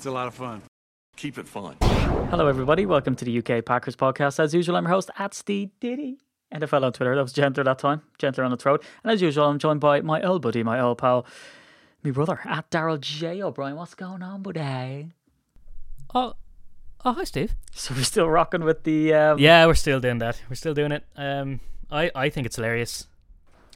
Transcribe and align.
It's 0.00 0.06
a 0.06 0.10
lot 0.10 0.28
of 0.28 0.34
fun. 0.34 0.62
Keep 1.16 1.36
it 1.36 1.46
fun. 1.46 1.76
Hello, 2.30 2.46
everybody. 2.46 2.86
Welcome 2.86 3.16
to 3.16 3.24
the 3.26 3.38
UK 3.38 3.62
Packers 3.62 3.96
podcast. 3.96 4.40
As 4.40 4.54
usual, 4.54 4.76
I'm 4.76 4.84
your 4.84 4.92
host 4.92 5.10
at 5.18 5.34
Steve 5.34 5.72
Diddy. 5.78 6.20
NFL 6.54 6.84
on 6.84 6.92
Twitter. 6.94 7.14
That 7.14 7.20
was 7.20 7.34
gentler 7.34 7.64
that 7.64 7.78
time, 7.78 8.00
gentler 8.18 8.44
on 8.44 8.50
the 8.50 8.56
throat. 8.56 8.82
And 9.04 9.12
as 9.12 9.20
usual, 9.20 9.44
I'm 9.44 9.58
joined 9.58 9.80
by 9.80 10.00
my 10.00 10.22
old 10.22 10.40
buddy, 10.40 10.62
my 10.62 10.80
old 10.80 10.96
pal, 10.96 11.26
my 12.02 12.12
brother, 12.12 12.40
at 12.46 12.70
Daryl 12.70 12.98
J. 12.98 13.42
O'Brien. 13.42 13.76
What's 13.76 13.94
going 13.94 14.22
on, 14.22 14.42
buddy? 14.42 15.12
Oh, 16.14 16.32
oh, 17.04 17.12
hi, 17.12 17.24
Steve. 17.24 17.54
So 17.72 17.94
we're 17.94 18.02
still 18.04 18.28
rocking 18.28 18.64
with 18.64 18.84
the. 18.84 19.14
Um, 19.14 19.38
Yeah, 19.38 19.66
we're 19.66 19.74
still 19.74 20.00
doing 20.00 20.18
that. 20.18 20.40
We're 20.50 20.56
still 20.56 20.74
doing 20.74 20.92
it. 20.92 21.04
Um, 21.16 21.60
I, 21.90 22.10
I 22.14 22.28
think 22.28 22.46
it's 22.46 22.56
hilarious. 22.56 23.06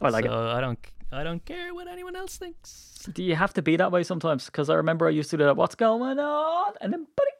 I 0.03 0.11
like 0.11 0.25
so 0.27 0.49
I 0.49 0.61
don't, 0.61 0.79
I 1.13 1.23
don't 1.25 1.45
care 1.45 1.73
what 1.73 1.89
anyone 1.89 2.17
else 2.17 2.37
thinks. 2.37 3.09
Do 3.13 3.23
you 3.23 3.35
have 3.37 3.55
to 3.55 3.63
be 3.63 3.77
that 3.77 3.91
way 3.93 4.03
sometimes? 4.03 4.47
Because 4.47 4.69
I 4.69 4.75
remember 4.75 5.07
I 5.07 5.11
used 5.11 5.31
to 5.31 5.37
do 5.37 5.45
that. 5.45 5.57
What's 5.57 5.75
going 5.75 6.19
on? 6.19 6.73
And 6.81 6.93
then, 6.93 7.07
buddy. 7.17 7.31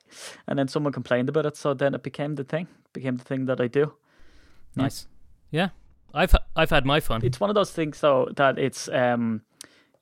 And 0.47 0.59
then 0.59 0.69
someone 0.69 0.93
complained 0.93 1.29
about 1.29 1.45
it. 1.47 1.57
So 1.57 1.75
then 1.75 1.95
it 1.95 2.03
became 2.03 2.37
the 2.37 2.45
thing, 2.45 2.69
became 2.93 3.17
the 3.17 3.25
thing 3.25 3.47
that 3.47 3.61
I 3.61 3.67
do. 3.67 3.95
Nice. 4.77 5.07
Yeah, 5.51 5.69
I've, 6.15 6.35
I've 6.57 6.71
had 6.71 6.85
my 6.87 7.01
fun. 7.01 7.21
it's 7.25 7.41
one 7.41 7.51
of 7.51 7.55
those 7.55 7.73
things 7.73 8.01
though 8.01 8.29
that 8.37 8.59
it's 8.59 8.89
um 8.89 9.43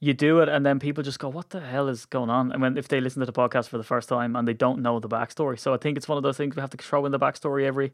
you 0.06 0.12
do 0.12 0.40
it 0.42 0.48
and 0.48 0.66
then 0.66 0.78
people 0.80 1.02
just 1.04 1.18
go 1.24 1.28
what 1.28 1.50
the 1.50 1.60
hell 1.60 1.88
is 1.88 2.06
going 2.06 2.28
on 2.28 2.50
and 2.52 2.60
when 2.62 2.76
if 2.76 2.88
they 2.88 3.00
listen 3.00 3.20
to 3.20 3.26
the 3.26 3.32
podcast 3.42 3.68
for 3.68 3.78
the 3.78 3.84
first 3.84 4.08
time 4.08 4.34
and 4.36 4.48
they 4.48 4.52
don't 4.64 4.80
know 4.86 4.98
the 5.00 5.08
backstory 5.08 5.56
so 5.58 5.72
i 5.72 5.76
think 5.82 5.96
it's 5.96 6.08
one 6.08 6.16
of 6.20 6.24
those 6.24 6.36
things 6.36 6.56
we 6.56 6.60
have 6.60 6.70
to 6.76 6.76
throw 6.88 7.06
in 7.06 7.12
the 7.12 7.18
backstory 7.26 7.64
every 7.72 7.92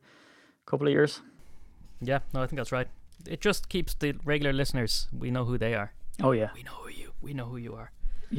couple 0.67 0.87
of 0.87 0.93
years 0.93 1.21
Yeah, 2.01 2.21
no, 2.33 2.43
I 2.43 2.47
think 2.47 2.59
that's 2.61 2.73
right. 2.73 2.89
It 3.35 3.41
just 3.41 3.69
keeps 3.69 3.95
the 3.95 4.15
regular 4.25 4.53
listeners. 4.53 5.09
We 5.23 5.31
know 5.37 5.45
who 5.45 5.59
they 5.59 5.75
are. 5.75 5.89
oh 6.23 6.33
yeah 6.41 6.51
We 6.55 6.63
know 6.63 6.77
who 6.83 6.91
you. 7.03 7.09
We 7.21 7.33
know 7.35 7.47
who 7.53 7.59
you 7.67 7.75
are. 7.81 7.91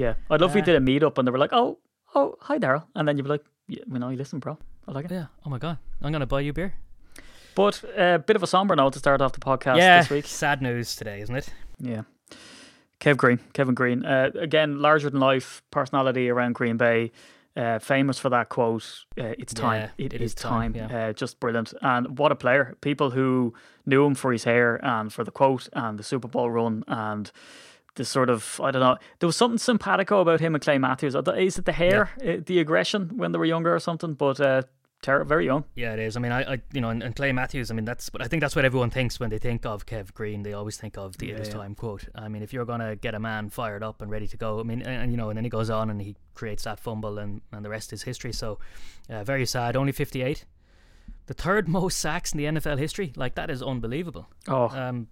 yeah 0.03 0.13
i'd 0.31 0.41
love 0.41 0.51
if 0.51 0.55
we 0.55 0.61
Uh, 0.61 0.65
did 0.69 0.75
a 0.81 0.83
meetup 0.89 1.17
and 1.17 1.27
they 1.27 1.31
were 1.35 1.43
like 1.45 1.53
oh 1.61 1.77
oh 2.15 2.27
hi 2.47 2.57
daryl 2.63 2.83
and 2.95 3.03
then 3.07 3.17
you'd 3.17 3.27
be 3.29 3.33
like 3.35 3.45
yeah 3.67 3.83
we 3.91 3.99
know 3.99 4.09
you 4.13 4.17
listen 4.23 4.39
bro 4.39 4.57
i 4.87 4.91
like 4.97 5.05
it 5.05 5.11
Yeah. 5.11 5.27
Oh 5.45 5.49
my 5.55 5.59
god, 5.65 5.77
I'm 6.01 6.11
gonna 6.15 6.25
buy 6.35 6.41
you 6.47 6.53
beer. 6.53 6.71
but 7.55 7.83
a 7.83 8.03
uh, 8.03 8.17
bit 8.29 8.35
of 8.39 8.43
a 8.43 8.47
somber 8.47 8.75
note 8.75 8.93
to 8.93 8.99
start 8.99 9.21
off 9.21 9.33
the 9.33 9.45
podcast 9.51 9.77
yeah. 9.77 9.99
this 10.01 10.09
week 10.09 10.25
Sad 10.25 10.61
news 10.61 10.95
today, 10.95 11.21
isn't 11.21 11.35
it? 11.41 11.47
Yeah. 11.93 12.03
Kev 12.99 13.17
Greene, 13.17 13.39
Kevin 13.53 13.75
Greene. 13.75 14.05
Uh, 14.05 14.31
again, 14.35 14.79
larger 14.79 15.09
than 15.09 15.19
life 15.19 15.61
personality 15.71 16.29
around 16.29 16.53
Green 16.53 16.77
Bay. 16.77 17.11
Uh, 17.55 17.79
famous 17.79 18.19
for 18.19 18.29
that 18.29 18.47
quote, 18.47 19.05
uh, 19.17 19.33
it's 19.37 19.53
time. 19.53 19.89
Yeah, 19.97 20.05
it 20.05 20.13
it 20.13 20.21
is 20.21 20.31
is 20.31 20.35
time. 20.35 20.73
time, 20.73 20.89
Uh, 20.93 21.11
just 21.13 21.39
brilliant. 21.39 21.73
And 21.81 22.17
what 22.17 22.31
a 22.31 22.35
player. 22.35 22.77
People 22.81 23.09
who 23.11 23.53
knew 23.85 24.05
him 24.05 24.15
for 24.15 24.31
his 24.31 24.43
hair 24.45 24.79
and 24.85 25.11
for 25.11 25.23
the 25.23 25.31
quote 25.31 25.67
and 25.73 25.97
the 25.97 26.03
Super 26.03 26.27
Bowl 26.27 26.49
run 26.51 26.83
and 26.87 27.31
the 27.95 28.05
sort 28.05 28.29
of, 28.29 28.61
I 28.63 28.71
don't 28.71 28.81
know, 28.81 28.97
there 29.19 29.27
was 29.27 29.35
something 29.35 29.57
simpatico 29.57 30.21
about 30.21 30.39
him 30.39 30.55
and 30.55 30.63
Clay 30.63 30.77
Matthews. 30.77 31.15
Is 31.15 31.57
it 31.57 31.65
the 31.65 31.73
hair, 31.73 32.11
uh, 32.25 32.37
the 32.45 32.59
aggression 32.59 33.17
when 33.17 33.31
they 33.33 33.39
were 33.39 33.45
younger 33.45 33.73
or 33.75 33.79
something? 33.79 34.13
But 34.13 34.39
uh, 34.39 34.61
ter- 35.01 35.23
very 35.23 35.45
young. 35.45 35.63
Yeah, 35.75 35.93
it 35.93 35.99
is. 35.99 36.15
I 36.17 36.19
mean, 36.19 36.31
I, 36.31 36.53
I 36.53 36.61
you 36.73 36.81
know, 36.81 36.89
and, 36.89 37.01
and 37.03 37.15
Clay 37.15 37.31
Matthews. 37.31 37.71
I 37.71 37.73
mean, 37.73 37.85
that's. 37.85 38.09
But 38.09 38.21
I 38.21 38.27
think 38.27 38.41
that's 38.41 38.55
what 38.55 38.65
everyone 38.65 38.89
thinks 38.89 39.19
when 39.19 39.29
they 39.29 39.37
think 39.37 39.65
of 39.65 39.85
Kev 39.85 40.13
Greene. 40.13 40.43
They 40.43 40.53
always 40.53 40.77
think 40.77 40.97
of 40.97 41.17
the 41.17 41.27
Yeah, 41.27 41.35
"It 41.35 41.39
is 41.41 41.47
yeah. 41.49 41.53
time" 41.55 41.75
quote. 41.75 42.05
I 42.15 42.27
mean, 42.27 42.41
if 42.43 42.53
you're 42.53 42.65
gonna 42.65 42.95
get 42.95 43.15
a 43.15 43.19
man 43.19 43.49
fired 43.49 43.83
up 43.83 44.01
and 44.01 44.09
ready 44.11 44.27
to 44.27 44.37
go, 44.37 44.59
I 44.59 44.63
mean, 44.63 44.81
and, 44.81 45.03
and, 45.03 45.11
you 45.11 45.17
know, 45.17 45.29
and 45.29 45.37
then 45.37 45.43
he 45.43 45.49
goes 45.49 45.69
on 45.69 45.89
and 45.89 46.01
he 46.01 46.15
creates 46.33 46.63
that 46.63 46.79
fumble, 46.79 47.17
and 47.19 47.41
and 47.51 47.63
the 47.65 47.69
rest 47.69 47.93
is 47.93 48.03
history. 48.03 48.33
So, 48.33 48.59
uh, 49.09 49.23
very 49.23 49.45
sad. 49.45 49.75
Only 49.75 49.91
58. 49.91 50.45
The 51.27 51.33
third 51.33 51.67
most 51.79 51.97
sacks 51.97 52.33
in 52.33 52.37
the 52.37 52.45
NFL 52.45 52.77
history. 52.79 53.13
Like 53.15 53.35
that 53.35 53.49
is 53.49 53.61
unbelievable. 53.63 54.27
Oh, 54.47 54.67
Um, 54.69 55.07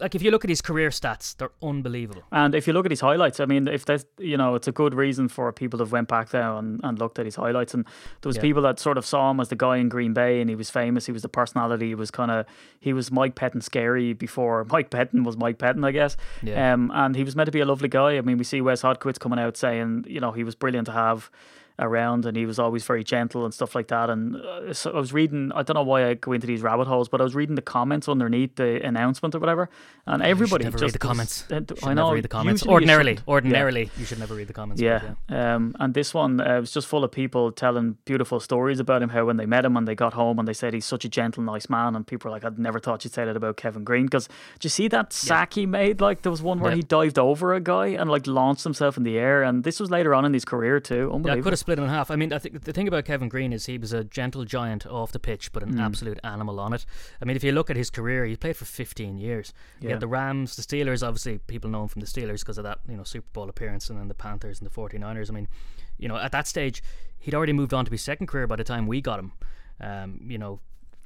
like 0.00 0.14
if 0.14 0.22
you 0.22 0.30
look 0.30 0.44
at 0.44 0.50
his 0.50 0.60
career 0.62 0.90
stats, 0.90 1.36
they're 1.36 1.50
unbelievable. 1.62 2.22
And 2.32 2.54
if 2.54 2.66
you 2.66 2.72
look 2.72 2.84
at 2.86 2.90
his 2.92 3.00
highlights, 3.00 3.40
I 3.40 3.46
mean, 3.46 3.68
if 3.68 3.84
that's 3.84 4.04
you 4.18 4.36
know, 4.36 4.54
it's 4.54 4.68
a 4.68 4.72
good 4.72 4.94
reason 4.94 5.28
for 5.28 5.52
people 5.52 5.78
to 5.78 5.84
have 5.84 5.92
went 5.92 6.08
back 6.08 6.30
there 6.30 6.52
and, 6.54 6.80
and 6.82 6.98
looked 6.98 7.18
at 7.18 7.24
his 7.26 7.36
highlights. 7.36 7.74
And 7.74 7.84
there 8.20 8.28
was 8.28 8.36
Yeah. 8.36 8.42
people 8.42 8.62
that 8.62 8.78
sort 8.78 8.98
of 8.98 9.04
saw 9.06 9.30
him 9.30 9.40
as 9.40 9.48
the 9.48 9.56
guy 9.56 9.76
in 9.76 9.88
Green 9.88 10.12
Bay, 10.14 10.40
and 10.40 10.48
he 10.50 10.56
was 10.56 10.70
famous. 10.70 11.06
He 11.06 11.12
was 11.12 11.22
the 11.22 11.28
personality. 11.28 11.88
He 11.88 11.94
was 11.94 12.10
kind 12.10 12.30
of 12.30 12.46
he 12.80 12.92
was 12.92 13.10
Mike 13.10 13.34
Pettine 13.34 13.62
scary 13.62 14.12
before 14.12 14.64
Mike 14.70 14.90
Pettine 14.90 15.24
was 15.24 15.36
Mike 15.36 15.58
Pettine, 15.58 15.84
I 15.84 15.90
guess. 15.92 16.16
Yeah. 16.42 16.72
Um, 16.72 16.90
and 16.94 17.16
he 17.16 17.24
was 17.24 17.34
meant 17.36 17.46
to 17.46 17.52
be 17.52 17.60
a 17.60 17.66
lovely 17.66 17.88
guy. 17.88 18.16
I 18.16 18.20
mean, 18.20 18.38
we 18.38 18.44
see 18.44 18.60
Wes 18.60 18.82
Hodkiewicz 18.82 19.18
coming 19.18 19.38
out 19.38 19.56
saying, 19.56 20.04
you 20.08 20.20
know, 20.20 20.32
he 20.32 20.44
was 20.44 20.54
brilliant 20.54 20.86
to 20.86 20.92
have 20.92 21.30
around 21.78 22.24
and 22.24 22.36
he 22.36 22.46
was 22.46 22.58
always 22.58 22.84
very 22.84 23.02
gentle 23.02 23.44
and 23.44 23.52
stuff 23.52 23.74
like 23.74 23.88
that 23.88 24.08
and 24.08 24.36
uh, 24.36 24.72
so 24.72 24.92
I 24.92 24.98
was 24.98 25.12
reading 25.12 25.50
I 25.54 25.62
don't 25.62 25.74
know 25.74 25.82
why 25.82 26.08
I 26.08 26.14
go 26.14 26.32
into 26.32 26.46
these 26.46 26.62
rabbit 26.62 26.86
holes 26.86 27.08
but 27.08 27.20
I 27.20 27.24
was 27.24 27.34
reading 27.34 27.56
the 27.56 27.62
comments 27.62 28.08
underneath 28.08 28.54
the 28.56 28.80
announcement 28.86 29.34
or 29.34 29.40
whatever 29.40 29.68
and 30.06 30.22
everybody 30.22 30.64
never 30.64 30.78
just 30.78 30.82
read 30.82 30.92
the 30.94 30.98
comments. 30.98 31.44
uh, 31.50 31.60
I 31.82 31.94
know 31.94 32.04
never 32.04 32.14
read 32.14 32.24
the 32.24 32.28
comments. 32.28 32.62
usually 32.62 32.70
you 32.70 32.74
Ordinarily. 32.74 33.12
Yeah. 33.14 33.20
ordinarily, 33.26 33.90
you 33.98 34.04
should 34.04 34.18
never 34.18 34.34
read 34.34 34.46
the 34.48 34.52
comments. 34.52 34.80
but 34.80 34.86
Yeah. 35.30 35.54
Um, 35.54 35.74
and 35.80 35.94
this 35.94 36.12
one 36.14 36.40
uh, 36.40 36.60
was 36.60 36.70
just 36.70 36.86
full 36.86 37.04
of 37.04 37.10
people 37.10 37.50
telling 37.50 37.96
beautiful 38.04 38.38
stories 38.38 38.78
about 38.80 39.02
him, 39.02 39.08
how 39.08 39.24
when 39.24 39.36
they 39.38 39.46
met 39.46 39.64
him 39.64 39.76
and 39.76 39.88
they 39.88 39.94
got 39.94 40.12
home 40.12 40.38
and 40.38 40.46
they 40.46 40.52
said 40.52 40.74
he's 40.74 40.84
such 40.84 41.04
a 41.04 41.08
gentle, 41.08 41.42
nice 41.42 41.68
man. 41.70 41.96
And 41.96 42.06
people 42.06 42.28
were 42.28 42.32
like, 42.36 42.44
I'd 42.44 42.58
never 42.58 42.78
thought 42.78 43.02
you'd 43.04 43.14
say 43.14 43.24
that 43.24 43.34
about 43.36 43.56
Kevin 43.56 43.82
Greene. 43.82 44.04
Because 44.04 44.26
do 44.28 44.66
you 44.66 44.70
see 44.70 44.88
that 44.88 45.12
sack 45.12 45.54
he 45.54 45.64
made? 45.66 46.00
Like, 46.02 46.20
there 46.22 46.30
was 46.30 46.42
one 46.42 46.60
where 46.60 46.72
Yeah. 46.72 46.76
he 46.76 46.82
dived 46.82 47.18
over 47.18 47.54
a 47.54 47.60
guy 47.60 47.86
and 47.88 48.10
like 48.10 48.26
launched 48.26 48.64
himself 48.64 48.96
in 48.98 49.02
the 49.04 49.18
air. 49.18 49.42
And 49.42 49.64
this 49.64 49.80
was 49.80 49.90
later 49.90 50.14
on 50.14 50.24
in 50.26 50.34
his 50.34 50.44
career, 50.44 50.80
too. 50.80 50.94
Yeah, 50.94 51.14
Unbelievable. 51.14 51.42
Split 51.64 51.78
it 51.78 51.82
in 51.82 51.88
half. 51.88 52.10
I 52.10 52.16
mean, 52.16 52.30
I 52.30 52.38
think 52.38 52.62
the 52.64 52.74
thing 52.74 52.86
about 52.88 53.06
Kevin 53.06 53.30
Greene 53.30 53.50
is 53.50 53.64
he 53.64 53.78
was 53.78 53.94
a 53.94 54.04
gentle 54.04 54.44
giant 54.44 54.86
off 54.86 55.12
the 55.12 55.18
pitch, 55.18 55.50
but 55.50 55.62
an 55.62 55.80
absolute 55.80 56.18
animal 56.22 56.60
on 56.60 56.74
it. 56.74 56.84
I 57.22 57.24
mean, 57.24 57.36
if 57.36 57.42
you 57.42 57.52
look 57.52 57.70
at 57.70 57.76
his 57.76 57.88
career, 57.88 58.26
he 58.26 58.36
played 58.36 58.56
for 58.58 58.66
15 58.66 59.16
years. 59.16 59.54
He 59.80 59.86
Yeah. 59.86 59.92
had 59.92 60.00
the 60.00 60.06
Rams, 60.06 60.56
the 60.56 60.62
Steelers. 60.62 61.02
Obviously, 61.02 61.38
people 61.38 61.70
know 61.70 61.80
him 61.84 61.88
from 61.88 62.00
the 62.00 62.06
Steelers 62.06 62.40
because 62.40 62.58
of 62.58 62.64
that, 62.64 62.80
you 62.86 62.98
know, 62.98 63.02
Super 63.02 63.28
Bowl 63.32 63.48
appearance, 63.48 63.88
and 63.88 63.98
then 63.98 64.08
the 64.08 64.14
Panthers 64.14 64.60
and 64.60 64.66
the 64.68 64.74
49ers. 64.74 65.30
I 65.30 65.32
mean, 65.32 65.48
you 65.96 66.06
know, 66.06 66.16
at 66.18 66.32
that 66.32 66.46
stage, 66.46 66.82
he'd 67.18 67.34
already 67.34 67.54
moved 67.54 67.72
on 67.72 67.86
to 67.86 67.90
his 67.90 68.02
second 68.02 68.26
career 68.26 68.46
by 68.46 68.56
the 68.56 68.64
time 68.64 68.86
we 68.86 69.00
got 69.00 69.18
him. 69.18 69.32
Um, 69.80 70.20
you 70.28 70.36
know, 70.36 70.60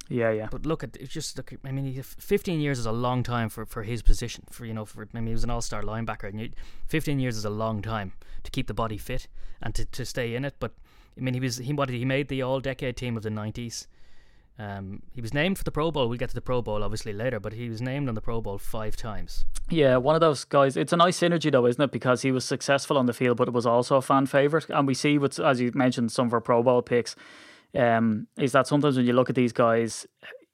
yeah, 0.09 0.31
yeah. 0.31 0.47
but 0.49 0.65
look 0.65 0.83
at 0.83 0.97
it's 0.97 1.13
just 1.13 1.37
look. 1.37 1.53
I 1.63 1.71
mean, 1.71 2.01
15 2.01 2.59
years 2.59 2.79
is 2.79 2.85
a 2.85 2.91
long 2.91 3.23
time 3.23 3.47
for, 3.49 3.65
for 3.65 3.83
his 3.83 4.01
position. 4.01 4.43
For 4.51 4.65
you 4.65 4.73
know, 4.73 4.85
for 4.85 5.07
I 5.13 5.17
mean, 5.17 5.27
he 5.27 5.33
was 5.33 5.43
an 5.43 5.51
all-star 5.51 5.83
linebacker, 5.83 6.27
and 6.29 6.41
you, 6.41 6.49
15 6.87 7.19
years 7.19 7.37
is 7.37 7.45
a 7.45 7.49
long 7.49 7.81
time 7.81 8.13
to 8.43 8.51
keep 8.51 8.67
the 8.67 8.73
body 8.73 8.97
fit 8.97 9.27
and 9.61 9.75
to, 9.75 9.85
to 9.85 10.05
stay 10.05 10.35
in 10.35 10.45
it. 10.45 10.55
But 10.59 10.73
I 11.17 11.21
mean, 11.21 11.35
he 11.35 11.39
was 11.39 11.57
he 11.57 11.73
what 11.73 11.89
he 11.89 12.05
made 12.05 12.27
the 12.27 12.41
All-Decade 12.41 12.97
team 12.97 13.15
of 13.15 13.23
the 13.23 13.29
90s. 13.29 13.87
Um, 14.57 15.03
he 15.15 15.21
was 15.21 15.33
named 15.33 15.57
for 15.57 15.63
the 15.63 15.71
Pro 15.71 15.89
Bowl. 15.89 16.09
We'll 16.09 16.17
get 16.17 16.29
to 16.29 16.35
the 16.35 16.41
Pro 16.41 16.61
Bowl 16.61 16.83
obviously 16.83 17.13
later, 17.13 17.39
but 17.39 17.53
he 17.53 17.69
was 17.69 17.81
named 17.81 18.09
on 18.09 18.15
the 18.15 18.21
Pro 18.21 18.41
Bowl 18.41 18.57
five 18.57 18.97
times. 18.97 19.45
Yeah, 19.69 19.95
one 19.97 20.15
of 20.15 20.21
those 20.21 20.43
guys. 20.43 20.75
It's 20.75 20.91
a 20.91 20.97
nice 20.97 21.17
synergy, 21.17 21.49
though, 21.49 21.65
isn't 21.65 21.81
it? 21.81 21.91
Because 21.91 22.23
he 22.23 22.31
was 22.31 22.43
successful 22.43 22.97
on 22.97 23.05
the 23.05 23.13
field, 23.13 23.37
but 23.37 23.47
it 23.47 23.53
was 23.53 23.65
also 23.65 23.95
a 23.95 24.01
fan 24.01 24.25
favorite. 24.25 24.69
And 24.69 24.85
we 24.85 24.93
see, 24.93 25.17
what's 25.17 25.39
as 25.39 25.61
you 25.61 25.71
mentioned, 25.73 26.11
some 26.11 26.27
of 26.27 26.33
our 26.33 26.41
Pro 26.41 26.61
Bowl 26.61 26.81
picks, 26.81 27.15
um, 27.75 28.27
is 28.37 28.51
that 28.53 28.67
sometimes 28.67 28.97
when 28.97 29.05
you 29.05 29.13
look 29.13 29.29
at 29.29 29.35
these 29.35 29.53
guys, 29.53 30.07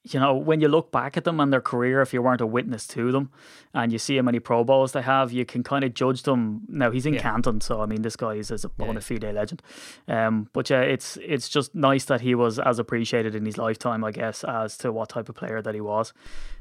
you 0.08 0.20
know, 0.20 0.36
when 0.36 0.62
you 0.62 0.68
look 0.68 0.92
back 0.92 1.18
at 1.18 1.24
them 1.24 1.40
and 1.40 1.52
their 1.52 1.62
career, 1.62 2.00
if 2.02 2.14
you 2.14 2.22
weren't 2.22 2.40
a 2.42 2.46
witness 2.46 2.86
to 2.86 3.12
them, 3.12 3.32
and 3.74 3.92
you 3.92 3.98
see 3.98 4.16
how 4.18 4.22
many 4.22 4.40
Pro 4.40 4.64
Bowls 4.64 4.92
they 4.92 5.02
have, 5.02 5.32
you 5.32 5.46
can 5.46 5.64
kind 5.64 5.84
of 5.84 5.96
judge 5.96 6.22
them. 6.24 6.62
Now 6.68 6.92
he's 6.92 7.08
in 7.08 7.16
Yeah. 7.16 7.22
Canton, 7.22 7.60
so 7.60 7.82
I 7.82 7.88
mean, 7.88 8.04
this 8.04 8.16
guy 8.16 8.36
is, 8.36 8.52
is 8.52 8.64
a 8.64 8.70
bona 8.70 8.94
Yeah. 8.96 9.00
fide 9.00 9.34
legend. 9.34 9.64
Um, 10.08 10.48
but 10.54 10.70
yeah, 10.70 10.82
it's 10.82 11.18
it's 11.24 11.50
just 11.50 11.74
nice 11.74 12.06
that 12.06 12.22
he 12.22 12.36
was 12.36 12.60
as 12.60 12.78
appreciated 12.78 13.34
in 13.34 13.46
his 13.46 13.58
lifetime, 13.58 14.04
I 14.04 14.12
guess, 14.12 14.44
as 14.44 14.78
to 14.80 14.92
what 14.92 15.10
type 15.10 15.28
of 15.28 15.36
player 15.36 15.60
that 15.62 15.74
he 15.74 15.82
was. 15.82 16.14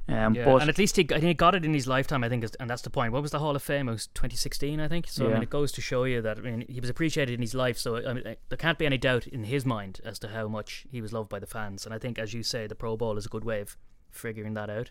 Um, 0.06 0.34
Yeah, 0.34 0.44
but 0.44 0.60
and 0.60 0.69
at 0.69 0.76
least 0.76 0.97
he, 0.97 1.03
I 1.04 1.15
think 1.15 1.25
he 1.25 1.34
got 1.34 1.54
it 1.54 1.65
in 1.65 1.72
his 1.72 1.87
lifetime. 1.87 2.22
I 2.25 2.28
think, 2.28 2.44
and 2.60 2.69
that's 2.69 2.82
the 2.82 2.91
point. 2.91 3.12
What 3.12 3.22
was 3.22 3.31
the 3.31 3.38
Hall 3.38 3.56
of 3.56 3.62
Fame? 3.62 3.88
It 3.88 3.92
was 3.92 4.06
2016, 4.09 4.78
I 4.81 4.88
think. 4.88 5.06
So 5.09 5.26
I 5.28 5.32
mean, 5.34 5.42
it 5.42 5.50
goes 5.50 5.72
to 5.72 5.81
show 5.81 6.04
you 6.04 6.20
that 6.22 6.38
I 6.38 6.41
mean, 6.42 6.65
he 6.69 6.81
was 6.81 6.91
appreciated 6.91 7.32
in 7.34 7.41
his 7.41 7.54
life. 7.54 7.78
So 7.78 7.97
I 8.06 8.12
mean, 8.12 8.22
there 8.25 8.59
can't 8.59 8.78
be 8.78 8.87
any 8.87 8.98
doubt 8.98 9.26
in 9.26 9.44
his 9.44 9.65
mind 9.65 10.00
as 10.04 10.19
to 10.20 10.28
how 10.28 10.47
much 10.48 10.84
he 10.91 11.00
was 11.00 11.12
loved 11.12 11.30
by 11.30 11.39
the 11.39 11.47
fans. 11.47 11.86
And 11.86 11.95
I 11.95 11.98
think, 11.98 12.18
as 12.18 12.34
you 12.34 12.42
say, 12.42 12.66
the 12.66 12.74
Pro 12.74 12.97
Bowl 12.97 13.16
is 13.16 13.27
a 13.27 13.30
good 13.30 13.45
way 13.45 13.60
of 13.60 13.77
figuring 14.10 14.54
that 14.54 14.71
out. 14.71 14.91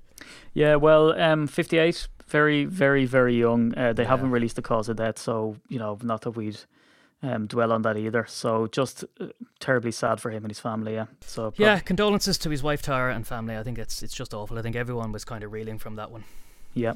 Yeah, 0.54 0.76
well, 0.76 1.14
um, 1.22 1.48
58, 1.48 2.08
very, 2.28 2.66
very, 2.66 3.06
very 3.06 3.38
young. 3.38 3.74
Uh, 3.78 3.94
they 3.94 4.04
Yeah. 4.04 4.10
haven't 4.10 4.32
released 4.32 4.56
the 4.58 4.62
cause 4.62 4.90
of 4.90 4.98
death, 4.98 5.18
so, 5.18 5.58
you 5.70 5.80
know, 5.80 5.98
not 6.04 6.22
that 6.24 6.32
we'd 6.32 6.60
um, 7.24 7.48
dwell 7.48 7.72
on 7.72 7.82
that 7.82 7.98
either. 7.98 8.26
So 8.28 8.68
just 8.68 9.04
uh, 9.20 9.28
terribly 9.60 9.92
sad 9.92 10.20
for 10.22 10.30
him 10.30 10.44
and 10.44 10.52
his 10.52 10.60
family, 10.60 10.94
yeah. 10.94 11.06
So 11.22 11.50
prob- 11.52 11.60
Yeah, 11.60 11.80
condolences 11.80 12.38
to 12.40 12.50
his 12.50 12.62
wife 12.62 12.82
Tara 12.84 13.16
and 13.16 13.26
family. 13.26 13.58
I 13.58 13.64
think 13.64 13.80
it's 13.80 14.04
it's 14.04 14.14
just 14.14 14.34
awful. 14.34 14.60
I 14.60 14.62
think 14.62 14.76
everyone 14.76 15.12
was 15.12 15.24
kind 15.26 15.44
of 15.44 15.52
reeling 15.52 15.80
from 15.80 15.96
that 15.96 16.12
one. 16.12 16.26
Yeah. 16.76 16.94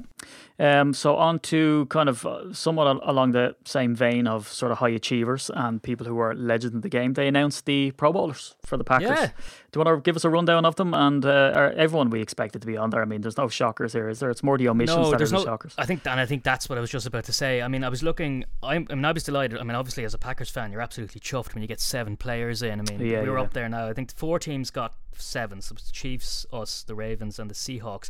Um, 0.59 0.91
so 0.95 1.15
on 1.17 1.37
to 1.41 1.85
kind 1.91 2.09
of 2.09 2.25
uh, 2.25 2.51
somewhat 2.51 2.99
along 3.03 3.33
the 3.33 3.55
same 3.63 3.93
vein 3.93 4.25
of 4.25 4.47
sort 4.47 4.71
of 4.71 4.79
high 4.79 4.89
achievers 4.89 5.51
and 5.53 5.83
people 5.83 6.07
who 6.07 6.17
are 6.17 6.33
legends 6.33 6.73
in 6.73 6.81
the 6.81 6.89
game. 6.89 7.13
They 7.13 7.27
announced 7.27 7.65
the 7.67 7.91
Pro 7.91 8.11
Bowlers 8.11 8.55
for 8.65 8.75
the 8.75 8.83
Packers. 8.83 9.09
Yeah. 9.09 9.27
Do 9.71 9.79
you 9.79 9.85
want 9.85 9.97
to 9.97 10.01
give 10.01 10.15
us 10.15 10.25
a 10.25 10.31
rundown 10.31 10.65
of 10.65 10.75
them 10.75 10.95
and 10.95 11.23
uh, 11.23 11.51
are 11.55 11.71
everyone 11.73 12.09
we 12.09 12.21
expected 12.21 12.61
to 12.61 12.67
be 12.67 12.75
on 12.75 12.89
there? 12.89 13.03
I 13.03 13.05
mean, 13.05 13.21
there's 13.21 13.37
no 13.37 13.47
shockers 13.47 13.93
here, 13.93 14.09
is 14.09 14.19
there? 14.19 14.31
It's 14.31 14.41
more 14.41 14.57
the 14.57 14.67
omissions 14.69 14.97
No, 14.97 15.03
that 15.11 15.13
are 15.13 15.17
there's 15.19 15.29
the 15.29 15.37
no. 15.37 15.43
shockers. 15.45 15.75
I 15.77 15.85
think, 15.85 16.07
and 16.07 16.19
I 16.19 16.25
think 16.25 16.43
that's 16.43 16.67
what 16.67 16.79
I 16.79 16.81
was 16.81 16.89
just 16.89 17.05
about 17.05 17.25
to 17.25 17.33
say. 17.33 17.61
I 17.61 17.67
mean, 17.67 17.83
I 17.83 17.89
was 17.89 18.01
looking. 18.01 18.43
I'm, 18.63 18.87
I 18.89 18.95
mean, 18.95 19.05
I 19.05 19.11
was 19.11 19.23
delighted. 19.23 19.59
I 19.59 19.63
mean, 19.63 19.75
obviously, 19.75 20.05
as 20.05 20.15
a 20.15 20.17
Packers 20.17 20.49
fan, 20.49 20.71
you're 20.71 20.81
absolutely 20.81 21.21
chuffed 21.21 21.53
when 21.53 21.61
you 21.61 21.67
get 21.67 21.79
seven 21.79 22.17
players 22.17 22.63
in. 22.63 22.79
I 22.79 22.83
mean, 22.91 22.99
Yeah, 22.99 23.21
we 23.21 23.29
were 23.29 23.37
yeah. 23.37 23.43
up 23.43 23.53
there 23.53 23.69
now. 23.69 23.87
I 23.87 23.93
think 23.93 24.11
four 24.15 24.39
teams 24.39 24.71
got 24.71 24.95
seven. 25.15 25.61
So 25.61 25.75
the 25.75 25.81
Chiefs, 25.91 26.47
us, 26.51 26.81
the 26.81 26.95
Ravens, 26.95 27.37
and 27.37 27.47
the 27.47 27.53
Seahawks. 27.55 28.09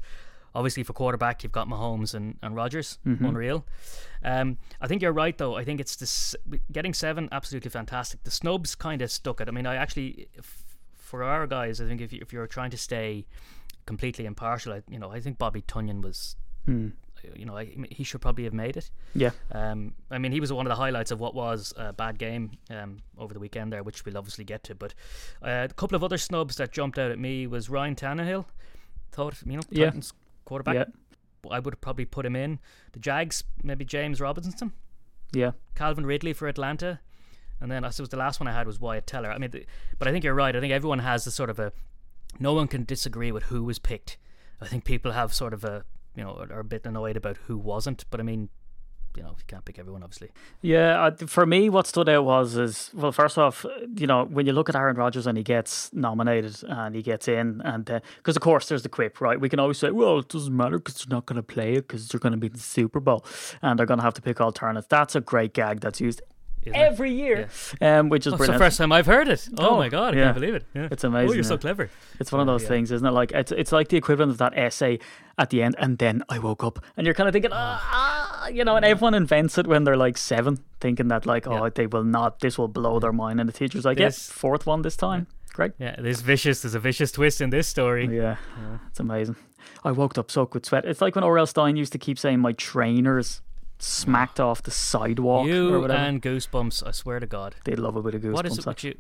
Obviously, 0.56 0.84
for 0.84 0.94
quarterback, 0.94 1.44
you've 1.44 1.52
got 1.52 1.68
Mahomes 1.68 2.14
and, 2.16 2.38
and 2.42 2.56
Rodgers. 2.56 2.98
Mm-hmm. 3.06 3.26
Unreal. 3.26 3.66
Um, 4.24 4.58
I 4.82 4.88
think 4.88 5.02
you're 5.02 5.14
right, 5.14 5.38
though. 5.38 5.56
I 5.56 5.64
think 5.64 5.80
it's 5.80 5.96
this 5.96 6.36
getting 6.72 6.94
seven, 6.94 7.30
absolutely 7.32 7.70
fantastic. 7.70 8.24
The 8.24 8.32
snubs 8.32 8.74
kind 8.76 9.02
of 9.02 9.12
stuck 9.12 9.40
it. 9.42 9.48
I 9.48 9.52
mean, 9.52 9.68
I 9.68 9.76
actually, 9.76 10.28
f- 10.38 10.64
for 10.96 11.24
our 11.24 11.46
guys, 11.48 11.80
I 11.80 11.86
think 11.86 12.02
if, 12.02 12.12
you, 12.12 12.20
if 12.22 12.34
you're 12.34 12.48
trying 12.48 12.72
to 12.72 12.78
stay 12.78 13.28
completely 13.86 14.26
impartial, 14.26 14.74
I, 14.74 14.82
you 14.90 14.98
know, 15.00 15.12
I 15.12 15.20
think 15.20 15.38
Bobby 15.38 15.62
Tonyan 15.62 16.02
was 16.02 16.36
Hmm. 16.66 16.90
you 17.36 17.46
know, 17.46 17.56
I, 17.56 17.72
he 17.90 18.04
should 18.04 18.20
probably 18.22 18.44
have 18.44 18.54
made 18.54 18.76
it. 18.76 18.90
Yeah. 19.16 19.30
Um, 19.54 19.94
I 20.12 20.18
mean, 20.18 20.32
he 20.34 20.40
was 20.42 20.52
one 20.52 20.66
of 20.66 20.70
the 20.70 20.76
highlights 20.76 21.12
of 21.12 21.20
what 21.20 21.34
was 21.34 21.74
a 21.78 21.94
bad 21.94 22.18
game 22.20 22.52
um, 22.70 22.98
over 23.18 23.34
the 23.34 23.40
weekend 23.40 23.72
there, 23.72 23.84
which 23.84 24.04
we'll 24.06 24.18
obviously 24.18 24.44
get 24.44 24.64
to. 24.66 24.76
But 24.76 24.94
uh, 25.42 25.68
a 25.70 25.74
couple 25.74 25.96
of 25.96 26.04
other 26.04 26.18
snubs 26.18 26.58
that 26.58 26.72
jumped 26.74 27.00
out 27.00 27.10
at 27.12 27.20
me 27.20 27.48
was 27.48 27.70
Ryan 27.70 27.96
Tannehill. 27.96 28.46
Thought, 29.14 29.36
you 29.46 29.54
know, 29.58 29.62
Yeah. 29.70 29.86
Titans 29.86 30.14
quarterback. 30.48 30.76
Yeah. 30.76 30.86
I 31.52 31.60
would 31.60 31.80
probably 31.82 32.06
put 32.06 32.26
him 32.26 32.36
in. 32.36 32.60
The 32.94 33.00
Jags, 33.00 33.44
maybe 33.64 33.86
James 33.86 34.20
Robinson. 34.20 34.74
Yeah. 35.34 35.52
Calvin 35.76 36.06
Ridley 36.06 36.34
for 36.34 36.48
Atlanta. 36.48 37.00
And 37.60 37.72
then 37.72 37.84
I 37.84 37.90
suppose 37.90 38.10
the 38.10 38.18
last 38.18 38.40
one 38.40 38.48
I 38.48 38.54
had 38.54 38.68
was 38.68 38.80
Wyatt 38.80 39.08
Teller. 39.08 39.32
I 39.32 39.38
mean, 39.38 39.52
the, 39.52 39.66
but 40.00 40.08
I 40.08 40.12
think 40.12 40.24
you're 40.24 40.34
right. 40.34 40.56
I 40.56 40.60
think 40.60 40.74
everyone 40.74 41.00
has 41.00 41.28
a 41.28 41.32
sort 41.32 41.50
of 41.50 41.60
a. 41.60 41.72
No 42.40 42.54
one 42.54 42.68
can 42.68 42.86
disagree 42.86 43.32
with 43.32 43.44
who 43.44 43.64
was 43.64 43.80
picked. 43.80 44.18
I 44.62 44.68
think 44.68 44.84
people 44.84 45.12
have 45.12 45.34
sort 45.34 45.54
of 45.54 45.64
a, 45.64 45.84
you 46.16 46.24
know, 46.24 46.46
are 46.50 46.60
a 46.60 46.64
bit 46.64 46.86
annoyed 46.86 47.18
about 47.18 47.38
who 47.48 47.58
wasn't. 47.58 48.06
But 48.10 48.20
I 48.20 48.24
mean, 48.24 48.50
you 49.18 49.24
know, 49.24 49.30
you 49.30 49.44
can't 49.48 49.66
pick 49.66 49.80
everyone, 49.80 50.04
obviously. 50.04 50.30
Yeah, 50.62 51.04
uh, 51.06 51.12
for 51.26 51.46
me, 51.46 51.70
what 51.70 51.88
stood 51.88 52.08
out 52.08 52.24
was 52.24 52.56
is 52.56 52.92
well, 52.94 53.12
first 53.12 53.38
off, 53.38 53.66
you 53.96 54.06
know, 54.08 54.26
when 54.26 54.46
you 54.46 54.54
look 54.54 54.70
at 54.70 54.76
Aaron 54.76 54.96
Rodgers 54.96 55.26
and 55.28 55.38
he 55.38 55.44
gets 55.44 55.92
nominated 55.92 56.64
and 56.68 56.96
he 56.96 57.02
gets 57.02 57.28
in, 57.28 57.62
and 57.66 57.86
because 58.18 58.36
of 58.36 58.42
course 58.44 58.70
there's 58.70 58.84
the 58.84 58.90
quip, 58.90 59.20
right? 59.20 59.40
We 59.42 59.50
can 59.50 59.60
always 59.60 59.80
say, 59.80 59.90
well, 59.92 60.20
it 60.20 60.30
doesn't 60.30 60.56
matter 60.56 60.78
because 60.78 60.96
they're 61.04 61.16
not 61.16 61.26
going 61.26 61.38
to 61.38 61.44
play 61.44 61.74
it 61.74 61.88
because 61.88 62.08
they're 62.08 62.20
going 62.20 62.34
to 62.34 62.38
be 62.38 62.48
in 62.48 62.54
the 62.54 62.60
Super 62.60 63.00
Bowl 63.00 63.26
and 63.62 63.78
they're 63.80 63.86
going 63.88 64.00
to 64.00 64.04
have 64.06 64.14
to 64.14 64.22
pick 64.22 64.40
alternates. 64.40 64.88
That's 64.88 65.16
a 65.16 65.22
great 65.22 65.54
gag 65.54 65.80
that's 65.82 66.00
used 66.00 66.22
every 66.74 67.14
year, 67.14 67.48
um, 67.80 68.10
which 68.10 68.28
is 68.28 68.34
Oh, 68.34 68.36
it's 68.36 68.48
the 68.48 68.58
first 68.58 68.78
time 68.78 68.92
I've 68.92 69.06
heard 69.06 69.30
it. 69.30 69.48
Oh, 69.58 69.70
Oh, 69.70 69.78
my 69.78 69.88
god, 69.88 70.14
I 70.14 70.18
yeah. 70.18 70.24
can't 70.26 70.36
believe 70.36 70.54
it. 70.56 70.66
Yeah. 70.76 70.90
It's 70.92 71.04
amazing, 71.06 71.30
Oh, 71.30 71.34
you're 71.34 71.44
so 71.44 71.58
clever. 71.58 71.90
It's 72.20 72.30
one 72.32 72.42
of 72.42 72.48
those 72.48 72.64
yeah. 72.64 72.68
things, 72.68 72.92
isn't 72.92 73.08
it? 73.08 73.12
Like 73.12 73.32
it's 73.32 73.54
it's 73.54 73.72
like 73.72 73.88
the 73.88 73.96
equivalent 73.98 74.32
of 74.34 74.38
that 74.40 74.54
essay 74.58 75.00
at 75.38 75.50
the 75.50 75.62
end, 75.64 75.76
and 75.80 75.98
then 75.98 76.24
I 76.30 76.40
woke 76.40 76.64
up, 76.66 76.84
and 76.98 77.06
you're 77.06 77.14
kind 77.14 77.30
of 77.30 77.34
thinking, 77.34 77.52
ah, 77.54 77.80
ah, 77.82 78.17
you 78.48 78.64
know, 78.64 78.76
and 78.76 78.86
everyone 78.86 79.14
invents 79.14 79.58
it 79.58 79.68
when 79.68 79.84
they're 79.84 79.98
like 79.98 80.18
seven, 80.18 80.60
thinking 80.80 81.08
that 81.10 81.26
like, 81.26 81.48
oh, 81.48 81.64
Yeah. 81.66 81.70
they 81.74 81.88
will 81.88 82.04
not, 82.04 82.40
this 82.40 82.58
will 82.58 82.68
blow 82.68 83.00
their 83.00 83.12
mind, 83.14 83.40
and 83.40 83.48
the 83.48 83.54
teacher's 83.54 83.86
like, 83.86 84.00
yes, 84.00 84.16
This- 84.16 84.32
fourth 84.32 84.66
one 84.66 84.82
this 84.82 84.96
time, 84.98 85.28
great. 85.54 85.72
Yeah, 85.80 85.96
there's 86.00 86.22
vicious. 86.22 86.62
There's 86.62 86.76
a 86.76 86.80
vicious 86.80 87.12
twist 87.12 87.42
in 87.42 87.50
this 87.50 87.68
story. 87.68 88.06
Yeah, 88.16 88.38
it's 88.88 89.00
amazing. 89.00 89.36
I 89.84 89.92
woke 89.92 90.18
up 90.18 90.32
soaked 90.32 90.54
with 90.54 90.66
sweat. 90.66 90.86
It's 90.86 91.02
like 91.02 91.16
when 91.16 91.24
R.L. 91.24 91.46
Stine 91.46 91.76
used 91.76 91.92
to 91.94 91.98
keep 92.00 92.18
saying 92.20 92.40
my 92.40 92.54
trainers 92.54 93.42
smacked 93.80 94.40
off 94.40 94.64
the 94.64 94.72
sidewalk 94.72 95.46
or 95.46 95.50
You 95.50 95.80
whatever. 95.82 95.94
and 96.00 96.22
Goosebumps. 96.22 96.86
I 96.88 96.92
swear 96.92 97.20
to 97.20 97.28
God. 97.28 97.56
they'd 97.64 97.78
love 97.80 97.96
a 97.96 98.02
bit 98.02 98.16
of 98.16 98.22
goosebumps. 98.22 98.34
What 98.34 98.46
is 98.48 98.58
it 98.58 98.66
with 98.66 98.84
you? 98.84 98.96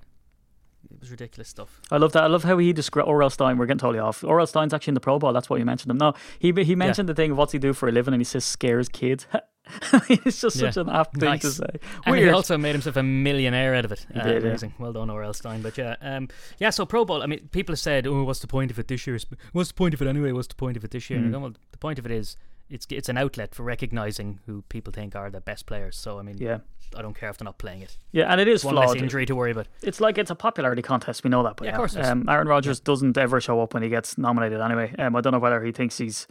It 0.97 1.01
was 1.01 1.11
ridiculous 1.11 1.47
stuff. 1.47 1.79
I 1.91 1.97
love 1.97 2.11
that. 2.13 2.23
I 2.23 2.27
love 2.27 2.43
how 2.43 2.57
he 2.57 2.73
described 2.73 3.07
R.L. 3.07 3.29
Stine. 3.29 3.59
We're 3.59 3.67
getting 3.67 3.77
totally 3.77 3.99
off. 3.99 4.23
R.L. 4.23 4.47
Stine's 4.47 4.73
actually 4.73 4.91
in 4.91 4.95
the 4.95 4.99
Pro 4.99 5.19
Bowl. 5.19 5.31
That's 5.31 5.47
why 5.47 5.57
you 5.57 5.65
mentioned 5.65 5.91
him. 5.91 5.99
No, 5.99 6.13
he 6.39 6.51
he 6.63 6.75
mentioned 6.75 7.07
the 7.07 7.13
thing 7.13 7.31
of 7.31 7.37
what's 7.37 7.51
he 7.51 7.59
do 7.59 7.71
for 7.73 7.87
a 7.87 7.91
living, 7.91 8.15
and 8.15 8.19
he 8.19 8.25
says 8.25 8.43
scares 8.43 8.89
kids. 8.89 9.27
it's 10.09 10.41
just 10.41 10.57
such 10.57 10.75
an 10.77 10.89
apt 10.89 11.19
thing 11.19 11.37
to 11.39 11.47
Nice. 11.47 11.57
say. 11.57 11.79
And 12.05 12.15
he 12.15 12.29
also 12.29 12.57
made 12.57 12.71
himself 12.71 12.95
a 12.95 13.03
millionaire 13.03 13.75
out 13.75 13.85
of 13.85 13.91
it. 13.91 14.07
Uh, 14.15 14.23
did, 14.23 14.41
yeah. 14.41 14.49
amazing. 14.49 14.73
Well 14.79 14.93
done, 14.93 15.11
R.L. 15.11 15.33
Stine. 15.33 15.61
But 15.61 15.77
yeah, 15.77 15.97
um, 16.01 16.29
yeah. 16.57 16.71
So 16.71 16.83
Pro 16.85 17.05
Bowl. 17.05 17.21
I 17.21 17.27
mean, 17.27 17.47
people 17.51 17.73
have 17.73 17.79
said, 17.79 18.07
"Oh, 18.07 18.23
what's 18.23 18.39
the 18.39 18.47
point 18.47 18.71
of 18.71 18.79
it 18.79 18.87
this 18.87 19.05
year? 19.05 19.19
What's 19.51 19.67
the 19.69 19.75
point 19.75 19.93
of 19.93 20.01
it 20.01 20.07
anyway? 20.07 20.31
What's 20.31 20.47
the 20.47 20.55
point 20.55 20.77
of 20.77 20.83
it 20.83 20.89
this 20.89 21.11
year?" 21.11 21.21
Go, 21.29 21.39
well, 21.39 21.53
the 21.71 21.77
point 21.77 21.99
of 21.99 22.05
it 22.05 22.11
is 22.11 22.37
it's 22.69 22.85
it's 22.89 23.09
an 23.09 23.17
outlet 23.17 23.55
for 23.55 23.63
recognizing 23.63 24.39
who 24.45 24.63
people 24.69 24.91
think 24.91 25.15
are 25.15 25.29
the 25.29 25.41
best 25.41 25.65
players. 25.65 25.95
So 25.97 26.19
I 26.19 26.21
mean, 26.21 26.37
yeah, 26.37 26.59
I 26.95 27.01
don't 27.01 27.13
care 27.15 27.29
if 27.29 27.37
they're 27.37 27.45
not 27.45 27.57
playing 27.57 27.81
it. 27.81 27.97
yeah, 28.11 28.31
and 28.31 28.41
it 28.41 28.47
is 28.47 28.63
One 28.65 28.75
less 28.75 28.85
flawed. 28.91 28.97
injury 28.97 29.25
to 29.25 29.35
worry 29.35 29.51
about. 29.51 29.67
It's 29.81 29.99
like 30.01 30.17
it's 30.17 30.31
a 30.31 30.35
popularity 30.35 30.81
contest. 30.81 31.23
We 31.23 31.29
know 31.29 31.43
that, 31.43 31.57
but 31.57 31.65
Yeah, 31.65 31.71
of 31.71 31.77
course. 31.77 31.95
Um, 31.95 32.27
Aaron 32.29 32.47
Rodgers 32.47 32.79
doesn't 32.79 33.17
ever 33.17 33.39
show 33.41 33.61
up 33.61 33.73
when 33.73 33.83
he 33.83 33.89
gets 33.89 34.17
nominated 34.17 34.59
anyway. 34.61 34.93
Um, 34.99 35.15
I 35.15 35.21
don't 35.21 35.31
know 35.33 35.39
whether 35.39 35.63
he 35.63 35.71
thinks 35.71 35.97
he's 35.97 36.27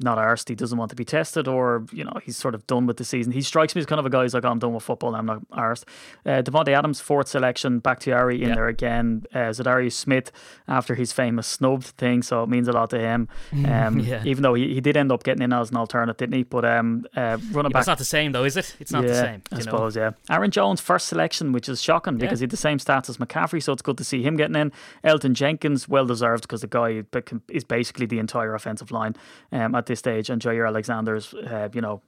not 0.00 0.18
arsed, 0.18 0.48
he 0.48 0.54
doesn't 0.54 0.78
want 0.78 0.90
to 0.90 0.96
be 0.96 1.04
tested, 1.04 1.46
or 1.48 1.84
you 1.92 2.04
know 2.04 2.12
he's 2.24 2.36
sort 2.36 2.54
of 2.54 2.66
done 2.66 2.86
with 2.86 2.96
the 2.96 3.04
season. 3.04 3.32
He 3.32 3.42
strikes 3.42 3.74
me 3.74 3.80
as 3.80 3.86
kind 3.86 3.98
of 4.00 4.06
a 4.06 4.10
guy 4.10 4.22
who's 4.22 4.34
like, 4.34 4.44
I'm 4.44 4.58
done 4.58 4.74
with 4.74 4.82
football. 4.84 5.14
I'm 5.14 5.26
not 5.26 5.48
arsed. 5.50 5.84
Uh, 6.24 6.42
Davante 6.42 6.68
Adams, 6.68 7.00
fourth 7.00 7.28
selection, 7.28 7.78
back 7.80 7.98
to 8.00 8.10
Bakhtiari 8.10 8.42
in 8.42 8.48
Yeah. 8.50 8.54
there 8.54 8.68
again. 8.68 9.24
Uh, 9.34 9.38
Za'Darius 9.50 9.92
Smith 9.92 10.30
after 10.68 10.94
his 10.94 11.12
famous 11.12 11.46
snubbed 11.46 11.86
thing, 11.86 12.22
so 12.22 12.42
it 12.42 12.48
means 12.48 12.68
a 12.68 12.72
lot 12.72 12.90
to 12.90 12.98
him. 12.98 13.28
Um, 13.68 13.98
Yeah. 13.98 14.22
Even 14.24 14.42
though 14.42 14.54
he, 14.54 14.72
he 14.74 14.80
did 14.80 14.96
end 14.96 15.10
up 15.12 15.24
getting 15.24 15.42
in 15.42 15.52
as 15.52 15.70
an 15.70 15.76
alternate, 15.76 16.16
didn't 16.16 16.34
he? 16.36 16.42
But 16.44 16.64
um, 16.64 17.04
uh, 17.16 17.20
running 17.20 17.46
Yeah, 17.52 17.62
but 17.62 17.72
back. 17.72 17.80
it's 17.80 17.86
not 17.88 17.98
the 17.98 18.04
same 18.04 18.32
though, 18.32 18.44
is 18.44 18.56
it? 18.56 18.76
It's 18.78 18.92
not 18.92 19.02
yeah, 19.02 19.08
the 19.10 19.14
same. 19.16 19.42
I 19.52 19.56
know? 19.56 19.62
suppose, 19.62 19.96
yeah. 19.96 20.10
Aaron 20.30 20.50
Jones, 20.50 20.80
first 20.80 21.08
selection, 21.08 21.52
which 21.52 21.68
is 21.68 21.82
shocking 21.82 22.18
because 22.18 22.38
he 22.38 22.44
had 22.44 22.50
the 22.50 22.56
same 22.56 22.78
stats 22.78 23.08
as 23.10 23.16
McCaffrey, 23.16 23.62
so 23.62 23.72
it's 23.72 23.82
good 23.82 23.98
to 23.98 24.04
see 24.04 24.22
him 24.22 24.36
getting 24.36 24.56
in. 24.56 24.72
Elgton 25.04 25.32
Jenkins, 25.32 25.88
well 25.88 26.06
deserved 26.06 26.42
because 26.42 26.60
the 26.60 26.66
guy 26.68 27.02
is 27.48 27.64
basically 27.64 28.06
the 28.06 28.18
entire 28.20 28.54
offensive 28.54 28.90
line 28.90 29.16
um, 29.52 29.74
at 29.74 29.86
this 29.88 29.98
stage. 29.98 30.30
And 30.30 30.40
Jaire 30.40 30.66
Alexander's, 30.68 31.34
uh, 31.34 31.68
you 31.74 31.80
know, 31.80 32.00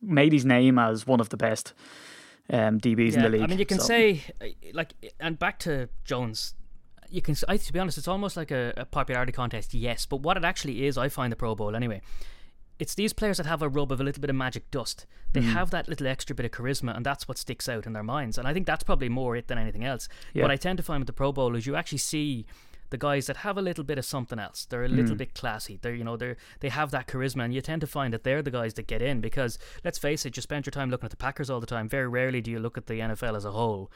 made 0.00 0.32
his 0.32 0.44
name 0.44 0.78
as 0.78 1.06
one 1.06 1.20
of 1.20 1.28
the 1.30 1.36
best 1.36 1.74
um, 2.50 2.78
DBs 2.80 3.14
in 3.14 3.22
the 3.22 3.28
league. 3.28 3.42
I 3.42 3.46
mean, 3.48 3.58
you 3.58 3.66
can 3.66 3.78
so- 3.80 3.86
say 3.86 4.22
uh, 4.40 4.46
like, 4.72 4.94
and 5.18 5.38
back 5.38 5.58
to 5.60 5.88
Jones. 6.04 6.54
You 7.10 7.20
can, 7.20 7.36
I, 7.46 7.58
to 7.58 7.72
be 7.74 7.78
honest, 7.78 7.98
it's 7.98 8.08
almost 8.08 8.36
like 8.38 8.50
a, 8.50 8.72
a 8.76 8.84
popularity 8.86 9.32
contest, 9.32 9.74
yes. 9.74 10.06
But 10.06 10.20
what 10.22 10.38
it 10.38 10.44
actually 10.44 10.86
is, 10.86 10.96
I 10.96 11.08
find 11.10 11.30
the 11.30 11.36
Pro 11.36 11.54
Bowl 11.54 11.76
anyway. 11.76 12.00
It's 12.78 12.94
these 12.94 13.12
players 13.12 13.36
that 13.36 13.44
have 13.46 13.60
a 13.62 13.68
rub 13.68 13.92
of 13.92 14.00
a 14.00 14.04
little 14.04 14.20
bit 14.22 14.30
of 14.30 14.34
magic 14.36 14.70
dust. 14.70 15.04
They 15.32 15.40
Mm. 15.40 15.52
have 15.52 15.70
that 15.70 15.88
little 15.88 16.06
extra 16.06 16.34
bit 16.34 16.46
of 16.46 16.52
charisma, 16.52 16.96
and 16.96 17.04
that's 17.06 17.28
what 17.28 17.36
sticks 17.38 17.68
out 17.68 17.84
in 17.86 17.92
their 17.92 18.02
minds. 18.02 18.38
And 18.38 18.48
I 18.48 18.54
think 18.54 18.66
that's 18.66 18.82
probably 18.82 19.10
more 19.10 19.36
it 19.36 19.46
than 19.48 19.58
anything 19.58 19.84
else. 19.84 20.08
Yeah. 20.32 20.42
What 20.42 20.50
I 20.50 20.56
tend 20.56 20.78
to 20.78 20.82
find 20.82 21.00
with 21.00 21.06
the 21.06 21.12
Pro 21.12 21.32
Bowl 21.32 21.54
is 21.54 21.66
you 21.66 21.76
actually 21.76 21.98
see 21.98 22.46
the 22.92 22.98
guys 22.98 23.26
that 23.26 23.38
have 23.38 23.58
a 23.58 23.62
little 23.62 23.82
bit 23.82 23.98
of 23.98 24.04
something 24.04 24.38
else. 24.38 24.64
They're 24.64 24.84
a 24.84 24.88
Mm. 24.88 24.96
little 24.96 25.16
bit 25.16 25.34
classy. 25.34 25.78
They're 25.82 25.94
you 25.94 26.04
know 26.04 26.16
they're 26.16 26.36
they 26.60 26.68
have 26.68 26.92
that 26.92 27.08
charisma, 27.08 27.44
and 27.44 27.52
you 27.52 27.60
tend 27.60 27.80
to 27.80 27.86
find 27.88 28.14
that 28.14 28.22
they're 28.22 28.42
the 28.42 28.50
guys 28.52 28.74
that 28.74 28.86
get 28.86 29.02
in 29.02 29.20
because 29.20 29.58
let's 29.84 29.98
face 29.98 30.24
it, 30.24 30.36
you 30.36 30.42
spend 30.42 30.64
your 30.66 30.70
time 30.70 30.90
looking 30.90 31.06
at 31.06 31.10
the 31.10 31.16
Packers 31.16 31.50
all 31.50 31.58
the 31.60 31.66
time. 31.66 31.88
Very 31.88 32.06
rarely 32.06 32.40
do 32.40 32.50
you 32.52 32.60
look 32.60 32.78
at 32.78 32.86
the 32.86 33.00
NFL 33.00 33.34
as 33.36 33.44
a 33.44 33.50
whole. 33.50 33.90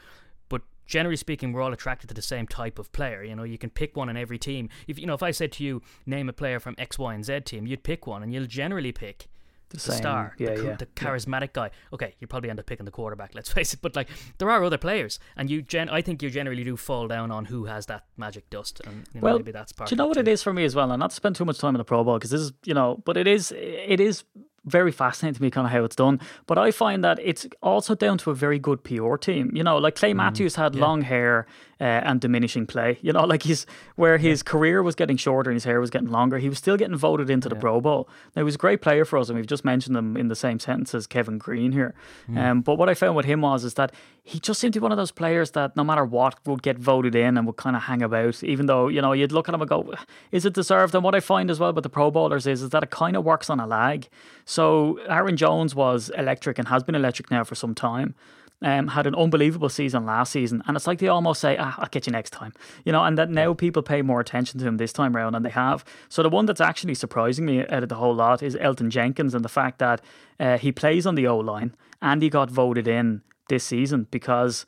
But 0.49 0.61
generally 0.85 1.15
speaking, 1.17 1.51
we're 1.53 1.61
all 1.61 1.73
attracted 1.73 2.07
to 2.07 2.13
the 2.13 2.21
same 2.21 2.47
type 2.47 2.79
of 2.79 2.91
player. 2.91 3.23
You 3.23 3.35
know, 3.35 3.43
you 3.43 3.57
can 3.57 3.69
pick 3.69 3.95
one 3.95 4.09
in 4.09 4.17
every 4.17 4.37
team. 4.39 4.67
If 4.87 4.97
you 4.99 5.05
know, 5.05 5.13
if 5.13 5.23
I 5.23 5.31
said 5.31 5.51
to 5.53 5.63
you, 5.63 5.81
name 6.05 6.27
a 6.29 6.33
player 6.33 6.59
from 6.59 6.75
X, 6.77 6.97
Y, 6.97 7.13
and 7.13 7.23
Z 7.25 7.41
team, 7.41 7.67
you'd 7.67 7.83
pick 7.83 8.07
one, 8.07 8.23
and 8.23 8.33
you'll 8.33 8.45
generally 8.47 8.91
pick 8.91 9.27
the, 9.69 9.79
star, 9.79 10.35
yeah, 10.37 10.55
the, 10.55 10.63
yeah, 10.63 10.75
the 10.75 10.85
charismatic 10.85 11.53
guy. 11.53 11.71
Okay, 11.93 12.15
you 12.19 12.27
probably 12.27 12.49
end 12.49 12.59
up 12.59 12.65
picking 12.65 12.85
the 12.85 12.91
quarterback. 12.91 13.35
Let's 13.35 13.49
face 13.53 13.73
it. 13.73 13.81
But 13.81 13.95
like, 13.95 14.09
there 14.37 14.49
are 14.49 14.63
other 14.63 14.77
players, 14.77 15.19
and 15.35 15.49
you 15.49 15.61
gen. 15.61 15.89
I 15.89 16.01
think 16.01 16.21
you 16.23 16.29
generally 16.29 16.63
do 16.63 16.77
fall 16.77 17.07
down 17.07 17.31
on 17.31 17.45
who 17.45 17.65
has 17.65 17.85
that 17.87 18.05
magic 18.17 18.49
dust, 18.49 18.81
and 18.85 19.05
you 19.13 19.21
know, 19.21 19.25
Well, 19.25 19.37
maybe 19.37 19.51
that's 19.51 19.71
part. 19.73 19.89
Do 19.89 19.93
you 19.95 19.97
know 19.97 20.07
what 20.07 20.17
it 20.17 20.27
is 20.27 20.41
for 20.43 20.53
me 20.53 20.63
as 20.63 20.75
well? 20.75 20.91
And 20.91 20.99
not 20.99 21.09
to 21.11 21.15
spend 21.15 21.35
too 21.35 21.45
much 21.45 21.57
time 21.59 21.75
in 21.75 21.79
the 21.79 21.85
Pro 21.85 22.03
Bowl 22.03 22.17
because 22.17 22.31
this 22.31 22.41
is, 22.41 22.53
you 22.65 22.73
know, 22.73 23.01
but 23.05 23.17
it 23.17 23.27
is, 23.27 23.53
it 23.55 23.99
is 23.99 24.23
very 24.67 24.91
fascinating 24.91 25.35
to 25.35 25.41
me 25.41 25.49
kind 25.49 25.65
of 25.65 25.71
how 25.71 25.83
it's 25.83 25.95
done. 25.95 26.19
But 26.45 26.57
I 26.57 26.71
find 26.71 27.03
that 27.03 27.19
it's 27.23 27.47
also 27.63 27.95
down 27.95 28.17
to 28.19 28.31
a 28.31 28.35
very 28.35 28.59
good 28.59 28.83
PR 28.83 29.15
team. 29.15 29.51
You 29.53 29.63
know, 29.63 29.77
like 29.77 29.95
Clay 29.95 30.13
Mm, 30.13 30.17
Matthews 30.17 30.55
had 30.55 30.75
long 30.75 31.01
hair 31.01 31.45
uh, 31.79 31.83
and 31.83 32.19
diminishing 32.19 32.65
play. 32.67 32.97
You 33.01 33.13
know, 33.13 33.23
like 33.33 33.43
he's 33.43 33.65
where 33.95 34.17
his 34.17 34.43
career 34.43 34.83
was 34.83 34.95
getting 34.95 35.17
shorter 35.17 35.49
and 35.49 35.55
his 35.55 35.63
hair 35.63 35.79
was 35.79 35.89
getting 35.89 36.09
longer. 36.09 36.37
He 36.37 36.49
was 36.49 36.57
still 36.57 36.77
getting 36.77 36.97
voted 36.97 37.29
into 37.29 37.49
the 37.49 37.55
Pro 37.55 37.81
Bowl. 37.81 38.09
Now 38.35 38.41
he 38.41 38.43
was 38.43 38.55
a 38.55 38.59
great 38.59 38.81
player 38.81 39.05
for 39.05 39.17
us, 39.17 39.29
and 39.29 39.37
we've 39.37 39.47
just 39.47 39.65
mentioned 39.65 39.95
him 39.95 40.17
in 40.17 40.27
the 40.27 40.35
same 40.35 40.59
sentence 40.59 40.93
as 40.93 41.07
Kevin 41.07 41.37
Greene 41.37 41.71
here. 41.71 41.93
Mm. 42.29 42.37
Um, 42.37 42.61
but 42.61 42.77
what 42.77 42.89
I 42.89 42.93
found 42.93 43.15
with 43.15 43.25
him 43.25 43.41
was 43.41 43.63
is 43.63 43.75
that 43.75 43.93
he 44.27 44.41
just 44.41 44.59
seemed 44.59 44.73
to 44.73 44.79
be 44.81 44.83
one 44.83 44.91
of 44.91 44.97
those 44.97 45.11
players 45.11 45.51
that 45.51 45.77
no 45.77 45.85
matter 45.85 46.03
what 46.03 46.35
would 46.45 46.61
get 46.61 46.77
voted 46.77 47.15
in 47.15 47.37
and 47.37 47.47
would 47.47 47.55
kind 47.55 47.77
of 47.77 47.83
hang 47.83 48.01
about, 48.01 48.43
even 48.43 48.65
though 48.65 48.89
you 48.89 49.01
know 49.01 49.13
you'd 49.13 49.31
look 49.31 49.47
at 49.47 49.55
him 49.55 49.61
and 49.61 49.69
go, 49.69 49.93
"Is 50.31 50.45
it 50.45 50.53
deserved?" 50.53 50.93
And 50.93 51.03
what 51.03 51.15
I 51.15 51.21
find 51.21 51.49
as 51.49 51.59
well 51.61 51.71
with 51.71 51.83
the 51.83 51.89
Pro 51.89 52.11
Bowlers 52.11 52.45
is 52.45 52.61
is 52.61 52.71
that 52.71 52.83
it 52.83 52.89
kind 52.89 53.15
of 53.15 53.23
works 53.23 53.49
on 53.49 53.61
a 53.61 53.65
lag. 53.65 54.09
So 54.43 54.99
Aaron 55.07 55.37
Jones 55.37 55.73
was 55.75 56.11
electric 56.17 56.59
and 56.59 56.67
has 56.67 56.83
been 56.83 56.95
electric 56.95 57.31
now 57.31 57.45
for 57.45 57.55
some 57.55 57.73
time. 57.73 58.15
um, 58.63 58.87
had 58.87 59.05
an 59.05 59.13
unbelievable 59.13 59.69
season 59.69 60.05
last 60.05 60.31
season, 60.31 60.63
and 60.65 60.75
it's 60.75 60.87
like 60.87 60.99
they 60.99 61.07
almost 61.07 61.39
say, 61.39 61.55
"Ah, 61.59 61.75
I'll 61.77 61.89
get 61.89 62.07
you 62.07 62.11
next 62.11 62.31
time," 62.31 62.53
you 62.85 62.91
know. 62.91 63.03
And 63.03 63.17
that 63.17 63.29
now 63.29 63.53
people 63.53 63.83
pay 63.83 64.01
more 64.01 64.19
attention 64.19 64.59
to 64.59 64.65
him 64.65 64.77
this 64.77 64.91
time 64.91 65.15
around, 65.15 65.35
and 65.35 65.45
they 65.45 65.51
have. 65.51 65.85
So 66.09 66.23
the 66.23 66.29
one 66.29 66.47
that's 66.47 66.59
actually 66.61 66.95
surprising 66.95 67.45
me 67.45 67.65
out 67.67 67.83
of 67.83 67.89
the 67.89 67.95
whole 67.95 68.15
lot 68.15 68.41
is 68.41 68.55
Elgton 68.55 68.89
Jenkins 68.89 69.35
and 69.35 69.45
the 69.45 69.49
fact 69.49 69.77
that 69.79 70.01
uh, 70.39 70.57
he 70.57 70.71
plays 70.71 71.05
on 71.05 71.15
the 71.15 71.27
O 71.27 71.37
line 71.37 71.75
and 72.01 72.21
he 72.21 72.29
got 72.29 72.49
voted 72.49 72.87
in 72.87 73.21
this 73.49 73.63
season 73.63 74.07
because. 74.11 74.65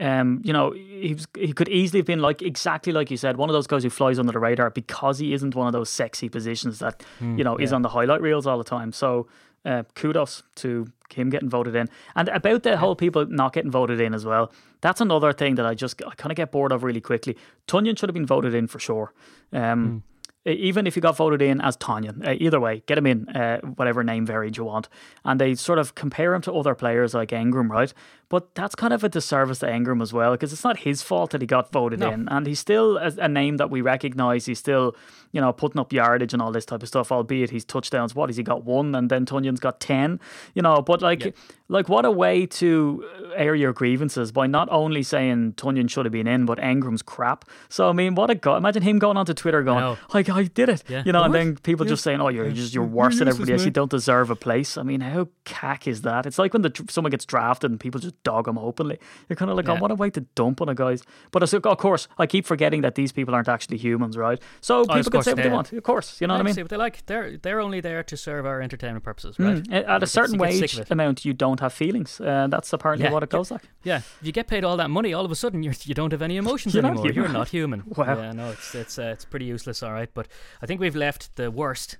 Um, 0.00 0.40
you 0.42 0.52
know, 0.52 0.72
he 0.72 1.14
was, 1.14 1.28
he 1.38 1.52
could 1.52 1.68
easily 1.68 2.00
have 2.00 2.06
been 2.06 2.18
like 2.18 2.42
exactly 2.42 2.92
like 2.92 3.12
you 3.12 3.16
said, 3.16 3.36
one 3.36 3.48
of 3.48 3.52
those 3.54 3.68
guys 3.68 3.84
who 3.84 3.90
flies 3.90 4.18
under 4.18 4.32
the 4.32 4.40
radar 4.40 4.70
because 4.70 5.20
he 5.20 5.32
isn't 5.32 5.54
one 5.54 5.68
of 5.68 5.72
those 5.72 5.88
sexy 5.88 6.28
positions 6.28 6.80
that 6.80 7.04
you 7.20 7.44
know 7.44 7.56
is 7.56 7.72
on 7.72 7.82
the 7.82 7.90
highlight 7.90 8.20
reels 8.20 8.44
all 8.44 8.58
the 8.58 8.64
time. 8.64 8.90
So 8.90 9.28
uh, 9.64 9.84
kudos 9.94 10.42
to 10.56 10.88
him 11.14 11.30
getting 11.30 11.48
voted 11.48 11.76
in. 11.76 11.88
And 12.16 12.28
about 12.30 12.64
the 12.64 12.76
whole 12.76 12.96
people 12.96 13.24
not 13.26 13.52
getting 13.52 13.70
voted 13.70 14.00
in 14.00 14.14
as 14.14 14.24
well, 14.26 14.52
that's 14.80 15.00
another 15.00 15.32
thing 15.32 15.54
that 15.54 15.64
I 15.64 15.74
just 15.74 16.02
I 16.04 16.14
kind 16.16 16.32
of 16.32 16.36
get 16.36 16.50
bored 16.50 16.72
of 16.72 16.82
really 16.82 17.00
quickly. 17.00 17.36
Tonyan 17.68 17.96
should 17.96 18.08
have 18.08 18.14
been 18.14 18.26
voted 18.26 18.52
in 18.52 18.66
for 18.66 18.80
sure. 18.80 19.12
Um, 19.52 20.02
e- 20.02 20.02
Even 20.46 20.86
if 20.86 20.94
you 20.94 21.02
got 21.02 21.16
voted 21.16 21.40
in 21.40 21.60
as 21.60 21.76
Tanyan, 21.76 22.26
uh, 22.26 22.36
either 22.38 22.60
way, 22.60 22.82
get 22.86 22.98
him 22.98 23.06
in, 23.06 23.28
uh, 23.30 23.60
whatever 23.60 24.04
name 24.04 24.26
variant 24.26 24.56
you 24.56 24.64
want. 24.64 24.88
And 25.24 25.40
they 25.40 25.54
sort 25.54 25.78
of 25.78 25.94
compare 25.94 26.34
him 26.34 26.42
to 26.42 26.52
other 26.52 26.74
players 26.74 27.14
like 27.14 27.30
Engram, 27.30 27.68
right? 27.70 27.92
But 28.34 28.52
that's 28.56 28.74
kind 28.74 28.92
of 28.92 29.04
a 29.04 29.08
disservice 29.08 29.60
to 29.60 29.66
Engram 29.66 30.02
as 30.02 30.12
well, 30.12 30.32
because 30.32 30.52
it's 30.52 30.64
not 30.64 30.78
his 30.78 31.02
fault 31.02 31.30
that 31.30 31.40
he 31.40 31.46
got 31.46 31.70
voted 31.70 32.00
No. 32.00 32.10
in. 32.10 32.28
And 32.28 32.48
he's 32.48 32.58
still 32.58 32.96
a, 32.96 33.12
a 33.18 33.28
name 33.28 33.58
that 33.58 33.70
we 33.70 33.80
recognise. 33.80 34.46
He's 34.46 34.58
still, 34.58 34.96
you 35.30 35.40
know, 35.40 35.52
putting 35.52 35.80
up 35.80 35.92
yardage 35.92 36.32
and 36.32 36.42
all 36.42 36.50
this 36.50 36.66
type 36.66 36.82
of 36.82 36.88
stuff, 36.88 37.12
albeit 37.12 37.50
his 37.50 37.64
touchdowns, 37.64 38.12
what 38.12 38.28
has 38.28 38.36
he 38.36 38.42
got? 38.42 38.64
One, 38.64 38.92
and 38.96 39.08
then 39.08 39.24
Tonyan's 39.24 39.60
got 39.60 39.78
10, 39.78 40.18
you 40.52 40.62
know. 40.62 40.82
But 40.82 41.00
like, 41.00 41.36
like 41.68 41.88
what 41.88 42.04
a 42.04 42.10
way 42.10 42.44
to 42.46 43.04
air 43.36 43.54
your 43.54 43.72
grievances 43.72 44.32
by 44.32 44.48
not 44.48 44.68
only 44.72 45.04
saying 45.04 45.52
Tonyan 45.52 45.88
should 45.88 46.04
have 46.04 46.12
been 46.12 46.26
in, 46.26 46.44
but 46.44 46.58
Engram's 46.58 47.02
crap. 47.02 47.44
So, 47.68 47.88
I 47.88 47.92
mean, 47.92 48.16
what 48.16 48.30
a 48.30 48.34
guy. 48.34 48.56
Imagine 48.56 48.82
him 48.82 48.98
going 48.98 49.16
onto 49.16 49.32
Twitter 49.32 49.62
going, 49.62 49.78
know. 49.78 49.96
like, 50.12 50.28
I 50.28 50.42
did 50.42 50.68
it. 50.68 50.82
Yeah. 50.88 51.04
You 51.06 51.12
know, 51.12 51.22
and 51.22 51.32
then 51.32 51.56
people 51.58 51.86
just 51.86 52.02
saying, 52.02 52.20
oh, 52.20 52.30
you're 52.30 52.50
just, 52.50 52.74
you're 52.74 52.82
worse 52.84 53.20
than 53.20 53.28
everybody 53.28 53.52
else. 53.52 53.64
You 53.64 53.70
don't 53.70 53.92
deserve 53.92 54.30
a 54.30 54.36
place. 54.36 54.76
I 54.76 54.82
mean, 54.82 55.02
how 55.02 55.28
cack 55.44 55.86
is 55.86 56.02
that? 56.02 56.26
It's 56.26 56.38
like 56.38 56.52
when 56.52 56.62
the, 56.62 56.72
someone 56.90 57.12
gets 57.12 57.24
drafted 57.24 57.70
and 57.70 57.78
people 57.78 58.00
just 58.00 58.14
dog 58.24 58.48
him 58.48 58.58
openly. 58.58 58.98
You're 59.28 59.36
kind 59.36 59.50
of 59.50 59.56
like, 59.56 59.68
oh, 59.68 59.74
Yeah. 59.74 59.80
what 59.80 59.90
a 59.90 59.94
way 59.94 60.10
to 60.10 60.20
dump 60.34 60.60
on 60.60 60.68
a 60.68 60.74
guys. 60.74 61.02
But 61.30 61.42
it's 61.42 61.52
like, 61.52 61.66
of 61.66 61.78
course, 61.78 62.08
I 62.18 62.26
keep 62.26 62.46
forgetting 62.46 62.80
that 62.82 62.94
these 62.94 63.12
people 63.12 63.34
aren't 63.34 63.48
actually 63.48 63.76
humans, 63.78 64.16
right? 64.16 64.40
So 64.60 64.80
Oh, 64.80 64.94
people 64.96 65.10
can 65.12 65.22
say 65.22 65.34
what 65.34 65.42
they 65.42 65.48
want. 65.50 65.72
Of 65.72 65.82
course. 65.82 66.20
You 66.20 66.26
know 66.26 66.34
what 66.34 66.40
I 66.40 66.44
mean? 66.44 66.54
See 66.54 66.62
what 66.62 66.70
they 66.70 66.76
like. 66.76 67.04
They're 67.06 67.36
they're 67.36 67.60
only 67.60 67.80
there 67.80 68.02
to 68.02 68.16
serve 68.16 68.44
our 68.46 68.60
entertainment 68.60 69.04
purposes, 69.04 69.38
right? 69.38 69.62
Mm, 69.62 69.88
At 69.88 70.02
a 70.02 70.06
certain 70.06 70.34
you 70.34 70.40
wage 70.40 70.80
amount, 70.90 71.24
you 71.24 71.32
don't 71.32 71.60
have 71.60 71.72
feelings. 71.72 72.20
Uh, 72.20 72.46
that's 72.50 72.72
apparently 72.72 73.04
Yeah. 73.06 73.12
what 73.12 73.22
it 73.22 73.30
goes 73.30 73.50
like. 73.50 73.62
Yeah, 73.84 73.98
if 73.98 74.18
you 74.22 74.32
get 74.32 74.46
paid 74.48 74.64
all 74.64 74.76
that 74.78 74.90
money, 74.90 75.12
all 75.14 75.24
of 75.24 75.30
a 75.30 75.34
sudden 75.36 75.62
you're, 75.62 75.74
you 75.84 75.94
don't 75.94 76.12
have 76.12 76.22
any 76.22 76.36
emotions 76.36 76.74
You're 76.74 76.84
anymore. 76.86 77.04
human. 77.06 77.14
You're 77.22 77.32
not 77.32 77.48
human. 77.48 77.82
Wow. 77.96 78.16
Yeah, 78.18 78.32
no, 78.32 78.50
it's 78.50 78.74
it's 78.74 78.98
uh, 78.98 79.12
it's 79.14 79.24
pretty 79.24 79.44
useless. 79.46 79.82
All 79.82 79.92
right, 79.92 80.10
but 80.14 80.26
I 80.62 80.66
think 80.66 80.80
we've 80.80 80.96
left 80.96 81.36
the 81.36 81.50
worst 81.50 81.98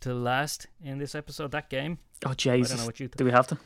to 0.00 0.12
last 0.14 0.66
in 0.84 0.98
this 0.98 1.14
episode. 1.14 1.50
That 1.52 1.70
game. 1.70 1.98
Oh, 2.24 2.34
Jesus. 2.34 2.86
you 3.00 3.08
Do 3.08 3.24
we 3.24 3.30
have 3.32 3.46
to? 3.48 3.56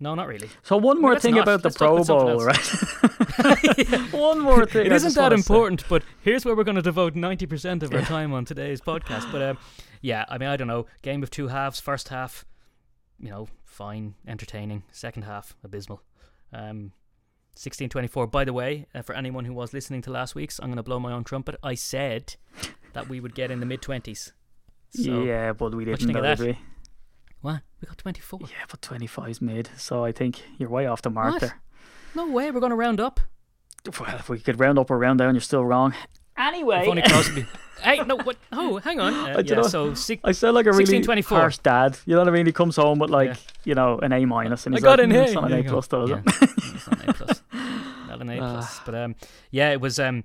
No, 0.00 0.14
not 0.14 0.26
really. 0.26 0.48
So 0.62 0.76
one 0.76 1.00
more 1.00 1.18
thing 1.18 1.36
not. 1.36 1.44
about 1.44 1.62
the 1.62 1.68
Let's 1.68 1.78
Pro 1.78 2.02
Bowl, 2.04 2.44
right? 2.44 2.56
one 4.12 4.40
more 4.40 4.66
thing. 4.66 4.86
It 4.86 4.92
I 4.92 4.96
isn't 4.96 5.14
that 5.14 5.22
wanna 5.22 5.38
say. 5.38 5.54
important, 5.54 5.84
but 5.88 6.02
here's 6.20 6.44
where 6.44 6.56
we're 6.56 6.64
going 6.64 6.76
to 6.76 6.82
devote 6.82 7.14
90% 7.14 7.82
of 7.82 7.94
our 7.94 8.02
time 8.02 8.32
on 8.32 8.44
today's 8.44 8.80
podcast. 8.80 9.30
But 9.30 9.42
um, 9.42 9.58
yeah, 10.00 10.24
I 10.28 10.38
mean, 10.38 10.48
I 10.48 10.56
don't 10.56 10.68
know. 10.68 10.86
Game 11.02 11.22
of 11.22 11.30
two 11.30 11.48
halves. 11.48 11.80
First 11.80 12.08
half, 12.08 12.44
you 13.18 13.30
know, 13.30 13.48
fine, 13.64 14.14
entertaining. 14.26 14.82
Second 14.90 15.22
half, 15.22 15.54
abysmal. 15.62 16.02
Um, 16.52 16.92
1624. 17.54 18.26
By 18.26 18.44
the 18.44 18.52
way, 18.52 18.86
uh, 18.94 19.02
for 19.02 19.14
anyone 19.14 19.44
who 19.44 19.52
was 19.52 19.72
listening 19.72 20.02
to 20.02 20.10
last 20.10 20.34
week's, 20.34 20.58
I'm 20.58 20.66
going 20.66 20.76
to 20.76 20.82
blow 20.82 20.98
my 20.98 21.12
own 21.12 21.22
trumpet. 21.22 21.54
I 21.62 21.74
said 21.74 22.34
that 22.94 23.08
we 23.08 23.20
would 23.20 23.34
get 23.34 23.50
in 23.52 23.60
the 23.60 23.66
mid 23.66 23.80
20s. 23.80 24.32
So, 24.90 25.22
yeah, 25.22 25.52
but 25.52 25.72
we 25.72 25.84
what 25.84 26.00
you 26.00 26.08
didn't. 26.08 26.14
think 26.14 26.18
of 26.18 26.38
that? 26.38 26.56
Did 27.44 27.48
we? 27.48 27.52
What? 27.52 27.62
We 27.80 27.86
got 27.88 27.98
24. 27.98 28.40
Yeah, 28.42 28.48
but 28.70 28.82
25 28.82 29.28
is 29.30 29.42
mid. 29.42 29.68
So 29.76 30.04
I 30.04 30.12
think 30.12 30.42
you're 30.58 30.68
way 30.70 30.86
off 30.86 31.02
the 31.02 31.10
mark 31.10 31.32
What? 31.34 31.40
there. 31.42 31.60
No 32.14 32.26
way. 32.30 32.50
We're 32.50 32.60
going 32.60 32.70
to 32.70 32.76
round 32.76 33.00
up. 33.00 33.20
Well, 34.00 34.16
if 34.16 34.28
we 34.28 34.38
could 34.40 34.58
round 34.60 34.78
up 34.78 34.90
or 34.90 34.98
round 34.98 35.18
down, 35.18 35.34
you're 35.34 35.40
still 35.42 35.64
wrong. 35.64 35.94
Anyway, 36.36 36.80
If 36.82 36.88
only 36.88 37.02
Crosby. 37.02 37.46
hey, 37.82 37.98
no, 38.02 38.16
what? 38.16 38.36
Oh, 38.50 38.78
hang 38.78 38.98
on. 38.98 39.12
Uh, 39.14 39.24
I 39.26 39.32
don't 39.34 39.48
yeah, 39.48 39.54
know. 39.56 39.62
so 39.68 39.94
six, 39.94 40.20
I 40.24 40.32
sound 40.32 40.54
like 40.54 40.66
a 40.66 40.70
really 40.70 40.78
1624. 40.84 41.38
harsh 41.38 41.58
dad. 41.58 41.98
You 42.06 42.14
know 42.14 42.20
what 42.20 42.28
I 42.28 42.32
mean? 42.32 42.46
He 42.46 42.52
comes 42.52 42.76
home 42.76 42.98
with 42.98 43.10
like, 43.10 43.28
Yeah. 43.28 43.34
you 43.64 43.74
know, 43.74 43.98
an 44.00 44.12
A 44.12 44.24
minus, 44.24 44.66
and 44.66 44.74
I 44.74 44.80
got 44.80 44.98
like, 44.98 45.04
in 45.04 45.10
"Mm, 45.10 45.12
here. 45.12 45.22
It's 45.24 45.34
not 45.34 45.44
an 45.44 45.50
There 45.50 45.60
A 45.60 45.64
plus, 45.64 45.86
though, 45.86 46.04
is 46.04 46.10
Yeah. 46.10 46.22
it? 46.26 46.50
it's 46.74 46.86
not 46.90 47.02
an 47.02 47.10
A 47.10 47.12
plus. 47.12 47.42
Not 48.08 48.20
an 48.20 48.30
A 48.30 48.38
plus. 48.38 48.80
But 48.84 48.94
um, 48.94 49.14
yeah, 49.50 49.70
it 49.72 49.80
was. 49.80 49.98
Um, 49.98 50.24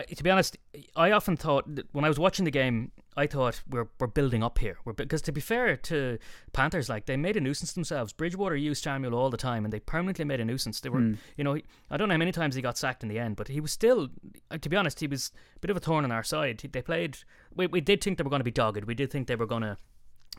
I, 0.00 0.14
to 0.14 0.22
be 0.22 0.30
honest, 0.30 0.56
I 0.96 1.10
often 1.12 1.36
thought 1.36 1.74
that 1.76 1.86
when 1.92 2.04
I 2.04 2.08
was 2.08 2.18
watching 2.18 2.44
the 2.44 2.50
game, 2.50 2.92
I 3.16 3.26
thought 3.26 3.62
we're 3.68 3.88
we're 3.98 4.06
building 4.06 4.42
up 4.42 4.58
here. 4.58 4.76
We're 4.84 4.92
because 4.92 5.22
to 5.22 5.32
be 5.32 5.40
fair 5.40 5.76
to 5.76 6.18
Panthers, 6.52 6.88
like 6.88 7.06
they 7.06 7.16
made 7.16 7.36
a 7.36 7.40
nuisance 7.40 7.72
themselves. 7.72 8.12
Bridgewater 8.12 8.56
used 8.56 8.82
Samuel 8.84 9.14
all 9.14 9.30
the 9.30 9.36
time, 9.36 9.64
and 9.64 9.72
they 9.72 9.80
permanently 9.80 10.24
made 10.24 10.40
a 10.40 10.44
nuisance. 10.44 10.80
They 10.80 10.88
were, 10.88 11.00
you 11.36 11.44
know, 11.44 11.54
he- 11.54 11.64
I 11.90 11.96
don't 11.96 12.08
know 12.08 12.14
how 12.14 12.18
many 12.18 12.32
times 12.32 12.54
he 12.54 12.62
got 12.62 12.78
sacked 12.78 13.02
in 13.02 13.08
the 13.08 13.18
end, 13.18 13.36
but 13.36 13.48
he 13.48 13.60
was 13.60 13.72
still, 13.72 14.08
uh, 14.50 14.58
to 14.58 14.68
be 14.68 14.76
honest, 14.76 15.00
he 15.00 15.06
was 15.06 15.32
a 15.56 15.58
bit 15.60 15.70
of 15.70 15.76
a 15.76 15.80
thorn 15.80 16.04
in 16.04 16.12
our 16.12 16.22
side. 16.24 16.60
They 16.72 16.82
played. 16.82 17.18
We 17.54 17.66
we 17.66 17.80
did 17.80 18.02
think 18.02 18.16
they 18.18 18.24
were 18.24 18.30
going 18.30 18.40
to 18.40 18.44
be 18.44 18.50
dogged. 18.62 18.84
We 18.84 18.94
did 18.94 19.10
think 19.10 19.26
they 19.26 19.36
were 19.36 19.46
going 19.46 19.62
to 19.62 19.76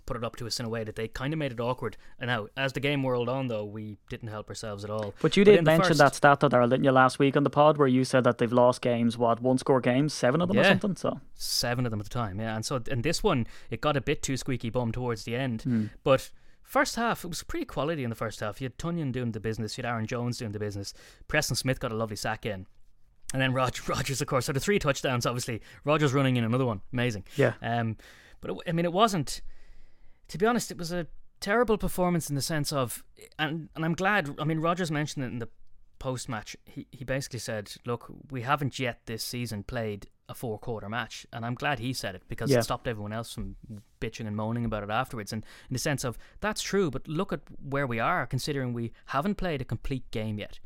put 0.05 0.17
it 0.17 0.23
up 0.23 0.35
to 0.37 0.47
us 0.47 0.59
in 0.59 0.65
a 0.65 0.69
way 0.69 0.83
that 0.83 0.95
they 0.95 1.07
kind 1.07 1.31
of 1.33 1.39
made 1.39 1.51
it 1.51 1.59
awkward. 1.59 1.95
And 2.19 2.27
now, 2.27 2.47
as 2.57 2.73
the 2.73 2.79
game 2.79 3.03
whirled 3.03 3.29
on, 3.29 3.47
though, 3.47 3.63
we 3.65 3.97
didn't 4.09 4.29
help 4.29 4.49
ourselves 4.49 4.83
at 4.83 4.89
all. 4.89 5.13
But 5.21 5.37
you 5.37 5.41
in 5.43 5.45
did 5.45 5.63
mention 5.63 5.89
first- 5.89 5.99
that 5.99 6.15
stat, 6.15 6.39
though, 6.39 6.49
Darrell, 6.49 6.69
didn't 6.69 6.83
you, 6.83 6.91
last 6.91 7.19
week 7.19 7.37
on 7.37 7.43
the 7.43 7.49
pod, 7.49 7.77
where 7.77 7.87
you 7.87 8.03
said 8.03 8.23
that 8.23 8.37
they've 8.37 8.51
lost 8.51 8.81
games, 8.81 9.17
what, 9.17 9.41
one 9.41 9.57
score 9.57 9.79
games, 9.79 10.13
seven 10.13 10.41
of 10.41 10.47
them 10.47 10.57
or 10.59 10.63
something? 10.63 10.95
So 10.95 11.19
seven 11.35 11.85
of 11.85 11.91
them 11.91 11.99
at 11.99 12.05
the 12.05 12.09
time, 12.09 12.39
yeah. 12.39 12.55
And 12.55 12.65
so, 12.65 12.81
and 12.89 13.03
this 13.03 13.21
one, 13.23 13.47
it 13.69 13.79
got 13.81 13.95
a 13.95 14.01
bit 14.01 14.21
too 14.23 14.37
squeaky 14.37 14.69
bum 14.69 14.91
towards 14.91 15.23
the 15.23 15.35
end. 15.35 15.61
Hmm. 15.63 15.85
But 16.03 16.29
first 16.63 16.95
half, 16.95 17.23
it 17.23 17.27
was 17.27 17.43
pretty 17.43 17.65
quality 17.65 18.03
in 18.03 18.09
the 18.09 18.15
first 18.15 18.39
half. 18.39 18.59
You 18.59 18.65
had 18.65 18.77
Tonyan 18.77 19.11
doing 19.11 19.31
the 19.33 19.39
business, 19.39 19.77
you 19.77 19.83
had 19.83 19.89
Aaron 19.91 20.07
Jones 20.07 20.37
doing 20.39 20.51
the 20.51 20.59
business. 20.59 20.93
Preston 21.27 21.55
Smith 21.55 21.79
got 21.79 21.91
a 21.91 21.95
lovely 21.95 22.15
sack 22.15 22.45
in. 22.45 22.65
And 23.33 23.41
then 23.41 23.53
Rog- 23.53 23.77
Rodgers, 23.87 24.21
of 24.21 24.27
course, 24.27 24.45
so 24.45 24.51
the 24.53 24.59
three 24.59 24.79
touchdowns, 24.79 25.25
obviously. 25.25 25.61
Rodgers 25.85 26.13
running 26.13 26.35
in 26.37 26.43
another 26.43 26.65
one. 26.65 26.81
Amazing. 26.91 27.23
Yeah. 27.37 27.53
Um, 27.61 27.97
but 28.41 28.51
it, 28.51 28.57
I 28.67 28.71
mean, 28.73 28.85
it 28.85 28.91
wasn't, 28.93 29.41
to 30.31 30.37
be 30.37 30.45
honest, 30.45 30.71
it 30.71 30.77
was 30.77 30.91
a 30.91 31.07
terrible 31.39 31.77
performance 31.77 32.29
in 32.29 32.35
the 32.35 32.41
sense 32.41 32.71
of, 32.73 33.03
and, 33.39 33.69
and 33.75 33.85
I'm 33.85 33.93
glad, 33.95 34.35
I 34.39 34.43
mean, 34.43 34.59
Rodgers 34.59 34.91
mentioned 34.91 35.25
it 35.25 35.27
in 35.29 35.39
the 35.39 35.49
post 35.99 36.29
match. 36.29 36.55
He, 36.65 36.87
he 36.91 37.03
basically 37.05 37.39
said, 37.39 37.71
look, 37.85 38.07
we 38.29 38.41
haven't 38.41 38.79
yet 38.79 39.01
this 39.05 39.23
season 39.23 39.63
played 39.63 40.07
a 40.29 40.33
four 40.33 40.57
quarter 40.57 40.87
match. 40.89 41.25
And 41.33 41.45
I'm 41.45 41.55
glad 41.55 41.79
he 41.79 41.93
said 41.93 42.15
it 42.15 42.23
because 42.27 42.49
Yeah. 42.49 42.59
it 42.59 42.63
stopped 42.63 42.87
everyone 42.87 43.13
else 43.13 43.33
from 43.33 43.55
bitching 43.99 44.27
and 44.27 44.35
moaning 44.35 44.65
about 44.65 44.83
it 44.83 44.89
afterwards. 44.89 45.33
And 45.33 45.43
in 45.69 45.73
the 45.73 45.79
sense 45.79 46.03
of, 46.03 46.17
that's 46.39 46.61
true, 46.61 46.89
but 46.89 47.07
look 47.07 47.33
at 47.33 47.41
where 47.61 47.85
we 47.85 47.99
are 47.99 48.25
considering 48.25 48.73
we 48.73 48.93
haven't 49.07 49.35
played 49.35 49.61
a 49.61 49.65
complete 49.65 50.09
game 50.11 50.39
yet. 50.39 50.59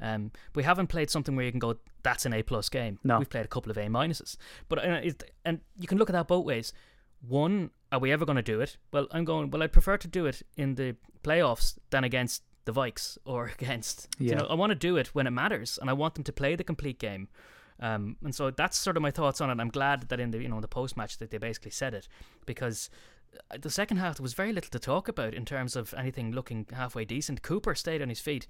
Um, 0.00 0.30
we 0.54 0.62
haven't 0.62 0.86
played 0.86 1.10
something 1.10 1.34
where 1.34 1.44
you 1.44 1.50
can 1.50 1.58
go, 1.58 1.74
that's 2.04 2.24
an 2.24 2.32
A 2.32 2.42
plus 2.44 2.68
game. 2.68 3.00
No. 3.02 3.18
We've 3.18 3.28
played 3.28 3.44
a 3.44 3.48
couple 3.48 3.70
of 3.72 3.76
A 3.76 3.86
minuses. 3.86 4.36
But 4.68 4.78
uh, 4.78 5.00
it, 5.02 5.24
and 5.44 5.60
you 5.76 5.88
can 5.88 5.98
look 5.98 6.08
at 6.08 6.12
that 6.12 6.28
both 6.28 6.44
ways. 6.44 6.72
One, 7.26 7.70
are 7.90 7.98
we 7.98 8.12
ever 8.12 8.24
going 8.24 8.36
to 8.36 8.42
do 8.42 8.60
it? 8.60 8.76
Well, 8.92 9.06
I'm 9.10 9.24
going. 9.24 9.50
Well, 9.50 9.62
I'd 9.62 9.72
prefer 9.72 9.96
to 9.96 10.08
do 10.08 10.26
it 10.26 10.42
in 10.56 10.74
the 10.74 10.96
playoffs 11.22 11.78
than 11.90 12.04
against 12.04 12.42
the 12.64 12.72
Vikes 12.72 13.18
or 13.24 13.46
against. 13.60 14.08
You 14.18 14.34
know, 14.34 14.46
I 14.46 14.54
want 14.54 14.70
to 14.70 14.76
do 14.76 14.96
it 14.96 15.08
when 15.08 15.26
it 15.26 15.30
matters, 15.30 15.78
and 15.80 15.90
I 15.90 15.92
want 15.94 16.14
them 16.14 16.24
to 16.24 16.32
play 16.32 16.54
the 16.54 16.64
complete 16.64 16.98
game. 16.98 17.28
Um, 17.80 18.16
and 18.24 18.34
so 18.34 18.50
that's 18.50 18.76
sort 18.76 18.96
of 18.96 19.02
my 19.02 19.10
thoughts 19.10 19.40
on 19.40 19.50
it. 19.50 19.60
I'm 19.60 19.70
glad 19.70 20.08
that 20.08 20.20
in 20.20 20.30
the 20.30 20.42
you 20.42 20.48
know 20.48 20.60
the 20.60 20.68
post 20.68 20.96
match 20.96 21.18
that 21.18 21.30
they 21.30 21.38
basically 21.38 21.70
said 21.70 21.94
it 21.94 22.08
because 22.44 22.90
uh, 23.50 23.58
the 23.60 23.70
second 23.70 23.98
half 23.98 24.16
there 24.16 24.22
was 24.22 24.34
very 24.34 24.52
little 24.52 24.70
to 24.70 24.78
talk 24.78 25.08
about 25.08 25.34
in 25.34 25.44
terms 25.44 25.76
of 25.76 25.94
anything 25.96 26.32
looking 26.32 26.66
halfway 26.72 27.04
decent. 27.04 27.42
Cooper 27.42 27.74
stayed 27.74 28.02
on 28.02 28.08
his 28.08 28.20
feet. 28.20 28.46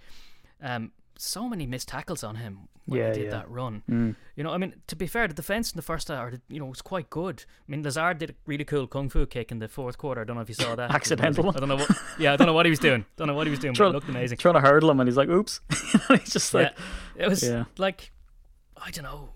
Um, 0.63 0.93
so 1.21 1.49
many 1.49 1.67
missed 1.67 1.89
tackles 1.89 2.23
on 2.23 2.37
him 2.37 2.69
when 2.87 3.01
Yeah, 3.01 3.09
he 3.09 3.15
did 3.15 3.25
yeah. 3.25 3.31
that 3.31 3.51
run. 3.51 3.83
Mm. 3.91 4.15
You 4.37 4.45
know, 4.45 4.53
I 4.53 4.57
mean, 4.57 4.73
to 4.87 4.95
be 4.95 5.09
fair, 5.09 5.27
the 5.27 5.35
defense 5.35 5.73
in 5.73 5.77
the 5.77 5.83
first 5.83 6.07
half, 6.07 6.33
you 6.49 6.61
know, 6.61 6.67
was 6.67 6.81
quite 6.81 7.11
good. 7.11 7.45
I 7.49 7.71
mean, 7.71 7.83
Lazard 7.83 8.19
did 8.19 8.31
a 8.31 8.35
really 8.47 8.65
cool 8.65 8.87
kung 8.87 9.09
fu 9.09 9.27
kick 9.27 9.51
in 9.51 9.59
the 9.59 9.67
fourth 9.69 9.99
quarter. 9.99 10.21
I 10.21 10.25
don't 10.25 10.37
know 10.37 10.43
if 10.43 10.49
you 10.49 10.55
saw 10.55 10.77
that. 10.77 10.91
Accidental. 10.95 11.51
I 11.51 11.59
don't 11.59 11.69
know 11.69 11.77
what. 11.77 11.91
Yeah, 12.21 12.33
I 12.33 12.37
don't 12.37 12.47
know 12.47 12.53
what 12.53 12.67
he 12.67 12.71
was 12.71 12.79
doing. 12.79 13.05
Don't 13.17 13.27
know 13.27 13.35
what 13.35 13.49
he 13.49 13.51
was 13.51 13.59
doing, 13.59 13.75
but 13.77 13.85
it 13.89 13.93
looked 13.93 14.09
amazing. 14.09 14.39
Trying 14.39 14.55
to 14.55 14.61
hurdle 14.61 14.91
him, 14.91 15.01
and 15.01 15.09
he's 15.09 15.17
like, 15.17 15.29
oops. 15.29 15.61
he's 16.09 16.33
just 16.33 16.55
like, 16.55 16.73
yeah, 17.17 17.25
it 17.27 17.29
was 17.29 17.43
Yeah. 17.43 17.65
like, 17.79 18.13
I 18.81 18.91
don't 18.93 19.05
know. 19.05 19.31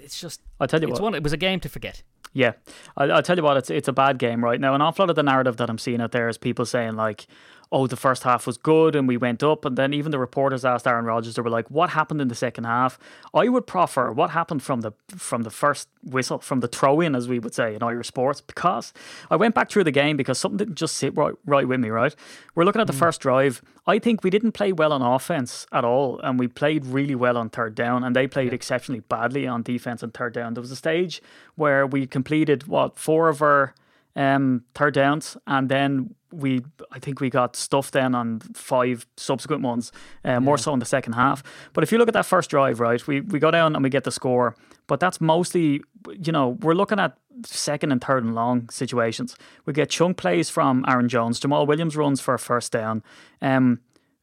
It's 0.00 0.18
just, 0.18 0.40
I'll 0.58 0.66
tell 0.66 0.80
you 0.80 0.88
it's 0.88 0.94
what. 0.98 1.02
one. 1.12 1.14
It 1.14 1.22
was 1.22 1.34
a 1.34 1.36
game 1.36 1.60
to 1.60 1.68
forget. 1.68 2.02
Yeah, 2.32 2.52
I, 2.96 3.04
I'll 3.04 3.22
tell 3.22 3.36
you 3.36 3.42
what, 3.42 3.56
it's 3.56 3.68
it's 3.70 3.88
a 3.88 3.92
bad 3.92 4.18
game 4.18 4.44
right 4.44 4.60
now. 4.60 4.74
An 4.74 4.80
awful 4.82 5.02
lot 5.04 5.10
of 5.10 5.16
the 5.16 5.22
narrative 5.22 5.56
that 5.56 5.68
I'm 5.70 5.78
seeing 5.78 6.00
out 6.00 6.12
there 6.12 6.28
is 6.28 6.38
people 6.38 6.64
saying 6.66 6.94
like, 6.94 7.26
oh, 7.70 7.86
the 7.86 7.96
first 7.96 8.22
half 8.22 8.46
was 8.46 8.56
good 8.56 8.94
and 8.94 9.06
we 9.06 9.16
went 9.16 9.42
up. 9.42 9.64
And 9.64 9.76
then 9.76 9.92
even 9.92 10.10
the 10.10 10.18
reporters 10.18 10.64
asked 10.64 10.86
Aaron 10.86 11.04
Rodgers, 11.04 11.34
they 11.34 11.42
were 11.42 11.50
like, 11.50 11.70
what 11.70 11.90
happened 11.90 12.20
in 12.20 12.28
the 12.28 12.34
second 12.34 12.64
half? 12.64 12.98
I 13.34 13.48
would 13.48 13.66
proffer 13.66 14.10
what 14.12 14.30
happened 14.30 14.62
from 14.62 14.80
the 14.80 14.92
from 15.16 15.42
the 15.42 15.50
first 15.50 15.88
whistle, 16.02 16.38
from 16.38 16.60
the 16.60 16.68
throw 16.68 17.00
in, 17.00 17.14
as 17.14 17.28
we 17.28 17.38
would 17.38 17.54
say 17.54 17.74
in 17.74 17.82
Irish 17.82 18.08
sports, 18.08 18.40
because 18.40 18.92
I 19.30 19.36
went 19.36 19.54
back 19.54 19.70
through 19.70 19.84
the 19.84 19.90
game 19.90 20.16
because 20.16 20.38
something 20.38 20.58
didn't 20.58 20.76
just 20.76 20.96
sit 20.96 21.16
right, 21.16 21.34
right 21.44 21.68
with 21.68 21.80
me, 21.80 21.90
right? 21.90 22.14
We're 22.54 22.64
looking 22.64 22.80
at 22.80 22.86
the 22.86 22.92
first 22.92 23.20
drive. 23.20 23.62
I 23.86 23.98
think 23.98 24.22
we 24.22 24.30
didn't 24.30 24.52
play 24.52 24.72
well 24.72 24.92
on 24.92 25.02
offense 25.02 25.66
at 25.72 25.84
all, 25.84 26.20
and 26.20 26.38
we 26.38 26.48
played 26.48 26.86
really 26.86 27.14
well 27.14 27.36
on 27.36 27.50
third 27.50 27.74
down, 27.74 28.04
and 28.04 28.14
they 28.14 28.26
played 28.26 28.52
exceptionally 28.52 29.00
badly 29.00 29.46
on 29.46 29.62
defense 29.62 30.02
and 30.02 30.12
third 30.12 30.34
down. 30.34 30.54
There 30.54 30.60
was 30.60 30.70
a 30.70 30.76
stage 30.76 31.22
where 31.54 31.86
we 31.86 32.06
completed 32.06 32.66
what 32.66 32.98
four 32.98 33.28
of 33.28 33.42
our 33.42 33.74
um, 34.16 34.64
third 34.74 34.94
downs, 34.94 35.36
and 35.46 35.68
then 35.68 36.14
we 36.32 36.62
I 36.90 36.98
think 36.98 37.20
we 37.20 37.30
got 37.30 37.56
stuffed 37.56 37.92
then 37.92 38.14
on 38.14 38.40
five 38.54 39.06
subsequent 39.16 39.62
ones, 39.62 39.92
uh, 40.24 40.40
more 40.40 40.58
so 40.58 40.72
in 40.72 40.78
the 40.78 40.86
second 40.86 41.14
half. 41.14 41.42
But 41.72 41.84
if 41.84 41.92
you 41.92 41.98
look 41.98 42.08
at 42.08 42.14
that 42.14 42.26
first 42.26 42.50
drive, 42.50 42.80
right, 42.80 43.04
we 43.06 43.20
we 43.20 43.38
go 43.38 43.50
down 43.50 43.74
and 43.74 43.82
we 43.82 43.90
get 43.90 44.04
the 44.04 44.12
score, 44.12 44.54
but 44.86 45.00
that's 45.00 45.20
mostly 45.20 45.82
you 46.20 46.32
know 46.32 46.58
we're 46.60 46.74
looking 46.74 46.98
at 46.98 47.16
second 47.44 47.92
and 47.92 48.02
third 48.02 48.24
and 48.24 48.34
long 48.34 48.68
situations. 48.68 49.36
We 49.64 49.72
get 49.72 49.90
chunk 49.90 50.16
plays 50.16 50.50
from 50.50 50.84
Aaron 50.88 51.08
Jones, 51.08 51.40
Jamaal 51.40 51.66
Williams 51.66 51.96
runs 51.96 52.20
for 52.20 52.34
a 52.34 52.38
first 52.38 52.72
down. 52.72 53.02
Um, 53.40 53.80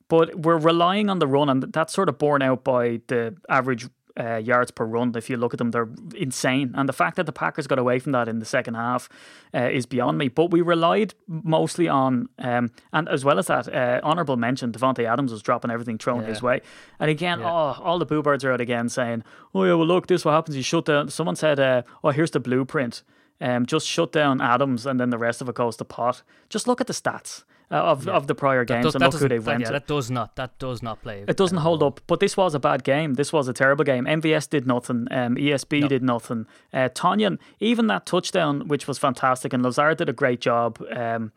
but 0.08 0.36
we're 0.36 0.58
relying 0.58 1.10
on 1.10 1.20
the 1.20 1.28
run, 1.28 1.50
and 1.50 1.64
that's 1.64 1.94
sort 1.94 2.10
of 2.10 2.18
borne 2.18 2.42
out 2.42 2.64
by 2.64 3.02
the 3.08 3.36
average 3.50 3.88
uh, 4.20 4.36
yards 4.38 4.72
per 4.72 4.86
run. 4.86 5.14
If 5.16 5.30
you 5.30 5.38
look 5.38 5.54
at 5.54 5.58
them, 5.58 5.72
they're 5.72 5.90
insane. 6.16 6.72
And 6.76 6.88
the 6.88 6.94
fact 6.94 7.16
that 7.18 7.26
the 7.26 7.32
Packers 7.32 7.68
got 7.68 7.80
away 7.80 8.00
from 8.00 8.12
that 8.14 8.28
in 8.28 8.40
the 8.40 8.46
second 8.46 8.76
half 8.76 9.10
uh, 9.54 9.70
is 9.72 9.86
beyond 9.86 10.18
me. 10.18 10.28
But 10.30 10.52
we 10.52 10.62
relied 10.62 11.14
mostly 11.28 11.88
on, 11.88 12.30
um, 12.40 12.72
and 12.94 13.10
as 13.10 13.26
well 13.26 13.40
as 13.40 13.48
that, 13.48 13.68
uh, 13.74 14.00
honourable 14.04 14.38
mention, 14.38 14.72
Davante 14.72 15.06
Adams 15.06 15.32
was 15.32 15.42
dropping 15.42 15.72
everything 15.72 15.98
thrown 15.98 16.22
Yeah. 16.22 16.28
his 16.28 16.42
way. 16.42 16.62
And 17.00 17.10
again, 17.10 17.40
Yeah. 17.40 17.52
oh, 17.52 17.82
all 17.84 18.00
the 18.00 18.06
boo 18.06 18.22
birds 18.22 18.44
are 18.46 18.52
out 18.52 18.62
again 18.62 18.90
saying, 18.90 19.24
oh, 19.54 19.64
yeah, 19.64 19.74
well, 19.74 19.88
look, 19.88 20.08
this 20.08 20.22
is 20.22 20.26
what 20.26 20.32
happens. 20.34 20.56
You 20.58 20.64
shut 20.64 20.86
down. 20.86 21.10
Someone 21.10 21.36
said, 21.36 21.60
uh, 21.60 21.82
oh, 22.04 22.10
here's 22.12 22.32
the 22.32 22.40
blueprint. 22.40 23.04
Um, 23.42 23.66
just 23.66 23.86
shut 23.86 24.14
down 24.14 24.40
Adams 24.40 24.86
and 24.86 24.98
then 24.98 25.10
the 25.10 25.18
rest 25.18 25.42
of 25.42 25.50
it 25.50 25.56
goes 25.56 25.76
to 25.78 25.84
pot. 25.86 26.22
Just 26.50 26.68
look 26.68 26.80
at 26.80 26.88
the 26.88 26.94
stats 26.94 27.44
uh, 27.72 27.76
of, 27.76 28.08
of 28.08 28.28
the 28.28 28.36
prior 28.36 28.64
games 28.66 28.84
Does- 28.84 28.96
and 28.96 29.02
that 29.02 29.14
look 29.14 29.22
who 29.22 29.30
they 29.30 29.40
went 29.40 29.62
yeah, 29.62 29.72
that 29.72 29.88
does 29.88 30.12
not. 30.12 30.36
That 30.36 30.58
does 30.60 30.84
not 30.84 31.02
play. 31.02 31.24
It 31.28 31.38
doesn't 31.38 31.58
hold 31.60 31.82
up. 31.84 32.02
But 32.08 32.20
this 32.20 32.38
was 32.38 32.54
a 32.54 32.60
bad 32.60 32.84
game. 32.84 33.16
This 33.16 33.34
was 33.34 33.48
a 33.48 33.54
terrible 33.54 33.84
game. 33.84 34.06
MVS 34.06 34.50
did 34.50 34.68
nothing. 34.68 35.08
Um, 35.12 35.36
ESB 35.36 35.88
did 35.88 36.04
nothing. 36.04 36.46
Uh, 36.74 36.90
Tanyan, 36.90 37.40
even 37.60 37.88
that 37.88 38.06
touchdown, 38.06 38.68
which 38.68 38.88
was 38.88 38.98
fantastic, 38.98 39.54
and 39.54 39.64
Lazard 39.64 39.98
did 39.98 40.10
a 40.10 40.14
great 40.14 40.42
job. 40.42 40.82
Um, 40.96 41.32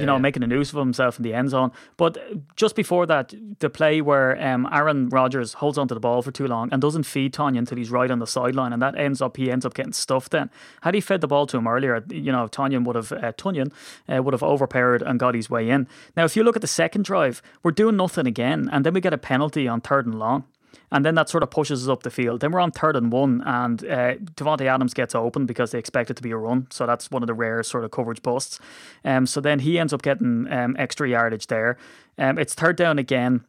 you 0.00 0.06
know, 0.06 0.14
Yeah. 0.14 0.18
making 0.20 0.42
a 0.42 0.46
noose 0.46 0.72
of 0.72 0.78
himself 0.78 1.18
in 1.18 1.22
the 1.22 1.34
end 1.34 1.50
zone. 1.50 1.70
But 1.96 2.18
just 2.56 2.74
before 2.76 3.06
that, 3.06 3.34
the 3.60 3.70
play 3.70 4.00
where 4.00 4.40
um, 4.42 4.68
Aaron 4.72 5.08
Rodgers 5.08 5.54
holds 5.54 5.78
onto 5.78 5.94
the 5.94 6.00
ball 6.00 6.22
for 6.22 6.30
too 6.30 6.46
long 6.46 6.68
and 6.72 6.80
doesn't 6.82 7.04
feed 7.04 7.32
Tanya 7.32 7.58
until 7.58 7.78
he's 7.78 7.90
right 7.90 8.10
on 8.10 8.18
the 8.18 8.26
sideline, 8.26 8.72
and 8.72 8.80
that 8.82 8.96
ends 8.96 9.20
up 9.22 9.36
he 9.36 9.50
ends 9.50 9.64
up 9.66 9.74
getting 9.74 9.92
stuffed. 9.92 10.30
Then, 10.32 10.50
had 10.82 10.94
he 10.94 11.00
fed 11.00 11.20
the 11.20 11.28
ball 11.28 11.46
to 11.46 11.56
him 11.56 11.66
earlier, 11.66 12.04
you 12.10 12.32
know, 12.32 12.48
Tanyan 12.48 12.84
would 12.84 12.96
have 12.96 13.12
uh, 13.12 13.32
Tonyan 13.32 13.72
uh, 14.08 14.22
would 14.22 14.34
have 14.34 14.42
overpowered 14.42 15.02
and 15.02 15.18
got 15.20 15.34
his 15.34 15.48
way 15.50 15.68
in. 15.70 15.86
Now, 16.16 16.24
if 16.24 16.36
you 16.36 16.42
look 16.44 16.56
at 16.56 16.62
the 16.62 16.68
second 16.68 17.04
drive, 17.04 17.42
we're 17.62 17.70
doing 17.72 17.96
nothing 17.96 18.26
again, 18.26 18.68
and 18.72 18.84
then 18.86 18.94
we 18.94 19.00
get 19.00 19.12
a 19.12 19.18
penalty 19.18 19.68
on 19.68 19.80
third 19.80 20.06
and 20.06 20.18
long. 20.18 20.44
And 20.90 21.04
then 21.04 21.14
that 21.14 21.28
sort 21.28 21.42
of 21.42 21.50
pushes 21.50 21.82
us 21.84 21.88
up 21.90 22.02
the 22.02 22.10
field. 22.10 22.40
Then 22.40 22.52
we're 22.52 22.60
on 22.60 22.70
third 22.70 22.96
and 22.96 23.10
one, 23.10 23.42
and 23.44 23.82
uh, 23.84 24.14
Davante 24.16 24.66
Adams 24.66 24.94
gets 24.94 25.14
open 25.14 25.46
because 25.46 25.70
they 25.70 25.78
expect 25.78 26.10
it 26.10 26.14
to 26.16 26.22
be 26.22 26.30
a 26.30 26.36
run. 26.36 26.66
So 26.70 26.86
that's 26.86 27.10
one 27.10 27.22
of 27.22 27.26
the 27.26 27.34
rare 27.34 27.62
sort 27.62 27.84
of 27.84 27.90
coverage 27.90 28.22
busts. 28.22 28.60
Um, 29.04 29.26
so 29.26 29.40
then 29.40 29.60
he 29.60 29.78
ends 29.78 29.92
up 29.92 30.02
getting 30.02 30.50
um, 30.52 30.76
extra 30.78 31.08
yardage 31.08 31.46
there. 31.46 31.78
Um, 32.18 32.38
it's 32.38 32.54
third 32.54 32.76
down 32.76 32.98
again. 32.98 33.44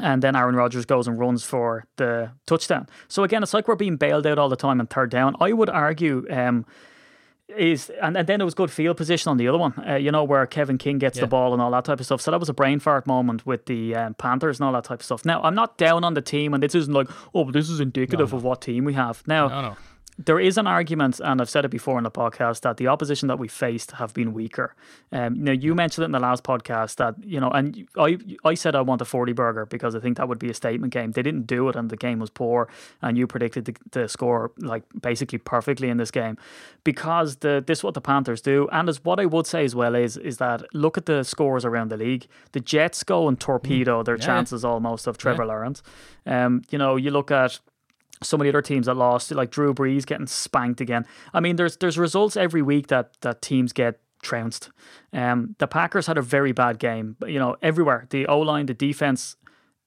And 0.00 0.22
then 0.22 0.34
Aaron 0.34 0.56
Rodgers 0.56 0.84
goes 0.84 1.06
and 1.06 1.18
runs 1.18 1.44
for 1.44 1.86
the 1.96 2.32
touchdown. 2.46 2.88
So 3.06 3.22
again, 3.22 3.42
it's 3.42 3.54
like 3.54 3.68
we're 3.68 3.76
being 3.76 3.96
bailed 3.96 4.26
out 4.26 4.38
all 4.38 4.48
the 4.48 4.56
time 4.56 4.80
on 4.80 4.88
third 4.88 5.10
down. 5.10 5.36
I 5.40 5.52
would 5.52 5.70
argue 5.70 6.26
um, 6.30 6.66
is 7.48 7.90
and, 8.00 8.16
and 8.16 8.26
then 8.26 8.40
it 8.40 8.44
was 8.44 8.54
good 8.54 8.70
field 8.70 8.96
position 8.96 9.30
on 9.30 9.36
the 9.36 9.48
other 9.48 9.58
one. 9.58 9.74
Uh, 9.86 9.94
you 9.96 10.10
know 10.10 10.24
where 10.24 10.46
Kevin 10.46 10.78
King 10.78 10.98
gets 10.98 11.18
the 11.18 11.26
ball 11.26 11.52
and 11.52 11.60
all 11.60 11.70
that 11.72 11.84
type 11.84 12.00
of 12.00 12.06
stuff. 12.06 12.20
So 12.20 12.30
that 12.30 12.40
was 12.40 12.48
a 12.48 12.54
brain 12.54 12.78
fart 12.80 13.06
moment 13.06 13.44
with 13.46 13.66
the 13.66 13.94
um, 13.94 14.14
Panthers 14.14 14.58
and 14.58 14.66
all 14.66 14.72
that 14.72 14.84
type 14.84 15.00
of 15.00 15.04
stuff. 15.04 15.24
Now 15.24 15.42
I'm 15.42 15.54
not 15.54 15.76
down 15.76 16.04
on 16.04 16.14
the 16.14 16.22
team, 16.22 16.54
and 16.54 16.62
this 16.62 16.74
isn't 16.74 16.92
like 16.92 17.08
oh, 17.34 17.44
but 17.44 17.52
this 17.52 17.68
is 17.68 17.80
indicative 17.80 18.32
of 18.32 18.42
what 18.42 18.62
team 18.62 18.84
we 18.84 18.94
have. 18.94 19.22
Now 19.26 19.48
No, 19.48 19.62
no. 19.62 19.76
There 20.16 20.38
is 20.38 20.56
an 20.58 20.66
argument, 20.66 21.20
and 21.20 21.40
I've 21.40 21.50
said 21.50 21.64
it 21.64 21.70
before 21.70 21.98
in 21.98 22.04
the 22.04 22.10
podcast, 22.10 22.60
that 22.60 22.76
the 22.76 22.86
opposition 22.86 23.26
that 23.28 23.38
we 23.38 23.48
faced 23.48 23.92
have 23.92 24.14
been 24.14 24.32
weaker. 24.32 24.74
Um, 25.10 25.42
now 25.42 25.50
you 25.52 25.74
mentioned 25.74 26.02
it 26.04 26.06
in 26.06 26.12
the 26.12 26.20
last 26.20 26.44
podcast 26.44 26.96
that 26.96 27.14
you 27.24 27.40
know, 27.40 27.50
and 27.50 27.88
I 27.98 28.18
I 28.44 28.54
said 28.54 28.74
I 28.76 28.80
want 28.82 29.00
a 29.02 29.04
forty 29.04 29.32
burger 29.32 29.66
because 29.66 29.96
I 29.96 30.00
think 30.00 30.16
that 30.18 30.28
would 30.28 30.38
be 30.38 30.50
a 30.50 30.54
statement 30.54 30.92
game. 30.92 31.12
They 31.12 31.22
didn't 31.22 31.46
do 31.48 31.68
it, 31.68 31.74
and 31.76 31.90
the 31.90 31.96
game 31.96 32.20
was 32.20 32.30
poor. 32.30 32.68
And 33.02 33.18
you 33.18 33.26
predicted 33.26 33.64
the, 33.64 33.74
the 33.90 34.08
score 34.08 34.52
like 34.58 34.84
basically 35.00 35.38
perfectly 35.38 35.88
in 35.88 35.96
this 35.96 36.10
game 36.12 36.36
because 36.84 37.36
the 37.36 37.62
this 37.66 37.78
is 37.80 37.84
what 37.84 37.94
the 37.94 38.00
Panthers 38.00 38.40
do. 38.40 38.68
And 38.70 38.88
as 38.88 39.02
what 39.04 39.18
I 39.18 39.26
would 39.26 39.46
say 39.46 39.64
as 39.64 39.74
well 39.74 39.94
is 39.94 40.16
is 40.16 40.36
that 40.38 40.62
look 40.72 40.96
at 40.96 41.06
the 41.06 41.24
scores 41.24 41.64
around 41.64 41.90
the 41.90 41.96
league. 41.96 42.26
The 42.52 42.60
Jets 42.60 43.02
go 43.02 43.26
and 43.28 43.38
torpedo 43.40 44.02
their 44.02 44.16
Yeah. 44.16 44.26
chances 44.26 44.64
almost 44.64 45.06
of 45.06 45.18
Trevor 45.18 45.46
Lawrence. 45.46 45.82
Um, 46.26 46.62
you 46.70 46.78
know, 46.78 46.96
you 46.96 47.10
look 47.10 47.30
at 47.30 47.58
of 48.40 48.44
the 48.44 48.50
other 48.50 48.62
teams 48.62 48.86
that 48.86 48.94
lost, 48.94 49.30
like 49.30 49.50
Drew 49.50 49.74
Brees 49.74 50.06
getting 50.06 50.26
spanked 50.26 50.80
again. 50.80 51.06
I 51.32 51.40
mean, 51.40 51.56
there's 51.56 51.76
there's 51.76 51.98
results 51.98 52.36
every 52.36 52.62
week 52.62 52.88
that 52.88 53.20
that 53.20 53.42
teams 53.42 53.72
get 53.72 54.00
trounced. 54.22 54.70
Um, 55.12 55.54
the 55.58 55.66
Packers 55.66 56.06
had 56.06 56.18
a 56.18 56.22
very 56.22 56.52
bad 56.52 56.78
game, 56.78 57.16
you 57.26 57.38
know, 57.38 57.56
everywhere. 57.62 58.06
The 58.10 58.26
O 58.26 58.40
line, 58.40 58.66
the 58.66 58.74
defense, 58.74 59.36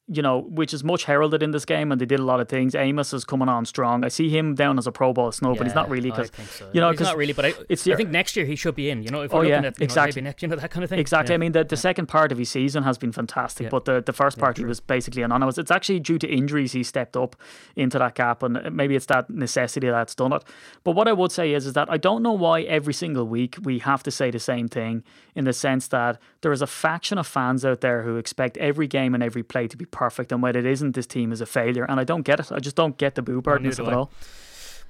you 0.09 0.21
know, 0.21 0.39
which 0.39 0.73
is 0.73 0.83
much 0.83 1.03
heralded 1.03 1.43
in 1.43 1.51
this 1.51 1.65
game, 1.65 1.91
and 1.91 1.99
they 1.99 2.05
did 2.05 2.19
a 2.19 2.23
lot 2.23 2.39
of 2.39 2.47
things. 2.47 2.75
Amos 2.75 3.11
is 3.13 3.25
coming 3.25 3.49
on 3.49 3.65
strong. 3.65 4.05
I 4.05 4.07
see 4.07 4.29
him 4.29 4.55
down 4.55 4.77
as 4.77 4.87
a 4.87 4.91
Pro 4.91 5.11
Bowl 5.11 5.31
snub, 5.31 5.57
but 5.57 5.67
he's 5.67 5.75
not 5.75 5.89
really 5.89 6.11
I 6.11 6.15
because 6.15 6.31
so. 6.51 6.69
you 6.73 6.79
know 6.79 6.91
he's 6.91 7.01
not 7.01 7.17
really. 7.17 7.33
But 7.33 7.45
I, 7.45 7.53
it's 7.69 7.85
I 7.87 7.95
think 7.95 8.09
next 8.09 8.35
year 8.37 8.45
he 8.45 8.55
should 8.55 8.75
be 8.75 8.89
in. 8.89 9.03
You 9.03 9.09
know, 9.09 9.21
if 9.21 9.33
Oh, 9.33 9.39
we're 9.39 9.45
yeah, 9.45 9.55
looking 9.57 9.65
at 9.67 9.79
you 9.79 9.83
know, 9.83 9.83
exactly. 9.85 10.21
maybe 10.21 10.29
next, 10.29 10.41
you 10.41 10.47
know, 10.47 10.55
that 10.55 10.71
kind 10.71 10.83
of 10.83 10.89
thing. 10.89 10.99
Exactly. 10.99 11.33
Yeah. 11.33 11.35
I 11.35 11.37
mean, 11.39 11.51
the, 11.51 11.63
the 11.65 11.75
second 11.77 12.05
part 12.07 12.31
of 12.31 12.37
his 12.37 12.49
season 12.49 12.83
has 12.83 12.97
been 12.97 13.11
fantastic, 13.11 13.65
Yeah. 13.65 13.69
but 13.69 13.85
the, 13.85 14.01
the 14.01 14.13
first 14.13 14.37
part 14.39 14.57
he 14.57 14.63
was 14.65 14.79
basically 14.79 15.21
anonymous. 15.23 15.57
It's 15.57 15.71
actually 15.71 15.99
due 15.99 16.17
to 16.19 16.27
injuries 16.27 16.71
he 16.71 16.83
stepped 16.83 17.17
up 17.17 17.35
into 17.75 17.99
that 17.99 18.15
gap, 18.15 18.43
and 18.43 18.73
maybe 18.75 18.95
it's 18.95 19.07
that 19.07 19.29
necessity 19.29 19.87
that's 19.89 20.15
done 20.15 20.31
it. 20.33 20.43
But 20.85 20.91
what 20.91 21.07
I 21.07 21.13
would 21.13 21.31
say 21.31 21.53
is, 21.53 21.65
is 21.65 21.73
that 21.73 21.89
I 21.91 21.97
don't 21.97 22.23
know 22.23 22.31
why 22.33 22.61
every 22.61 22.93
single 22.93 23.25
week 23.27 23.57
we 23.63 23.79
have 23.79 24.03
to 24.03 24.11
say 24.11 24.31
the 24.31 24.39
same 24.39 24.67
thing 24.69 25.03
in 25.35 25.43
the 25.43 25.53
sense 25.53 25.87
that 25.89 26.19
there 26.41 26.51
is 26.53 26.61
a 26.61 26.67
faction 26.67 27.17
of 27.17 27.27
fans 27.27 27.65
out 27.65 27.81
there 27.81 28.03
who 28.03 28.15
expect 28.17 28.57
every 28.57 28.87
game 28.87 29.13
and 29.13 29.21
every 29.21 29.43
play 29.43 29.67
to 29.67 29.75
be 29.77 29.85
perfect, 29.97 30.31
and 30.31 30.41
when 30.43 30.55
it 30.55 30.65
isn't, 30.65 30.93
this 30.95 31.07
team 31.07 31.31
is 31.31 31.41
a 31.41 31.45
failure. 31.45 31.85
And 31.89 31.99
I 31.99 32.03
don't 32.03 32.21
get 32.23 32.39
it. 32.39 32.51
I 32.51 32.59
just 32.59 32.75
don't 32.75 32.97
get 32.97 33.15
the 33.15 33.21
boo 33.21 33.41
birdness 33.41 33.77
neither 33.77 33.83
of 33.83 33.87
it 33.87 33.91
do 33.91 33.97
all. 33.99 34.11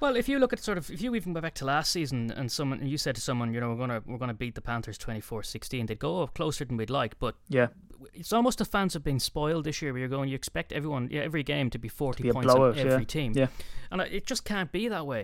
Well, 0.00 0.14
if 0.14 0.28
you 0.28 0.38
look 0.38 0.52
at 0.52 0.60
sort 0.60 0.78
of, 0.78 0.90
if 0.90 1.02
you 1.02 1.14
even 1.16 1.32
go 1.32 1.40
back 1.40 1.54
to 1.54 1.64
last 1.64 1.90
season 1.90 2.30
and 2.30 2.52
someone, 2.52 2.78
and 2.80 2.88
you 2.88 2.98
said 2.98 3.14
to 3.16 3.20
someone, 3.20 3.52
you 3.52 3.60
know, 3.60 3.70
we're 3.70 3.76
gonna 3.84 4.00
we're 4.06 4.18
gonna 4.24 4.34
beat 4.44 4.54
the 4.54 4.60
Panthers 4.60 4.96
24-16, 4.98 5.86
they'd 5.88 5.98
go 5.98 6.22
up 6.22 6.34
closer 6.34 6.64
than 6.64 6.76
we'd 6.76 6.88
like, 6.90 7.18
but 7.18 7.34
Yeah. 7.48 7.68
it's 8.14 8.32
almost 8.32 8.58
the 8.58 8.64
fans 8.64 8.94
have 8.94 9.02
been 9.02 9.18
spoiled 9.18 9.64
this 9.64 9.82
year. 9.82 9.92
Where 9.92 9.98
you're 9.98 10.08
going, 10.16 10.28
you 10.28 10.36
expect 10.36 10.72
everyone, 10.72 11.08
yeah, 11.10 11.22
every 11.22 11.42
game 11.42 11.68
to 11.70 11.78
be 11.78 11.88
forty 11.88 12.22
be 12.22 12.30
points 12.30 12.46
blowout, 12.46 12.74
on 12.74 12.78
every 12.78 13.00
yeah. 13.00 13.16
team, 13.16 13.32
Yeah. 13.34 13.48
and 13.90 14.00
it 14.02 14.24
just 14.24 14.44
can't 14.44 14.70
be 14.70 14.86
that 14.86 15.04
way. 15.04 15.22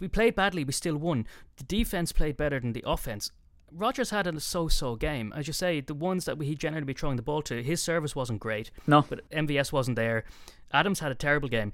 We 0.00 0.06
played 0.06 0.36
badly, 0.36 0.62
we 0.62 0.72
still 0.72 0.96
won. 0.96 1.26
The 1.56 1.64
defense 1.64 2.12
played 2.12 2.36
better 2.36 2.60
than 2.60 2.74
the 2.74 2.84
offense. 2.86 3.32
Rodgers 3.72 4.10
had 4.10 4.26
a 4.26 4.40
so-so 4.40 4.96
game, 4.96 5.32
as 5.36 5.46
you 5.46 5.52
say. 5.52 5.80
The 5.80 5.94
ones 5.94 6.24
that 6.24 6.40
he 6.40 6.54
generally 6.54 6.84
be 6.84 6.92
throwing 6.94 7.16
the 7.16 7.22
ball 7.22 7.42
to, 7.42 7.62
his 7.62 7.82
service 7.82 8.14
wasn't 8.16 8.40
great. 8.40 8.70
No. 8.86 9.02
but 9.08 9.28
MVS 9.30 9.72
wasn't 9.72 9.96
there. 9.96 10.24
Adams 10.72 11.00
had 11.00 11.12
a 11.12 11.14
terrible 11.14 11.48
game. 11.48 11.72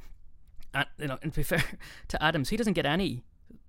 And, 0.73 0.87
you 0.99 1.07
know, 1.09 1.19
and 1.23 1.33
to 1.33 1.41
be 1.41 1.43
fair 1.53 1.65
to 2.09 2.23
Adams, 2.23 2.49
he 2.49 2.57
doesn't 2.57 2.73
get 2.75 2.87
any 2.87 3.23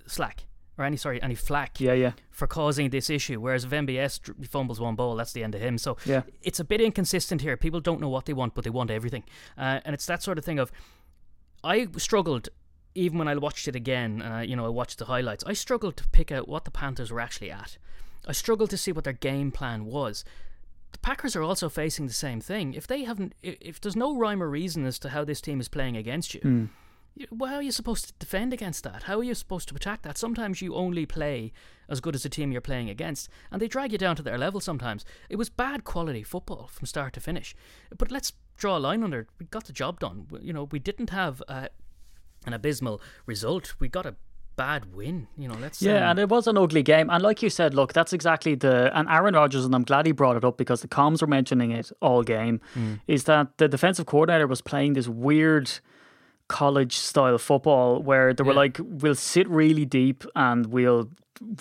slack 0.07 0.45
or 0.77 0.83
any 0.85 0.97
sorry 0.97 1.21
any 1.21 1.35
flack 1.35 1.79
Yeah, 1.79 1.93
yeah. 1.93 2.11
for 2.31 2.47
causing 2.47 2.89
this 2.89 3.09
issue. 3.09 3.39
Whereas 3.39 3.63
if 3.63 3.71
MVS 3.71 4.47
fumbles 4.47 4.79
one 4.79 4.95
ball, 4.95 5.15
that's 5.15 5.31
the 5.33 5.43
end 5.43 5.55
of 5.55 5.61
him. 5.61 5.77
So 5.77 5.95
Yeah. 6.05 6.23
it's 6.41 6.59
a 6.59 6.63
bit 6.65 6.81
inconsistent 6.81 7.41
here. 7.41 7.55
People 7.57 7.79
don't 7.79 8.01
know 8.01 8.09
what 8.09 8.25
they 8.25 8.33
want, 8.33 8.55
but 8.55 8.63
they 8.63 8.69
want 8.69 8.91
everything, 8.91 9.23
uh, 9.57 9.79
and 9.85 9.93
it's 9.93 10.05
that 10.07 10.21
sort 10.23 10.37
of 10.37 10.43
thing 10.45 10.59
of. 10.59 10.71
I 11.63 11.87
struggled 11.97 12.49
even 12.93 13.17
when 13.17 13.27
I 13.27 13.35
watched 13.35 13.67
it 13.67 13.75
again, 13.75 14.21
and 14.21 14.33
I, 14.33 14.43
you 14.43 14.55
know 14.55 14.65
I 14.65 14.69
watched 14.69 14.99
the 14.99 15.05
highlights. 15.05 15.43
I 15.47 15.53
struggled 15.53 15.97
to 15.97 16.07
pick 16.09 16.31
out 16.31 16.47
what 16.47 16.65
the 16.65 16.71
Panthers 16.71 17.11
were 17.11 17.19
actually 17.21 17.51
at. 17.51 17.77
I 18.27 18.31
struggled 18.31 18.69
to 18.71 18.77
see 18.77 18.91
what 18.91 19.03
their 19.03 19.13
game 19.13 19.51
plan 19.51 19.85
was. 19.85 20.23
The 20.91 20.99
Packers 20.99 21.35
are 21.35 21.43
also 21.43 21.67
facing 21.69 22.07
the 22.07 22.13
same 22.13 22.39
thing. 22.41 22.73
If 22.73 22.87
they 22.87 23.03
haven't, 23.03 23.33
if 23.43 23.79
there's 23.81 23.95
no 23.95 24.15
rhyme 24.15 24.41
or 24.41 24.49
reason 24.49 24.85
as 24.85 24.97
to 24.99 25.09
how 25.09 25.23
this 25.25 25.41
team 25.41 25.59
is 25.59 25.67
playing 25.67 25.97
against 25.97 26.33
you, 26.33 26.41
you- 27.15 27.27
well, 27.31 27.49
how 27.49 27.57
are 27.57 27.61
you 27.61 27.71
supposed 27.71 28.07
to 28.07 28.13
defend 28.19 28.53
against 28.53 28.83
that? 28.83 29.03
How 29.03 29.19
are 29.19 29.23
you 29.23 29.35
supposed 29.35 29.67
to 29.69 29.75
attack 29.75 30.01
that? 30.03 30.17
Sometimes 30.17 30.61
you 30.61 30.73
only 30.75 31.05
play 31.05 31.51
as 31.89 31.99
good 32.01 32.15
as 32.15 32.23
the 32.23 32.29
team 32.29 32.51
you're 32.51 32.61
playing 32.61 32.89
against, 32.89 33.29
and 33.51 33.61
they 33.61 33.67
drag 33.67 33.91
you 33.91 33.97
down 33.97 34.15
to 34.15 34.23
their 34.23 34.37
level 34.37 34.59
sometimes. 34.59 35.05
It 35.29 35.35
was 35.35 35.49
bad 35.49 35.83
quality 35.83 36.23
football 36.23 36.67
from 36.67 36.87
start 36.87 37.13
to 37.13 37.19
finish. 37.19 37.55
But 37.97 38.09
let's 38.11 38.33
draw 38.57 38.77
a 38.77 38.79
line 38.79 39.03
under 39.03 39.19
it. 39.21 39.27
We 39.39 39.45
got 39.45 39.65
the 39.65 39.73
job 39.73 39.99
done. 39.99 40.27
We- 40.29 40.41
You 40.41 40.53
know, 40.53 40.63
we 40.71 40.79
didn't 40.79 41.09
have 41.11 41.43
uh, 41.47 41.67
an 42.45 42.53
abysmal 42.53 43.01
result. 43.25 43.75
We 43.79 43.87
got 43.89 44.05
a 44.05 44.15
bad 44.55 44.93
win. 44.95 45.27
You 45.37 45.47
know, 45.49 45.55
let's 45.59 45.81
Yeah, 45.81 45.97
um, 45.97 46.11
and 46.11 46.19
it 46.19 46.29
was 46.29 46.47
an 46.47 46.57
ugly 46.57 46.83
game. 46.83 47.09
And 47.09 47.21
like 47.21 47.41
you 47.41 47.49
said, 47.49 47.73
look, 47.73 47.93
that's 47.93 48.13
exactly 48.13 48.55
the 48.55 48.95
and 48.97 49.07
Aaron 49.09 49.33
Rodgers, 49.35 49.65
and 49.65 49.73
I'm 49.75 49.83
glad 49.83 50.05
he 50.05 50.11
brought 50.11 50.37
it 50.37 50.43
up 50.45 50.57
because 50.57 50.81
the 50.81 50.87
comms 50.87 51.21
were 51.21 51.27
mentioning 51.27 51.71
it 51.71 51.91
all 52.01 52.23
game, 52.23 52.61
is 53.07 53.25
that 53.25 53.57
the 53.57 53.67
defensive 53.67 54.05
coordinator 54.05 54.47
was 54.47 54.61
playing 54.61 54.93
this 54.93 55.07
weird 55.07 55.71
college 56.47 56.95
style 56.95 57.37
football 57.37 58.01
where 58.01 58.33
they 58.33 58.43
were 58.43 58.51
Yeah. 58.53 58.57
like, 58.59 58.79
we'll 58.83 59.15
sit 59.15 59.47
really 59.49 59.85
deep 59.85 60.23
and 60.35 60.67
we'll 60.67 61.09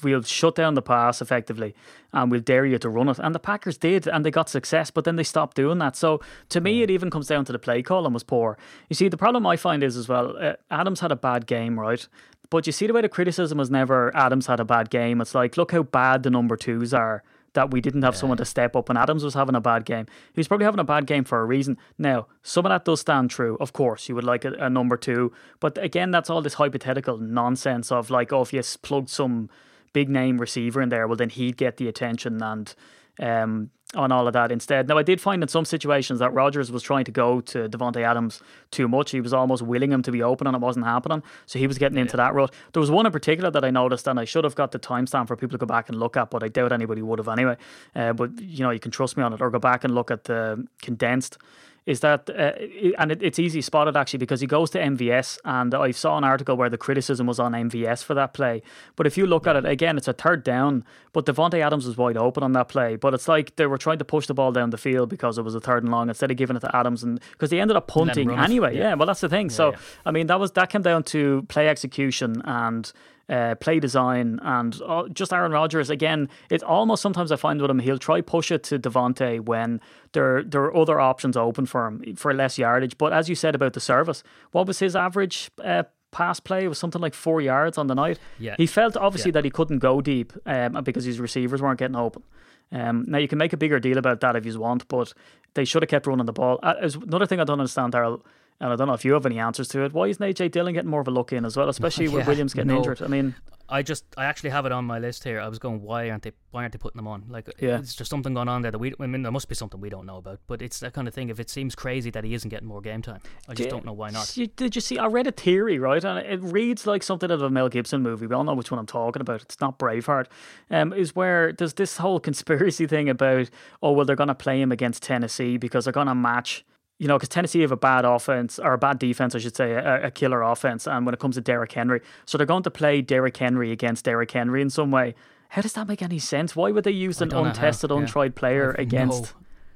we'll 0.04 0.22
shut 0.22 0.54
down 0.54 0.74
the 0.74 0.80
pass 0.82 1.20
effectively 1.20 1.74
and 2.12 2.30
we'll 2.30 2.40
dare 2.40 2.64
you 2.64 2.78
to 2.78 2.88
run 2.88 3.08
it. 3.08 3.18
And 3.18 3.34
the 3.34 3.40
Packers 3.40 3.76
did 3.76 4.06
and 4.06 4.24
they 4.24 4.30
got 4.30 4.48
success, 4.48 4.92
but 4.92 5.02
then 5.02 5.16
they 5.16 5.24
stopped 5.24 5.56
doing 5.56 5.78
that. 5.78 5.96
So 5.96 6.20
to 6.50 6.60
me 6.60 6.82
it 6.84 6.92
even 6.92 7.10
comes 7.10 7.26
down 7.26 7.44
to 7.46 7.52
the 7.52 7.58
play 7.58 7.82
call 7.82 8.04
and 8.04 8.14
was 8.14 8.22
poor. 8.22 8.56
You 8.88 8.94
see, 8.94 9.08
the 9.08 9.16
problem 9.16 9.44
I 9.48 9.56
find 9.56 9.82
is 9.82 9.96
as 9.96 10.08
well, 10.08 10.36
uh, 10.40 10.52
Adams 10.70 11.00
had 11.00 11.10
a 11.10 11.16
bad 11.16 11.48
game, 11.48 11.78
right? 11.80 12.06
But 12.50 12.66
you 12.66 12.72
see 12.72 12.86
the 12.86 12.92
way 12.92 13.00
the 13.00 13.08
criticism 13.08 13.58
was 13.58 13.70
never 13.70 14.14
Adams 14.16 14.46
had 14.46 14.60
a 14.60 14.64
bad 14.64 14.90
game. 14.90 15.20
It's 15.20 15.34
like, 15.34 15.56
look 15.56 15.72
how 15.72 15.82
bad 15.82 16.22
the 16.22 16.30
number 16.30 16.56
twos 16.56 16.92
are 16.94 17.22
that 17.54 17.70
we 17.70 17.80
didn't 17.80 18.02
have 18.02 18.16
someone 18.16 18.36
to 18.36 18.44
step 18.44 18.76
up 18.76 18.88
and 18.88 18.98
Adams 18.98 19.24
was 19.24 19.34
having 19.34 19.54
a 19.54 19.60
bad 19.60 19.84
game. 19.84 20.06
He 20.34 20.40
was 20.40 20.48
probably 20.48 20.64
having 20.64 20.80
a 20.80 20.84
bad 20.84 21.06
game 21.06 21.24
for 21.24 21.40
a 21.40 21.44
reason. 21.44 21.78
Now, 21.96 22.26
some 22.42 22.66
of 22.66 22.70
that 22.70 22.84
does 22.84 23.00
stand 23.00 23.30
true. 23.30 23.56
Of 23.60 23.72
course, 23.72 24.08
you 24.08 24.14
would 24.14 24.24
like 24.24 24.44
a, 24.44 24.52
a 24.54 24.68
number 24.68 24.96
two. 24.96 25.32
But 25.60 25.78
again, 25.78 26.10
that's 26.10 26.28
all 26.28 26.42
this 26.42 26.54
hypothetical 26.54 27.16
nonsense 27.16 27.90
of 27.90 28.10
like, 28.10 28.32
oh, 28.32 28.42
if 28.42 28.52
you 28.52 28.60
plugged 28.82 29.08
some 29.08 29.48
big 29.92 30.08
name 30.08 30.38
receiver 30.38 30.82
in 30.82 30.88
there, 30.88 31.06
well, 31.06 31.16
then 31.16 31.30
he'd 31.30 31.56
get 31.56 31.76
the 31.76 31.88
attention 31.88 32.42
and 32.42 32.74
um, 33.20 33.70
on 33.94 34.10
all 34.10 34.26
of 34.26 34.32
that 34.32 34.50
instead. 34.50 34.88
Now, 34.88 34.98
I 34.98 35.02
did 35.02 35.20
find 35.20 35.42
in 35.42 35.48
some 35.48 35.64
situations 35.64 36.18
that 36.18 36.32
Rodgers 36.32 36.72
was 36.72 36.82
trying 36.82 37.04
to 37.04 37.12
go 37.12 37.40
to 37.42 37.68
Davante 37.68 38.02
Adams 38.02 38.42
too 38.70 38.88
much. 38.88 39.10
He 39.10 39.20
was 39.20 39.32
almost 39.32 39.62
willing 39.62 39.92
him 39.92 40.02
to 40.02 40.10
be 40.10 40.22
open 40.22 40.46
and 40.46 40.56
it 40.56 40.60
wasn't 40.60 40.86
happening. 40.86 41.22
So 41.46 41.58
he 41.58 41.66
was 41.66 41.78
getting 41.78 41.98
into 41.98 42.16
that 42.16 42.34
rut. 42.34 42.52
There 42.72 42.80
was 42.80 42.90
one 42.90 43.06
in 43.06 43.12
particular 43.12 43.50
that 43.50 43.64
I 43.64 43.70
noticed 43.70 44.08
and 44.08 44.18
I 44.18 44.24
should 44.24 44.44
have 44.44 44.54
got 44.54 44.72
the 44.72 44.78
timestamp 44.78 45.28
for 45.28 45.36
people 45.36 45.52
to 45.52 45.58
go 45.58 45.66
back 45.66 45.88
and 45.88 45.98
look 45.98 46.16
at, 46.16 46.30
but 46.30 46.42
I 46.42 46.48
doubt 46.48 46.72
anybody 46.72 47.02
would 47.02 47.18
have 47.18 47.28
anyway. 47.28 47.56
Uh, 47.94 48.12
but, 48.12 48.40
you 48.40 48.64
know, 48.64 48.70
you 48.70 48.80
can 48.80 48.90
trust 48.90 49.16
me 49.16 49.22
on 49.22 49.32
it 49.32 49.40
or 49.40 49.50
go 49.50 49.58
back 49.58 49.84
and 49.84 49.94
look 49.94 50.10
at 50.10 50.24
the 50.24 50.66
condensed 50.82 51.38
is 51.86 52.00
that 52.00 52.30
uh, 52.30 52.52
and 52.98 53.12
it, 53.12 53.22
it's 53.22 53.38
easy 53.38 53.60
spotted 53.60 53.96
actually 53.96 54.18
because 54.18 54.40
he 54.40 54.46
goes 54.46 54.70
to 54.70 54.78
MVS 54.78 55.38
and 55.44 55.74
I 55.74 55.90
saw 55.90 56.16
an 56.16 56.24
article 56.24 56.56
where 56.56 56.70
the 56.70 56.78
criticism 56.78 57.26
was 57.26 57.38
on 57.38 57.52
MVS 57.52 58.02
for 58.02 58.14
that 58.14 58.32
play. 58.32 58.62
But 58.96 59.06
if 59.06 59.18
you 59.18 59.26
look 59.26 59.46
at 59.46 59.56
it 59.56 59.66
again, 59.66 59.98
it's 59.98 60.08
a 60.08 60.14
third 60.14 60.44
down, 60.44 60.84
but 61.12 61.26
Davante 61.26 61.60
Adams 61.60 61.86
was 61.86 61.96
wide 61.96 62.16
open 62.16 62.42
on 62.42 62.52
that 62.52 62.68
play. 62.68 62.96
But 62.96 63.12
it's 63.12 63.28
like 63.28 63.56
they 63.56 63.66
were 63.66 63.76
trying 63.76 63.98
to 63.98 64.04
push 64.04 64.26
the 64.26 64.34
ball 64.34 64.50
down 64.50 64.70
the 64.70 64.78
field 64.78 65.10
because 65.10 65.36
it 65.36 65.42
was 65.42 65.54
a 65.54 65.60
third 65.60 65.82
and 65.82 65.92
long 65.92 66.08
instead 66.08 66.30
of 66.30 66.38
giving 66.38 66.56
it 66.56 66.60
to 66.60 66.74
Adams 66.74 67.02
and 67.02 67.20
because 67.32 67.50
he 67.50 67.60
ended 67.60 67.76
up 67.76 67.86
punting 67.86 68.30
anyway. 68.30 68.74
Yeah. 68.74 68.82
Yeah. 68.84 68.94
well 68.94 69.06
that's 69.06 69.20
the 69.20 69.28
thing. 69.28 69.50
so 69.50 69.72
yeah. 69.72 69.78
I 70.06 70.10
mean 70.10 70.26
that 70.28 70.40
was 70.40 70.52
that 70.52 70.70
came 70.70 70.82
down 70.82 71.02
to 71.04 71.44
play 71.48 71.68
execution 71.68 72.40
and 72.46 72.90
uh, 73.28 73.54
play 73.56 73.80
design 73.80 74.38
and 74.42 74.80
uh, 74.86 75.08
just 75.08 75.32
Aaron 75.32 75.52
Rodgers 75.52 75.90
again. 75.90 76.28
It's 76.50 76.62
almost 76.62 77.02
sometimes 77.02 77.32
I 77.32 77.36
find 77.36 77.60
with 77.60 77.70
him 77.70 77.78
he'll 77.78 77.98
try 77.98 78.20
push 78.20 78.50
it 78.50 78.62
to 78.64 78.78
Davante 78.78 79.40
when 79.40 79.80
there 80.12 80.42
there 80.42 80.62
are 80.62 80.76
other 80.76 81.00
options 81.00 81.36
open 81.36 81.66
for 81.66 81.86
him 81.86 82.16
for 82.16 82.32
less 82.34 82.58
yardage. 82.58 82.98
But 82.98 83.12
as 83.12 83.28
you 83.28 83.34
said 83.34 83.54
about 83.54 83.72
the 83.72 83.80
service, 83.80 84.22
what 84.52 84.66
was 84.66 84.78
his 84.80 84.94
average? 84.96 85.50
Uh, 85.62 85.84
Pass 86.12 86.38
play 86.38 86.64
It 86.64 86.68
was 86.68 86.78
something 86.78 87.02
like 87.02 87.12
four 87.12 87.40
yards 87.40 87.76
on 87.76 87.88
the 87.88 87.94
night. 87.96 88.20
Yeah. 88.38 88.54
he 88.56 88.66
felt 88.66 88.96
obviously 88.96 89.30
Yeah. 89.30 89.34
that 89.34 89.44
he 89.46 89.50
couldn't 89.50 89.80
go 89.80 90.00
deep 90.00 90.32
um, 90.46 90.80
because 90.84 91.04
his 91.04 91.18
receivers 91.18 91.60
weren't 91.60 91.80
getting 91.80 91.96
open. 91.96 92.22
Um, 92.70 93.04
now 93.08 93.18
you 93.18 93.26
can 93.26 93.36
make 93.38 93.52
a 93.52 93.56
bigger 93.56 93.80
deal 93.80 93.98
about 93.98 94.20
that 94.20 94.36
if 94.36 94.46
you 94.46 94.56
want, 94.60 94.86
but 94.86 95.12
they 95.54 95.64
should 95.64 95.82
have 95.82 95.88
kept 95.88 96.06
running 96.06 96.26
the 96.26 96.32
ball. 96.32 96.60
Uh, 96.62 96.74
another 97.02 97.26
thing 97.26 97.40
I 97.40 97.44
don't 97.44 97.58
understand, 97.58 97.92
Daryl, 97.94 98.20
and 98.60 98.72
I 98.72 98.76
don't 98.76 98.86
know 98.88 98.94
if 98.94 99.04
you 99.04 99.12
have 99.14 99.26
any 99.26 99.38
answers 99.38 99.68
to 99.68 99.82
it. 99.84 99.92
Why 99.92 100.06
isn't 100.08 100.24
AJ 100.24 100.52
Dillon 100.52 100.74
getting 100.74 100.90
more 100.90 101.00
of 101.00 101.08
a 101.08 101.10
look 101.10 101.32
in 101.32 101.44
as 101.44 101.56
well, 101.56 101.68
especially 101.68 102.08
with 102.14 102.26
Williams 102.26 102.54
getting 102.54 102.68
no. 102.68 102.78
injured? 102.78 103.02
I 103.02 103.08
mean, 103.08 103.34
I 103.68 103.82
just 103.82 104.04
I 104.16 104.26
actually 104.26 104.50
have 104.50 104.66
it 104.66 104.72
on 104.72 104.84
my 104.84 104.98
list 104.98 105.24
here. 105.24 105.40
I 105.40 105.48
was 105.48 105.58
going, 105.58 105.82
why 105.82 106.10
aren't 106.10 106.22
they 106.22 106.32
why 106.50 106.62
aren't 106.62 106.72
they 106.72 106.78
putting 106.78 106.98
them 106.98 107.08
on? 107.08 107.24
Like, 107.28 107.50
Yeah. 107.58 107.80
is 107.80 107.96
there 107.96 108.04
something 108.04 108.34
going 108.34 108.48
on 108.48 108.62
there 108.62 108.70
that 108.70 108.78
we? 108.78 108.92
I 109.00 109.06
mean, 109.06 109.22
there 109.22 109.32
must 109.32 109.48
be 109.48 109.54
something 109.54 109.80
we 109.80 109.88
don't 109.88 110.06
know 110.06 110.18
about. 110.18 110.40
But 110.46 110.62
it's 110.62 110.78
that 110.80 110.92
kind 110.92 111.08
of 111.08 111.14
thing. 111.14 111.30
If 111.30 111.40
it 111.40 111.50
seems 111.50 111.74
crazy 111.74 112.10
that 112.10 112.24
he 112.24 112.34
isn't 112.34 112.48
getting 112.50 112.68
more 112.68 112.80
game 112.80 113.02
time, 113.02 113.20
I 113.48 113.54
just 113.54 113.70
don't 113.70 113.84
know 113.84 113.92
why 113.94 114.10
not. 114.10 114.36
You- 114.36 114.46
Did 114.48 114.74
you 114.76 114.80
see? 114.80 114.98
I 114.98 115.06
read 115.06 115.26
a 115.26 115.32
theory, 115.32 115.78
right? 115.78 116.04
And 116.04 116.18
it 116.18 116.40
reads 116.42 116.86
like 116.86 117.02
something 117.02 117.30
out 117.30 117.34
of 117.36 117.42
a 117.42 117.50
Mel 117.50 117.68
Gibson 117.68 118.02
movie. 118.02 118.26
We 118.26 118.34
all 118.34 118.44
know 118.44 118.54
which 118.54 118.70
one 118.70 118.78
I'm 118.78 118.86
talking 118.86 119.20
about. 119.22 119.42
It's 119.42 119.60
not 119.60 119.78
Braveheart. 119.78 120.26
Um, 120.70 120.92
is 120.92 121.16
where 121.16 121.52
there's 121.52 121.74
this 121.74 121.96
whole 121.96 122.20
conspiracy 122.28 122.86
thing 122.86 123.08
about, 123.08 123.48
oh, 123.82 123.92
well, 123.92 124.04
they're 124.04 124.14
going 124.14 124.28
to 124.28 124.34
play 124.34 124.60
him 124.60 124.70
against 124.72 125.02
Tennessee 125.02 125.56
because 125.56 125.84
they're 125.84 125.92
going 125.92 126.06
to 126.06 126.14
match. 126.14 126.64
You 126.98 127.08
know, 127.08 127.16
because 127.16 127.28
Tennessee 127.28 127.60
have 127.60 127.72
a 127.72 127.76
bad 127.76 128.04
offense 128.04 128.58
or 128.58 128.72
a 128.72 128.78
bad 128.78 129.00
defense, 129.00 129.34
I 129.34 129.38
should 129.38 129.56
say, 129.56 129.72
a, 129.72 130.06
a 130.06 130.10
killer 130.10 130.42
offense. 130.42 130.86
And 130.86 131.04
when 131.04 131.12
it 131.12 131.18
comes 131.18 131.34
to 131.34 131.40
Derrick 131.40 131.72
Henry, 131.72 132.00
so 132.24 132.38
they're 132.38 132.46
going 132.46 132.62
to 132.62 132.70
play 132.70 133.02
Derrick 133.02 133.36
Henry 133.36 133.72
against 133.72 134.04
Derrick 134.04 134.30
Henry 134.30 134.62
in 134.62 134.70
some 134.70 134.90
way. 134.92 135.14
How 135.48 135.62
does 135.62 135.72
that 135.74 135.88
make 135.88 136.02
any 136.02 136.18
sense? 136.18 136.54
Why 136.54 136.70
would 136.70 136.84
they 136.84 136.92
use 136.92 137.20
an 137.20 137.28
don't 137.28 137.44
how, 137.44 137.50
untested, 137.50 137.90
yeah. 137.90 137.96
untried 137.96 138.36
player 138.36 138.74
against 138.78 139.34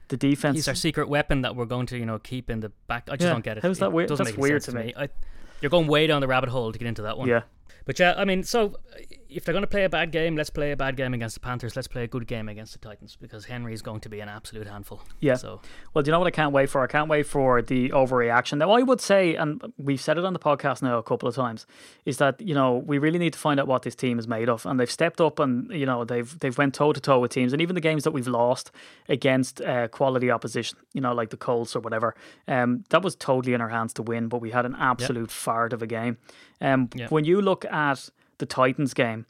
the 0.09 0.17
defense? 0.17 0.57
He's 0.57 0.69
our 0.69 0.75
secret 0.75 1.09
weapon 1.09 1.43
that 1.43 1.57
we're 1.57 1.67
going 1.67 1.87
to, 1.87 1.99
you 1.99 2.07
know, 2.07 2.19
keep 2.19 2.51
in 2.51 2.61
the 2.61 2.71
back. 2.87 3.09
I 3.11 3.17
just 3.17 3.27
Yeah, 3.27 3.33
don't 3.33 3.45
get 3.45 3.59
it. 3.59 3.63
how's 3.63 3.79
that 3.81 3.93
weird? 3.93 4.09
That's 4.11 4.37
weird 4.37 4.63
to 4.63 4.73
me. 4.73 4.95
I, 4.97 5.09
you're 5.61 5.71
going 5.71 5.89
way 5.89 6.07
down 6.07 6.21
the 6.21 6.29
rabbit 6.29 6.51
hole 6.51 6.73
to 6.73 6.79
get 6.79 6.87
into 6.87 7.03
that 7.03 7.19
one. 7.19 7.29
yeah. 7.29 7.43
But 7.85 7.99
yeah, 7.99 8.15
I 8.17 8.25
mean, 8.27 8.43
so 8.43 8.77
if 9.31 9.45
they're 9.45 9.53
going 9.53 9.63
to 9.63 9.67
play 9.69 9.85
a 9.85 9.89
bad 9.89 10.11
game, 10.11 10.37
let's 10.37 10.51
play 10.51 10.73
a 10.73 10.77
bad 10.77 10.97
game 10.97 11.13
against 11.15 11.35
the 11.35 11.41
Panthers. 11.41 11.77
Let's 11.77 11.89
play 11.89 12.05
a 12.05 12.07
good 12.07 12.27
game 12.27 12.49
against 12.49 12.73
the 12.73 12.79
Titans 12.79 13.17
because 13.21 13.45
Henry 13.47 13.75
is 13.75 13.83
going 13.83 14.01
to 14.01 14.09
be 14.09 14.21
an 14.21 14.29
absolute 14.29 14.67
handful. 14.67 15.03
Yeah. 15.21 15.35
So 15.35 15.61
Well, 15.93 16.03
do 16.03 16.09
you 16.09 16.13
know 16.13 16.19
what 16.19 16.29
I 16.29 16.31
can't 16.31 16.53
wait 16.53 16.71
for? 16.71 16.83
I 16.83 16.87
can't 16.87 17.09
wait 17.09 17.27
for 17.27 17.61
the 17.61 17.91
overreaction. 17.91 18.59
Now, 18.59 18.71
I 18.71 18.83
would 18.83 19.01
say, 19.01 19.35
and 19.35 19.63
we've 19.77 20.01
said 20.01 20.19
it 20.19 20.25
on 20.25 20.33
the 20.33 20.39
podcast 20.39 20.83
now 20.83 20.99
a 20.99 21.03
couple 21.03 21.29
of 21.29 21.35
times, 21.35 21.67
is 22.07 22.17
that 22.19 22.41
you 22.41 22.55
know 22.55 22.77
we 22.87 22.99
really 22.99 23.19
need 23.19 23.33
to 23.35 23.39
find 23.39 23.61
out 23.61 23.67
what 23.67 23.83
this 23.83 23.95
team 23.95 24.19
is 24.19 24.27
made 24.27 24.49
of, 24.49 24.65
and 24.65 24.81
they've 24.81 24.91
stepped 24.91 25.21
up 25.21 25.39
and 25.39 25.71
you 25.71 25.85
know 25.87 26.05
they've 26.05 26.39
they've 26.41 26.57
went 26.57 26.75
toe 26.75 26.93
to 26.93 27.01
toe 27.01 27.19
with 27.21 27.31
teams, 27.31 27.53
and 27.53 27.61
even 27.61 27.75
the 27.75 27.81
games 27.81 28.05
that 28.05 28.13
we've 28.13 28.29
lost 28.29 28.71
against 29.09 29.61
uh, 29.61 29.89
quality 29.89 30.31
opposition, 30.31 30.79
you 30.95 31.01
know, 31.01 31.13
like 31.13 31.31
the 31.31 31.37
Colts 31.37 31.77
or 31.77 31.81
whatever, 31.81 32.15
um, 32.47 32.85
that 32.91 33.03
was 33.03 33.15
totally 33.17 33.53
in 33.55 33.61
our 33.61 33.69
hands 33.69 33.93
to 33.95 34.03
win, 34.03 34.29
but 34.29 34.41
we 34.41 34.51
had 34.51 34.65
an 34.65 34.75
absolute 34.79 35.31
fart 35.31 35.73
of 35.73 35.83
a 35.83 35.87
game. 35.87 36.17
Um, 36.61 36.89
Yeah. 36.95 37.09
when 37.09 37.25
you 37.25 37.41
look 37.41 37.65
at 37.67 38.11
the 38.39 38.47
Titans 38.47 38.95
game, 38.95 39.27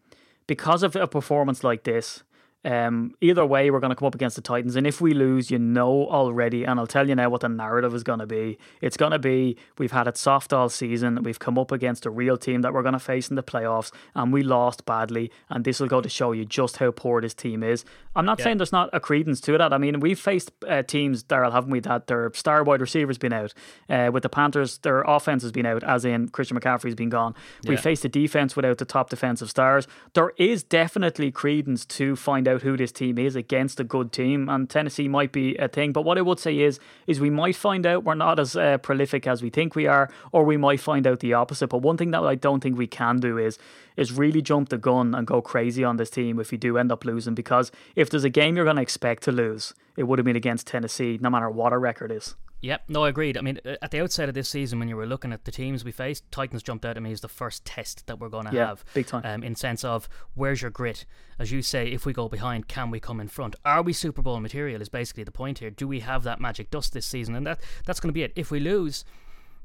because 0.47 0.83
of 0.83 0.97
a 0.97 1.07
performance 1.07 1.64
like 1.64 1.85
this, 1.85 2.23
um, 2.64 3.14
either 3.21 3.47
way, 3.47 3.71
we're 3.71 3.81
going 3.81 3.90
to 3.90 3.97
come 3.97 4.07
up 4.07 4.14
against 4.14 4.37
the 4.37 4.42
Titans. 4.42 4.75
And 4.75 4.87
if 4.87 5.01
we 5.01 5.14
lose, 5.14 5.51
you 5.51 5.59
know 5.59 6.09
already, 6.09 6.64
and 6.64 6.81
I'll 6.81 6.88
tell 6.88 7.09
you 7.09 7.14
now 7.14 7.31
what 7.31 7.42
the 7.42 7.49
narrative 7.49 7.94
is 7.94 8.03
going 8.03 8.18
to 8.18 8.27
be. 8.27 8.59
It's 8.81 8.97
going 8.97 9.12
to 9.12 9.18
be 9.18 9.57
we've 9.79 9.92
had 9.92 10.09
it 10.09 10.16
soft 10.16 10.53
all 10.53 10.68
season. 10.68 11.23
We've 11.23 11.38
come 11.38 11.57
up 11.57 11.71
against 11.71 12.05
a 12.05 12.11
real 12.11 12.37
team 12.37 12.62
that 12.62 12.73
we're 12.73 12.83
going 12.83 12.94
to 12.94 12.99
face 12.99 13.31
in 13.31 13.37
the 13.37 13.42
playoffs, 13.44 13.92
and 14.14 14.33
we 14.33 14.42
lost 14.42 14.85
badly. 14.85 15.31
And 15.49 15.64
this 15.64 15.79
will 15.79 15.87
go 15.87 16.01
to 16.01 16.09
show 16.09 16.33
you 16.33 16.44
just 16.44 16.79
how 16.79 16.90
poor 16.90 17.21
this 17.21 17.35
team 17.35 17.62
is. 17.62 17.85
I'm 18.16 18.27
not 18.27 18.40
saying 18.40 18.57
there's 18.57 18.73
not 18.73 18.90
a 18.92 18.99
credence 18.99 19.40
to 19.42 19.57
that. 19.59 19.73
I 19.73 19.79
mean, 19.79 20.01
we've 20.01 20.18
faced 20.18 20.51
uh, 20.66 20.83
teams, 20.83 21.23
Daryl, 21.23 21.53
haven't 21.53 21.71
we, 21.71 21.79
that 21.81 22.09
their 22.09 22.33
star 22.35 22.64
wide 22.64 22.81
receivers 22.81 23.18
been 23.18 23.33
out. 23.33 23.55
Uh, 23.88 24.11
with 24.12 24.25
the 24.25 24.29
Panthers, 24.29 24.79
their 24.79 25.03
offense 25.03 25.42
has 25.42 25.53
been 25.53 25.66
out, 25.66 25.85
as 25.85 26.05
in 26.05 26.29
Christian 26.29 26.59
McCaffrey's 26.59 26.97
been 26.97 27.11
gone. 27.11 27.37
We 27.66 27.77
faced 27.77 28.05
a 28.05 28.09
defense 28.09 28.57
without 28.57 28.79
the 28.79 28.85
top 28.85 29.11
defensive 29.11 29.49
stars. 29.49 29.87
There 30.14 30.33
is 30.37 30.64
definitely 30.64 31.31
credence 31.31 31.87
to 31.87 32.16
find 32.16 32.48
out 32.49 32.63
who 32.63 32.77
this 32.77 32.91
team 32.91 33.19
is 33.19 33.37
against 33.37 33.79
a 33.79 33.85
good 33.85 34.11
team, 34.11 34.49
and 34.49 34.69
Tennessee 34.69 35.07
might 35.07 35.31
be 35.31 35.55
a 35.57 35.69
thing. 35.69 35.93
But 35.93 36.05
what 36.05 36.19
I 36.19 36.23
would 36.23 36.41
say 36.41 36.59
is, 36.59 36.81
is 37.07 37.21
we 37.21 37.31
might 37.31 37.55
find 37.55 37.87
out 37.87 38.05
we're 38.05 38.15
not 38.15 38.41
as 38.41 38.57
uh, 38.57 38.79
prolific 38.79 39.27
as 39.27 39.43
we 39.43 39.51
think 39.51 39.75
we 39.75 39.87
are, 39.87 40.11
or 40.33 40.45
we 40.45 40.57
might 40.57 40.81
find 40.81 41.07
out 41.07 41.21
the 41.21 41.35
opposite. 41.35 41.69
But 41.69 41.83
one 41.83 41.97
thing 41.97 42.11
that 42.13 42.23
I 42.23 42.35
don't 42.35 42.61
think 42.61 42.77
we 42.77 42.87
can 42.87 43.19
do 43.19 43.39
is 43.39 43.59
is 43.97 44.13
really 44.13 44.41
jump 44.41 44.69
the 44.69 44.79
gun 44.79 45.15
and 45.15 45.27
go 45.27 45.43
crazy 45.43 45.85
on 45.85 45.97
this 45.97 46.11
team 46.11 46.39
if 46.41 46.53
you 46.53 46.59
do 46.59 46.79
end 46.79 46.91
up 46.91 47.05
losing. 47.05 47.35
Because 47.35 47.71
if 47.95 48.09
there's 48.09 48.25
a 48.25 48.31
game 48.31 48.57
you're 48.57 48.65
going 48.65 48.77
to 48.77 48.83
expect 48.83 49.25
to 49.25 49.33
lose, 49.33 49.75
it 49.97 50.05
would 50.05 50.19
have 50.19 50.27
been 50.27 50.37
against 50.37 50.67
Tennessee, 50.67 51.19
no 51.21 51.31
matter 51.31 51.51
what 51.51 51.73
our 51.73 51.81
record 51.81 52.11
is. 52.13 52.35
Yep, 52.61 52.83
no, 52.88 53.05
I 53.05 53.09
agreed. 53.11 53.38
I 53.38 53.40
mean, 53.40 53.61
at 53.64 53.92
the 53.92 54.01
outset 54.03 54.29
of 54.29 54.35
this 54.35 54.49
season, 54.49 54.81
when 54.81 54.88
you 54.88 54.97
were 54.97 55.07
looking 55.07 55.33
at 55.33 55.44
the 55.44 55.53
teams 55.53 55.85
we 55.85 55.92
faced, 55.92 56.25
Titans 56.33 56.62
jumped 56.62 56.85
out 56.85 56.97
at 56.97 57.03
me 57.03 57.12
as 57.12 57.21
the 57.21 57.29
first 57.29 57.64
test 57.64 58.07
that 58.09 58.18
we're 58.18 58.29
going 58.29 58.47
to 58.47 58.55
Yeah, 58.55 58.66
have. 58.66 58.85
big 58.94 59.07
time. 59.07 59.23
Um, 59.25 59.44
in 59.44 59.55
sense 59.55 59.85
of 59.85 60.09
where's 60.35 60.61
your 60.61 60.71
grit? 60.73 61.05
As 61.38 61.53
you 61.53 61.62
say, 61.62 61.87
if 61.87 62.05
we 62.05 62.12
go 62.12 62.29
behind, 62.29 62.66
can 62.66 62.90
we 62.90 62.99
come 62.99 63.21
in 63.21 63.29
front? 63.29 63.55
Are 63.64 63.81
we 63.83 63.92
Super 63.92 64.23
Bowl 64.23 64.40
material? 64.40 64.83
Is 64.83 64.88
basically 64.88 65.23
the 65.23 65.31
point 65.31 65.61
here. 65.61 65.71
Do 65.71 65.87
we 65.87 66.01
have 66.01 66.25
that 66.25 66.40
magic 66.40 66.71
dust 66.73 66.92
this 66.94 67.07
season? 67.07 67.37
And 67.37 67.47
that 67.47 67.61
that's 67.87 68.01
going 68.01 68.09
to 68.09 68.12
be 68.14 68.25
it. 68.25 68.33
If 68.35 68.51
we 68.51 68.59
lose, 68.59 69.05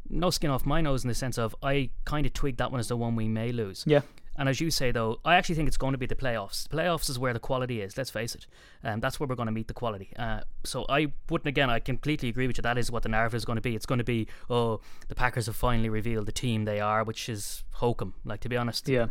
no 0.08 0.29
skin 0.29 0.51
off 0.51 0.63
my 0.65 0.79
nose 0.82 1.03
in 1.03 1.08
the 1.08 1.15
sense 1.15 1.39
of 1.39 1.56
I 1.63 1.89
kind 2.06 2.27
of 2.27 2.34
tweaked 2.34 2.60
that 2.60 2.69
one 2.71 2.79
as 2.79 2.89
the 2.89 2.97
one 2.97 3.15
we 3.15 3.27
may 3.27 3.51
lose. 3.51 3.84
Yeah. 3.88 4.01
And 4.36 4.50
as 4.50 4.60
you 4.60 4.72
say, 4.72 4.91
though, 4.91 5.19
I 5.24 5.36
actually 5.36 5.56
think 5.56 5.67
it's 5.67 5.78
going 5.78 5.91
to 5.91 5.98
be 5.98 6.06
the 6.08 6.15
playoffs. 6.15 6.67
The 6.67 6.76
playoffs 6.78 7.10
is 7.10 7.19
where 7.19 7.34
the 7.34 7.39
quality 7.39 7.82
is. 7.82 7.96
Let's 7.98 8.10
face 8.10 8.34
it, 8.34 8.48
um, 8.84 9.00
that's 9.00 9.19
where 9.19 9.28
we're 9.28 9.36
going 9.36 9.46
to 9.48 9.52
meet 9.52 9.67
the 9.67 9.74
quality. 9.76 10.10
Uh, 10.17 10.41
so 10.63 10.86
I 10.89 11.12
wouldn't 11.30 11.48
again. 11.48 11.69
I 11.69 11.80
completely 11.80 12.30
agree 12.30 12.48
with 12.48 12.58
you. 12.58 12.62
That 12.63 12.78
is 12.78 12.89
what 12.89 13.04
the 13.04 13.10
narrative 13.10 13.36
is 13.36 13.46
going 13.46 13.58
to 13.58 13.62
be. 13.62 13.76
It's 13.76 13.86
going 13.86 14.00
to 14.00 14.04
be, 14.04 14.28
oh, 14.50 14.82
the 15.08 15.15
Packers 15.15 15.46
have 15.46 15.56
finally 15.56 15.89
revealed 15.89 16.26
the 16.26 16.32
team 16.32 16.65
they 16.65 16.80
are, 16.80 17.04
which 17.04 17.30
is 17.30 17.63
hokum. 17.74 18.15
Like 18.26 18.39
to 18.41 18.50
be 18.50 18.58
honest, 18.58 18.88
Yeah. 18.89 19.08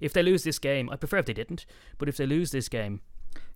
if 0.00 0.12
they 0.12 0.22
lose 0.22 0.44
this 0.44 0.58
game, 0.58 0.88
I 0.90 0.96
prefer 0.96 1.18
if 1.18 1.26
they 1.26 1.34
didn't. 1.34 1.66
But 1.98 2.08
if 2.08 2.16
they 2.16 2.26
lose 2.26 2.50
this 2.50 2.68
game, 2.68 3.00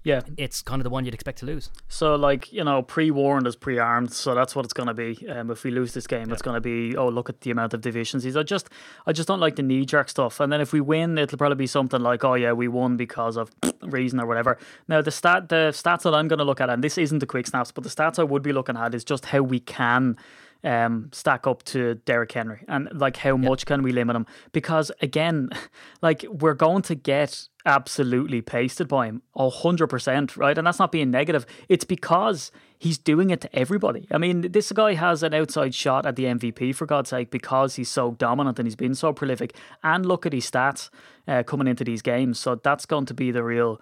Yeah. 0.04 0.22
it's 0.36 0.62
kind 0.62 0.80
of 0.80 0.84
the 0.84 0.90
one 0.90 1.04
you'd 1.04 1.14
expect 1.14 1.38
to 1.40 1.46
lose. 1.46 1.70
So, 1.88 2.14
like, 2.14 2.52
you 2.52 2.64
know, 2.64 2.82
pre 2.82 3.10
warned 3.10 3.46
is 3.46 3.56
pre 3.56 3.78
armed. 3.78 4.12
So 4.12 4.34
that's 4.34 4.54
what 4.56 4.64
it's 4.64 4.72
going 4.72 4.86
to 4.86 4.94
be. 4.94 5.28
Um, 5.28 5.50
if 5.50 5.64
we 5.64 5.70
lose 5.70 5.92
this 5.92 6.06
game, 6.06 6.32
it's 6.32 6.42
going 6.42 6.54
to 6.54 6.60
be, 6.60 6.96
oh, 6.96 7.08
look 7.08 7.28
at 7.28 7.42
the 7.42 7.50
amount 7.50 7.74
of 7.74 7.80
deficiencies. 7.80 8.36
I 8.36 8.42
just, 8.42 8.70
I 9.06 9.12
just 9.12 9.28
don't 9.28 9.40
like 9.40 9.56
the 9.56 9.62
knee 9.62 9.84
jerk 9.84 10.08
stuff. 10.08 10.40
And 10.40 10.52
then 10.52 10.60
if 10.60 10.72
we 10.72 10.80
win, 10.80 11.18
it'll 11.18 11.38
probably 11.38 11.56
be 11.56 11.66
something 11.66 12.00
like, 12.00 12.24
oh, 12.24 12.34
yeah, 12.34 12.52
we 12.52 12.68
won 12.68 12.96
because 12.96 13.36
of 13.36 13.50
reason 13.82 14.20
or 14.20 14.26
whatever. 14.26 14.58
Now, 14.88 15.02
the 15.02 15.10
stat, 15.10 15.48
the 15.48 15.70
stats 15.72 16.02
that 16.02 16.14
I'm 16.14 16.28
going 16.28 16.38
to 16.38 16.44
look 16.44 16.60
at, 16.60 16.70
and 16.70 16.82
this 16.82 16.96
isn't 16.96 17.18
the 17.18 17.26
quick 17.26 17.46
snaps, 17.46 17.72
but 17.72 17.84
the 17.84 17.90
stats 17.90 18.18
I 18.18 18.24
would 18.24 18.42
be 18.42 18.52
looking 18.52 18.76
at 18.76 18.94
is 18.94 19.04
just 19.04 19.26
how 19.26 19.42
we 19.42 19.60
can 19.60 20.16
um, 20.64 21.10
stack 21.12 21.46
up 21.46 21.62
to 21.64 21.94
Derrick 21.94 22.32
Henry 22.32 22.64
and 22.68 22.88
like 22.92 23.16
how 23.18 23.36
much 23.36 23.66
can 23.66 23.82
we 23.82 23.92
limit 23.92 24.16
him? 24.16 24.26
Because 24.52 24.90
again, 25.00 25.50
like 26.02 26.24
we're 26.28 26.54
going 26.54 26.82
to 26.82 26.94
get 26.94 27.48
absolutely 27.68 28.40
pasted 28.40 28.88
by 28.88 29.06
him, 29.06 29.22
a 29.36 29.50
hundred 29.50 29.88
percent, 29.88 30.36
right? 30.36 30.56
And 30.56 30.66
that's 30.66 30.78
not 30.78 30.90
being 30.90 31.10
negative. 31.10 31.44
It's 31.68 31.84
because 31.84 32.50
he's 32.78 32.96
doing 32.96 33.28
it 33.28 33.42
to 33.42 33.54
everybody. 33.54 34.08
I 34.10 34.16
mean, 34.16 34.40
this 34.52 34.72
guy 34.72 34.94
has 34.94 35.22
an 35.22 35.34
outside 35.34 35.74
shot 35.74 36.06
at 36.06 36.16
the 36.16 36.24
MVP 36.24 36.74
for 36.74 36.86
God's 36.86 37.10
sake 37.10 37.30
because 37.30 37.76
he's 37.76 37.90
so 37.90 38.12
dominant 38.12 38.58
and 38.58 38.66
he's 38.66 38.74
been 38.74 38.94
so 38.94 39.12
prolific. 39.12 39.54
And 39.84 40.06
look 40.06 40.24
at 40.24 40.32
his 40.32 40.50
stats 40.50 40.88
uh, 41.28 41.42
coming 41.42 41.68
into 41.68 41.84
these 41.84 42.00
games. 42.00 42.40
So 42.40 42.54
that's 42.54 42.86
going 42.86 43.04
to 43.06 43.14
be 43.14 43.30
the 43.30 43.44
real 43.44 43.80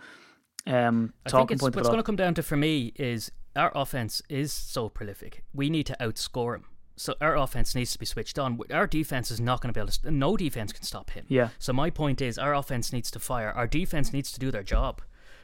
um, 0.66 1.14
I 1.24 1.30
think 1.30 1.40
talking 1.40 1.58
point. 1.58 1.76
what's 1.76 1.88
going 1.88 2.00
to 2.00 2.02
come 2.02 2.16
down 2.16 2.34
to 2.34 2.42
for 2.42 2.56
me 2.56 2.92
is 2.96 3.30
our 3.54 3.70
offense 3.74 4.20
is 4.28 4.52
so 4.52 4.88
prolific. 4.88 5.44
We 5.54 5.70
need 5.70 5.86
to 5.86 5.96
outscore 6.00 6.56
him. 6.56 6.64
So 6.96 7.14
our 7.20 7.36
offense 7.36 7.74
needs 7.74 7.92
to 7.92 7.98
be 7.98 8.06
switched 8.06 8.38
on. 8.38 8.58
Our 8.72 8.86
defense 8.86 9.30
is 9.30 9.38
not 9.38 9.60
going 9.60 9.72
to 9.72 9.78
be 9.78 9.82
able 9.82 9.92
to. 9.92 10.10
No 10.10 10.36
defense 10.36 10.72
can 10.72 10.82
stop 10.82 11.10
him. 11.10 11.26
Yeah. 11.28 11.50
So 11.58 11.72
my 11.72 11.90
point 11.90 12.22
is, 12.22 12.38
our 12.38 12.54
offense 12.54 12.92
needs 12.92 13.10
to 13.10 13.18
fire. 13.18 13.50
Our 13.50 13.66
defense 13.66 14.12
needs 14.12 14.32
to 14.32 14.40
do 14.40 14.50
their 14.50 14.62
job, 14.62 15.02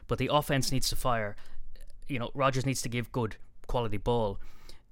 but 0.08 0.18
the 0.18 0.30
offense 0.32 0.72
needs 0.72 0.88
to 0.88 0.96
fire. 0.96 1.36
You 2.08 2.18
know, 2.18 2.30
Rodgers 2.34 2.64
needs 2.64 2.80
to 2.82 2.88
give 2.88 3.12
good 3.12 3.36
quality 3.66 3.98
ball. 3.98 4.38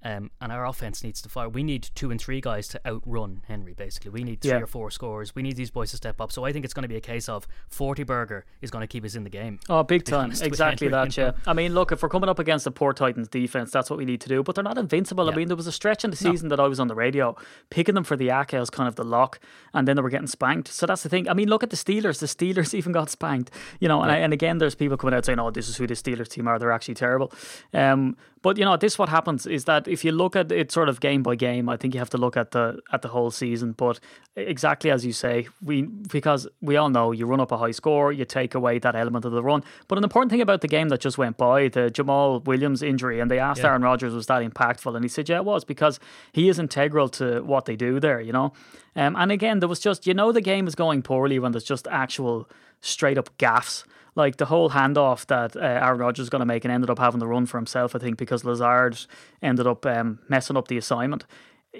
Um, 0.03 0.31
and 0.41 0.51
our 0.51 0.65
offense 0.65 1.03
needs 1.03 1.21
to 1.21 1.29
fire. 1.29 1.47
We 1.47 1.61
need 1.63 1.89
two 1.93 2.09
and 2.09 2.19
three 2.19 2.41
guys 2.41 2.67
to 2.69 2.81
outrun 2.87 3.43
Henry. 3.47 3.73
Basically, 3.73 4.09
we 4.09 4.23
need 4.23 4.41
three 4.41 4.51
Yeah. 4.51 4.61
or 4.61 4.67
four 4.67 4.89
scores. 4.89 5.35
We 5.35 5.43
need 5.43 5.55
these 5.55 5.69
boys 5.69 5.91
to 5.91 5.97
step 5.97 6.19
up. 6.19 6.31
So 6.31 6.43
I 6.43 6.51
think 6.51 6.65
it's 6.65 6.73
going 6.73 6.83
to 6.83 6.89
be 6.89 6.95
a 6.95 7.01
case 7.01 7.29
of 7.29 7.47
Forty 7.69 8.03
Burger 8.03 8.45
is 8.61 8.71
going 8.71 8.81
to 8.81 8.87
keep 8.87 9.05
us 9.05 9.13
in 9.15 9.23
the 9.23 9.29
game. 9.29 9.59
Oh, 9.69 9.83
big 9.83 10.03
time. 10.03 10.31
Exactly 10.31 10.87
that, 10.87 11.15
yeah. 11.17 11.33
I 11.45 11.53
mean, 11.53 11.73
look, 11.75 11.91
if 11.91 12.01
we're 12.01 12.09
coming 12.09 12.29
up 12.29 12.39
against 12.39 12.65
the 12.65 12.71
poor 12.71 12.93
Titans 12.93 13.27
defense, 13.27 13.69
that's 13.71 13.89
what 13.89 13.97
we 13.97 14.05
need 14.05 14.21
to 14.21 14.29
do. 14.29 14.41
But 14.41 14.55
they're 14.55 14.63
not 14.63 14.77
invincible. 14.77 15.29
I 15.29 15.35
mean, 15.35 15.47
there 15.49 15.57
was 15.57 15.67
a 15.67 15.71
stretch 15.71 16.03
in 16.03 16.09
the 16.09 16.17
season 16.17 16.49
that 16.49 16.59
I 16.59 16.67
was 16.67 16.79
on 16.79 16.87
the 16.87 16.95
radio 16.95 17.35
picking 17.69 17.93
them 17.95 18.03
for 18.03 18.15
the 18.15 18.31
Aka 18.31 18.59
as 18.59 18.69
kind 18.71 18.87
of 18.87 18.95
the 18.95 19.03
lock, 19.03 19.39
and 19.73 19.87
then 19.87 19.95
they 19.95 20.01
were 20.01 20.09
getting 20.09 20.27
spanked. 20.27 20.67
So 20.69 20.85
that's 20.85 21.03
the 21.03 21.09
thing. 21.09 21.29
I 21.29 21.33
mean, 21.33 21.47
look 21.47 21.61
at 21.63 21.69
the 21.69 21.75
Steelers. 21.77 22.19
The 22.19 22.25
Steelers 22.25 22.73
even 22.79 22.91
got 22.91 23.09
spanked. 23.11 23.51
You 23.79 23.87
know, 23.87 24.01
and, 24.01 24.11
I, 24.11 24.17
and 24.17 24.33
again, 24.33 24.57
there's 24.57 24.73
people 24.75 24.97
coming 24.97 25.13
out 25.13 25.25
saying, 25.25 25.39
"Oh, 25.39 25.51
this 25.51 25.69
is 25.69 25.77
who 25.77 25.85
the 25.85 25.93
Steelers 25.93 26.27
team 26.27 26.47
are. 26.47 26.57
They're 26.57 26.71
actually 26.71 26.95
terrible." 26.95 27.31
Um, 27.73 28.17
but 28.41 28.57
you 28.57 28.65
know, 28.65 28.75
this 28.75 28.97
what 28.97 29.09
happens 29.09 29.45
is 29.45 29.65
that 29.65 29.87
if 29.87 30.03
you 30.03 30.11
look 30.11 30.35
at 30.35 30.51
it 30.51 30.71
sort 30.71 30.89
of 30.89 30.99
game 30.99 31.21
by 31.21 31.35
game, 31.35 31.69
I 31.69 31.77
think 31.77 31.93
you 31.93 31.99
have 31.99 32.09
to 32.11 32.17
look 32.17 32.35
at 32.35 32.51
the 32.51 32.79
at 32.91 33.01
the 33.03 33.09
whole 33.09 33.29
season. 33.29 33.73
But 33.73 33.99
exactly 34.35 34.89
as 34.89 35.05
you 35.05 35.13
say, 35.13 35.47
we 35.61 35.83
because 35.83 36.47
we 36.61 36.75
all 36.75 36.89
know 36.89 37.11
you 37.11 37.25
run 37.27 37.39
up 37.39 37.51
a 37.51 37.57
high 37.57 37.71
score, 37.71 38.11
you 38.11 38.25
take 38.25 38.55
away 38.55 38.79
that 38.79 38.95
element 38.95 39.25
of 39.25 39.31
the 39.31 39.43
run. 39.43 39.63
But 39.87 39.97
an 39.99 40.03
important 40.03 40.31
thing 40.31 40.41
about 40.41 40.61
the 40.61 40.67
game 40.67 40.89
that 40.89 41.01
just 41.01 41.17
went 41.17 41.37
by, 41.37 41.67
the 41.67 41.91
Jamaal 41.91 42.43
Williams 42.45 42.81
injury, 42.81 43.19
and 43.19 43.29
they 43.29 43.39
asked 43.39 43.61
Yeah. 43.61 43.67
Aaron 43.69 43.83
Rodgers, 43.83 44.13
was 44.13 44.25
that 44.27 44.41
impactful? 44.41 44.95
And 44.95 45.03
he 45.05 45.09
said, 45.09 45.29
yeah, 45.29 45.37
it 45.37 45.45
was 45.45 45.63
because 45.63 45.99
he 46.31 46.49
is 46.49 46.57
integral 46.57 47.09
to 47.09 47.41
what 47.41 47.65
they 47.65 47.75
do 47.75 47.99
there. 47.99 48.19
You 48.19 48.33
know, 48.33 48.53
um, 48.95 49.15
and 49.15 49.31
again, 49.31 49.59
there 49.59 49.69
was 49.69 49.79
just 49.79 50.07
you 50.07 50.13
know 50.13 50.31
the 50.31 50.41
game 50.41 50.67
is 50.67 50.73
going 50.75 51.03
poorly 51.03 51.37
when 51.37 51.51
there's 51.51 51.63
just 51.63 51.87
actual 51.89 52.49
straight 52.81 53.17
up 53.17 53.29
gaffs 53.37 53.83
like 54.15 54.37
the 54.37 54.45
whole 54.45 54.69
handoff 54.69 55.25
that 55.27 55.55
uh, 55.55 55.59
Aaron 55.59 55.99
Rodgers 55.99 56.23
was 56.23 56.29
going 56.29 56.41
to 56.41 56.45
make 56.45 56.65
and 56.65 56.71
ended 56.71 56.89
up 56.89 56.99
having 56.99 57.19
to 57.21 57.27
run 57.27 57.45
for 57.45 57.57
himself, 57.57 57.95
I 57.95 57.99
think, 57.99 58.17
because 58.17 58.43
Lazard 58.43 58.97
ended 59.41 59.67
up 59.67 59.85
um, 59.85 60.19
messing 60.27 60.57
up 60.57 60.67
the 60.67 60.77
assignment. 60.77 61.25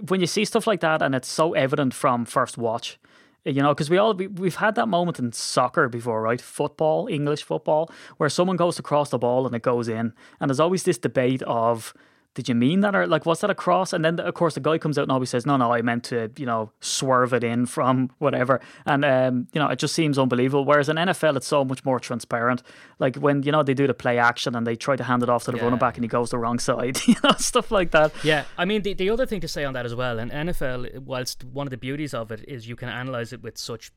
When 0.07 0.21
you 0.21 0.27
see 0.27 0.45
stuff 0.45 0.67
like 0.67 0.79
that 0.81 1.01
and 1.01 1.13
it's 1.13 1.27
so 1.27 1.53
evident 1.53 1.93
from 1.93 2.25
first 2.25 2.57
watch, 2.57 2.97
you 3.43 3.61
know, 3.61 3.73
because 3.73 3.89
we 3.89 3.97
all 3.97 4.13
we, 4.13 4.27
we've 4.27 4.55
had 4.55 4.75
that 4.75 4.87
moment 4.87 5.19
in 5.19 5.31
soccer 5.33 5.89
before, 5.89 6.21
right? 6.21 6.39
Football, 6.39 7.07
English 7.07 7.43
football, 7.43 7.91
where 8.17 8.29
someone 8.29 8.55
goes 8.55 8.75
to 8.75 8.83
cross 8.83 9.09
the 9.09 9.17
ball 9.17 9.45
and 9.45 9.55
it 9.55 9.63
goes 9.63 9.87
in, 9.87 10.13
and 10.39 10.49
there's 10.49 10.59
always 10.59 10.83
this 10.83 10.97
debate 10.97 11.41
of. 11.43 11.93
Did 12.33 12.47
you 12.47 12.55
mean 12.55 12.79
that, 12.79 12.95
or 12.95 13.05
like 13.07 13.25
was 13.25 13.41
that 13.41 13.49
a 13.49 13.55
cross? 13.55 13.91
And 13.91 14.05
then, 14.05 14.17
of 14.19 14.33
course, 14.35 14.53
the 14.53 14.61
guy 14.61 14.77
comes 14.77 14.97
out 14.97 15.01
and 15.03 15.11
always 15.11 15.29
says, 15.29 15.45
"No, 15.45 15.57
no, 15.57 15.73
I 15.73 15.81
meant 15.81 16.05
to, 16.05 16.31
you 16.37 16.45
know, 16.45 16.71
swerve 16.79 17.33
it 17.33 17.43
in 17.43 17.65
from 17.75 18.09
whatever." 18.19 18.61
And 18.85 19.03
um, 19.03 19.47
you 19.51 19.59
know, 19.59 19.67
it 19.67 19.79
just 19.79 19.93
seems 19.93 20.17
unbelievable. 20.17 20.63
Whereas 20.63 20.87
in 20.87 20.95
NFL, 20.95 21.35
it's 21.35 21.47
so 21.47 21.65
much 21.65 21.83
more 21.83 21.99
transparent. 21.99 22.63
Like 22.99 23.17
when 23.17 23.43
you 23.43 23.51
know 23.51 23.63
they 23.63 23.73
do 23.73 23.85
the 23.85 23.93
play 23.93 24.17
action 24.17 24.55
and 24.55 24.65
they 24.65 24.77
try 24.77 24.95
to 24.95 25.03
hand 25.03 25.23
it 25.23 25.29
off 25.29 25.43
to 25.43 25.51
the 25.51 25.57
Yeah. 25.57 25.63
running 25.65 25.79
back 25.79 25.97
and 25.97 26.05
he 26.05 26.07
goes 26.07 26.29
the 26.29 26.37
wrong 26.37 26.57
side, 26.69 26.99
you 27.05 27.15
know, 27.23 27.31
stuff 27.37 27.69
like 27.69 27.91
that. 27.91 28.13
Yeah, 28.23 28.45
I 28.57 28.63
mean 28.63 28.81
the 28.83 28.93
the 28.93 29.09
other 29.09 29.25
thing 29.25 29.41
to 29.41 29.47
say 29.49 29.65
on 29.65 29.73
that 29.73 29.85
as 29.85 29.93
well, 29.93 30.17
and 30.17 30.31
NFL, 30.31 30.99
whilst 30.99 31.43
one 31.43 31.67
of 31.67 31.71
the 31.71 31.77
beauties 31.77 32.13
of 32.13 32.31
it 32.31 32.45
is 32.47 32.65
you 32.67 32.77
can 32.77 32.87
analyze 32.87 33.33
it 33.33 33.43
with 33.43 33.57
such 33.57 33.91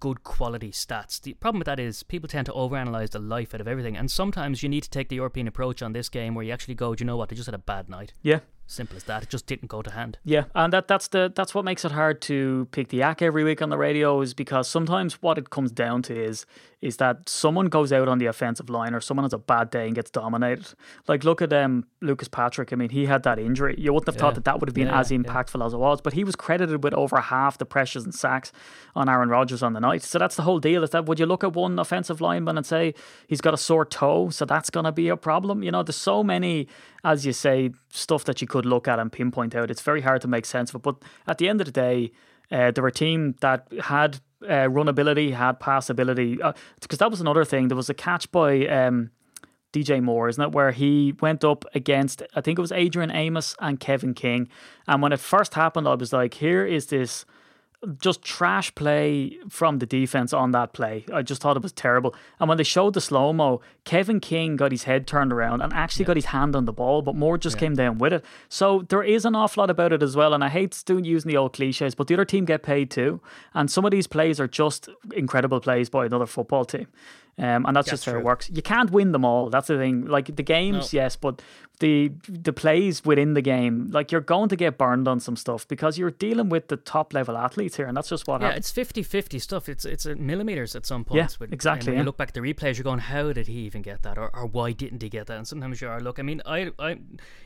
good 0.00 0.22
quality 0.22 0.70
stats. 0.70 1.20
The 1.20 1.34
problem 1.34 1.60
with 1.60 1.66
that 1.66 1.80
is 1.80 2.02
people 2.02 2.28
tend 2.28 2.46
to 2.46 2.52
overanalyze 2.52 3.10
the 3.10 3.18
life 3.18 3.54
out 3.54 3.60
of 3.60 3.68
everything, 3.68 3.96
and 3.96 4.10
sometimes 4.10 4.62
you 4.62 4.68
need 4.68 4.82
to 4.82 4.90
take 4.90 5.08
the 5.08 5.16
European 5.16 5.48
approach 5.48 5.82
on 5.82 5.92
this 5.92 6.08
game 6.08 6.34
where 6.34 6.44
you 6.44 6.52
actually 6.52 6.74
go, 6.74 6.94
do 6.94 7.02
you 7.02 7.06
know 7.06 7.16
what? 7.16 7.28
They 7.28 7.36
just 7.36 7.46
had 7.46 7.54
a 7.54 7.58
bad 7.58 7.88
night. 7.88 8.14
Yeah, 8.22 8.40
Simple 8.70 8.98
as 8.98 9.04
that. 9.04 9.22
It 9.22 9.30
just 9.30 9.46
didn't 9.46 9.68
go 9.68 9.80
to 9.80 9.90
hand. 9.90 10.18
Yeah, 10.24 10.44
and 10.54 10.70
that 10.74 10.88
that's 10.88 11.08
the 11.08 11.32
that's 11.34 11.54
what 11.54 11.64
makes 11.64 11.86
it 11.86 11.92
hard 11.92 12.20
to 12.22 12.68
pick 12.70 12.88
the 12.88 13.00
act 13.02 13.22
every 13.22 13.42
week 13.42 13.62
on 13.62 13.70
the 13.70 13.78
radio 13.78 14.20
is 14.20 14.34
because 14.34 14.68
sometimes 14.68 15.22
what 15.22 15.38
it 15.38 15.48
comes 15.48 15.72
down 15.72 16.02
to 16.02 16.14
is 16.22 16.44
is 16.80 16.98
that 16.98 17.28
someone 17.28 17.66
goes 17.66 17.92
out 17.92 18.06
on 18.08 18.18
the 18.18 18.26
offensive 18.26 18.70
line 18.70 18.94
or 18.94 19.00
someone 19.00 19.24
has 19.24 19.32
a 19.32 19.38
bad 19.38 19.68
day 19.70 19.86
and 19.86 19.96
gets 19.96 20.10
dominated. 20.10 20.66
Like 21.08 21.24
look 21.24 21.40
at 21.40 21.50
um 21.52 21.86
Lucas 22.02 22.28
Patrick. 22.28 22.70
I 22.72 22.76
mean, 22.76 22.90
he 22.90 23.06
had 23.06 23.22
that 23.22 23.38
injury. 23.38 23.74
You 23.78 23.94
wouldn't 23.94 24.06
have 24.06 24.16
thought 24.20 24.34
that 24.34 24.44
that 24.44 24.60
would 24.60 24.68
have 24.68 24.74
been 24.74 24.88
Yeah, 24.88 25.00
as 25.00 25.10
yeah. 25.10 25.18
impactful 25.18 25.64
as 25.64 25.72
it 25.72 25.78
was, 25.78 26.02
but 26.02 26.12
he 26.12 26.22
was 26.22 26.36
credited 26.36 26.84
with 26.84 26.92
over 26.92 27.20
half 27.22 27.56
the 27.56 27.64
pressures 27.64 28.04
and 28.04 28.14
sacks 28.14 28.52
on 28.94 29.08
Aaron 29.08 29.30
Rodgers 29.30 29.62
on 29.62 29.72
the 29.72 29.80
night. 29.80 30.02
So 30.02 30.18
that's 30.18 30.36
the 30.36 30.42
whole 30.42 30.60
deal. 30.60 30.84
Is 30.84 30.90
that 30.90 31.06
would 31.06 31.18
you 31.18 31.24
look 31.26 31.42
at 31.42 31.54
one 31.54 31.78
offensive 31.78 32.20
lineman 32.20 32.58
and 32.58 32.66
say 32.66 32.92
he's 33.26 33.40
got 33.40 33.54
a 33.54 33.56
sore 33.56 33.86
toe, 33.86 34.28
so 34.28 34.44
that's 34.44 34.68
going 34.68 34.84
to 34.84 34.92
be 34.92 35.08
a 35.08 35.16
problem? 35.16 35.62
You 35.62 35.70
know, 35.72 35.82
there's 35.82 35.96
so 35.96 36.22
many, 36.22 36.68
as 37.02 37.24
you 37.24 37.32
say, 37.32 37.70
stuff 37.90 38.24
that 38.24 38.40
you 38.42 38.46
could 38.46 38.57
look 38.66 38.88
at 38.88 38.98
and 38.98 39.10
pinpoint 39.12 39.54
out. 39.54 39.70
It's 39.70 39.82
very 39.82 40.00
hard 40.00 40.20
to 40.22 40.28
make 40.28 40.46
sense 40.46 40.70
of 40.70 40.76
it. 40.76 40.82
But 40.82 40.96
at 41.26 41.38
the 41.38 41.48
end 41.48 41.60
of 41.60 41.66
the 41.66 41.72
day, 41.72 42.12
uh, 42.50 42.70
they 42.70 42.80
were 42.80 42.88
a 42.88 42.92
team 42.92 43.34
that 43.40 43.68
had 43.82 44.20
uh, 44.48 44.68
run 44.68 44.88
ability, 44.88 45.32
had 45.32 45.60
pass 45.60 45.90
ability. 45.90 46.38
Because 46.80 46.98
that 46.98 47.10
was 47.10 47.20
another 47.20 47.44
thing. 47.44 47.68
There 47.68 47.76
was 47.76 47.90
a 47.90 47.94
catch 47.94 48.30
by. 48.30 48.66
Um, 48.66 49.10
DJ 49.70 50.02
Moore, 50.02 50.30
isn't 50.30 50.42
it? 50.42 50.52
Where 50.52 50.70
he 50.70 51.14
went 51.20 51.44
up 51.44 51.64
against, 51.74 52.22
I 52.34 52.40
think 52.40 52.58
it 52.58 52.62
was 52.62 52.72
Adrian 52.72 53.10
Amos 53.10 53.54
and 53.60 53.78
Kevin 53.78 54.14
King. 54.14 54.48
And 54.86 55.02
when 55.02 55.12
it 55.12 55.20
first 55.20 55.54
happened, 55.54 55.86
I 55.86 55.94
was 55.94 56.12
like, 56.12 56.34
here 56.34 56.64
is 56.64 56.86
this 56.86 57.26
just 58.00 58.22
trash 58.22 58.74
play 58.74 59.38
from 59.48 59.78
the 59.78 59.86
defense 59.86 60.32
on 60.32 60.50
that 60.50 60.72
play. 60.72 61.04
I 61.12 61.22
just 61.22 61.40
thought 61.40 61.56
it 61.56 61.62
was 61.62 61.72
terrible. 61.72 62.14
And 62.40 62.48
when 62.48 62.58
they 62.58 62.64
showed 62.64 62.94
the 62.94 63.00
slow 63.00 63.32
mo, 63.32 63.60
Kevin 63.84 64.18
King 64.18 64.56
got 64.56 64.72
his 64.72 64.82
head 64.84 65.06
turned 65.06 65.32
around 65.32 65.60
and 65.60 65.72
actually 65.72 66.04
got 66.04 66.16
his 66.16 66.26
hand 66.26 66.56
on 66.56 66.64
the 66.64 66.72
ball, 66.72 67.02
but 67.02 67.14
Moore 67.14 67.38
just 67.38 67.56
came 67.56 67.74
down 67.74 67.98
with 67.98 68.12
it. 68.12 68.24
So 68.48 68.84
there 68.88 69.02
is 69.02 69.24
an 69.24 69.36
awful 69.36 69.62
lot 69.62 69.70
about 69.70 69.92
it 69.92 70.02
as 70.02 70.16
well. 70.16 70.34
And 70.34 70.42
I 70.42 70.48
hate 70.48 70.74
still 70.74 71.04
using 71.04 71.28
the 71.28 71.36
old 71.36 71.52
cliches, 71.52 71.94
but 71.94 72.08
the 72.08 72.14
other 72.14 72.24
team 72.24 72.44
get 72.44 72.62
paid 72.62 72.90
too. 72.90 73.20
And 73.54 73.70
some 73.70 73.84
of 73.84 73.92
these 73.92 74.08
plays 74.08 74.40
are 74.40 74.48
just 74.48 74.88
incredible 75.14 75.60
plays 75.60 75.88
by 75.88 76.04
another 76.04 76.26
football 76.26 76.64
team. 76.64 76.88
Um, 77.38 77.66
and 77.66 77.76
that's 77.76 77.88
just 77.88 78.04
how 78.04 78.16
it 78.18 78.24
works. 78.24 78.50
You 78.52 78.62
can't 78.62 78.90
win 78.90 79.12
them 79.12 79.24
all. 79.24 79.48
That's 79.48 79.68
the 79.68 79.76
thing. 79.78 80.06
Like 80.06 80.34
the 80.34 80.42
games, 80.42 80.92
yes, 80.92 81.14
but 81.14 81.40
the 81.78 82.10
the 82.28 82.52
plays 82.52 83.04
within 83.04 83.34
the 83.34 83.40
game, 83.42 83.88
like 83.92 84.10
you're 84.10 84.20
going 84.20 84.48
to 84.48 84.56
get 84.56 84.76
burned 84.76 85.06
on 85.06 85.20
some 85.20 85.36
stuff 85.36 85.68
because 85.68 85.96
you're 85.96 86.10
dealing 86.10 86.48
with 86.48 86.66
the 86.66 86.76
top 86.76 87.14
level 87.14 87.36
athletes 87.38 87.76
here, 87.76 87.86
and 87.86 87.96
that's 87.96 88.08
just 88.08 88.26
what 88.26 88.40
Yeah, 88.40 88.48
happens. 88.48 88.76
it's 88.76 88.92
50-50 88.92 89.40
stuff. 89.40 89.68
It's 89.68 89.84
it's 89.84 90.04
millimeters 90.04 90.74
at 90.74 90.84
some 90.84 91.06
Yeah, 91.12 91.22
points. 91.22 91.38
with- 91.38 91.52
exactly, 91.52 91.90
when 91.90 91.94
yeah. 91.94 92.00
you 92.00 92.06
look 92.06 92.16
back 92.16 92.28
at 92.28 92.34
the 92.34 92.40
replays, 92.40 92.76
you're 92.76 92.82
going, 92.82 92.98
"How 92.98 93.32
did 93.32 93.46
he 93.46 93.60
even 93.60 93.82
get 93.82 94.02
that?" 94.02 94.18
Or, 94.18 94.34
or 94.34 94.44
"Why 94.46 94.72
didn't 94.72 95.00
he 95.02 95.08
get 95.08 95.28
that?" 95.28 95.36
And 95.38 95.46
sometimes 95.46 95.80
you 95.80 95.86
are. 95.88 96.00
Look, 96.00 96.18
I 96.18 96.22
mean, 96.22 96.42
I, 96.44 96.72
I, 96.80 96.98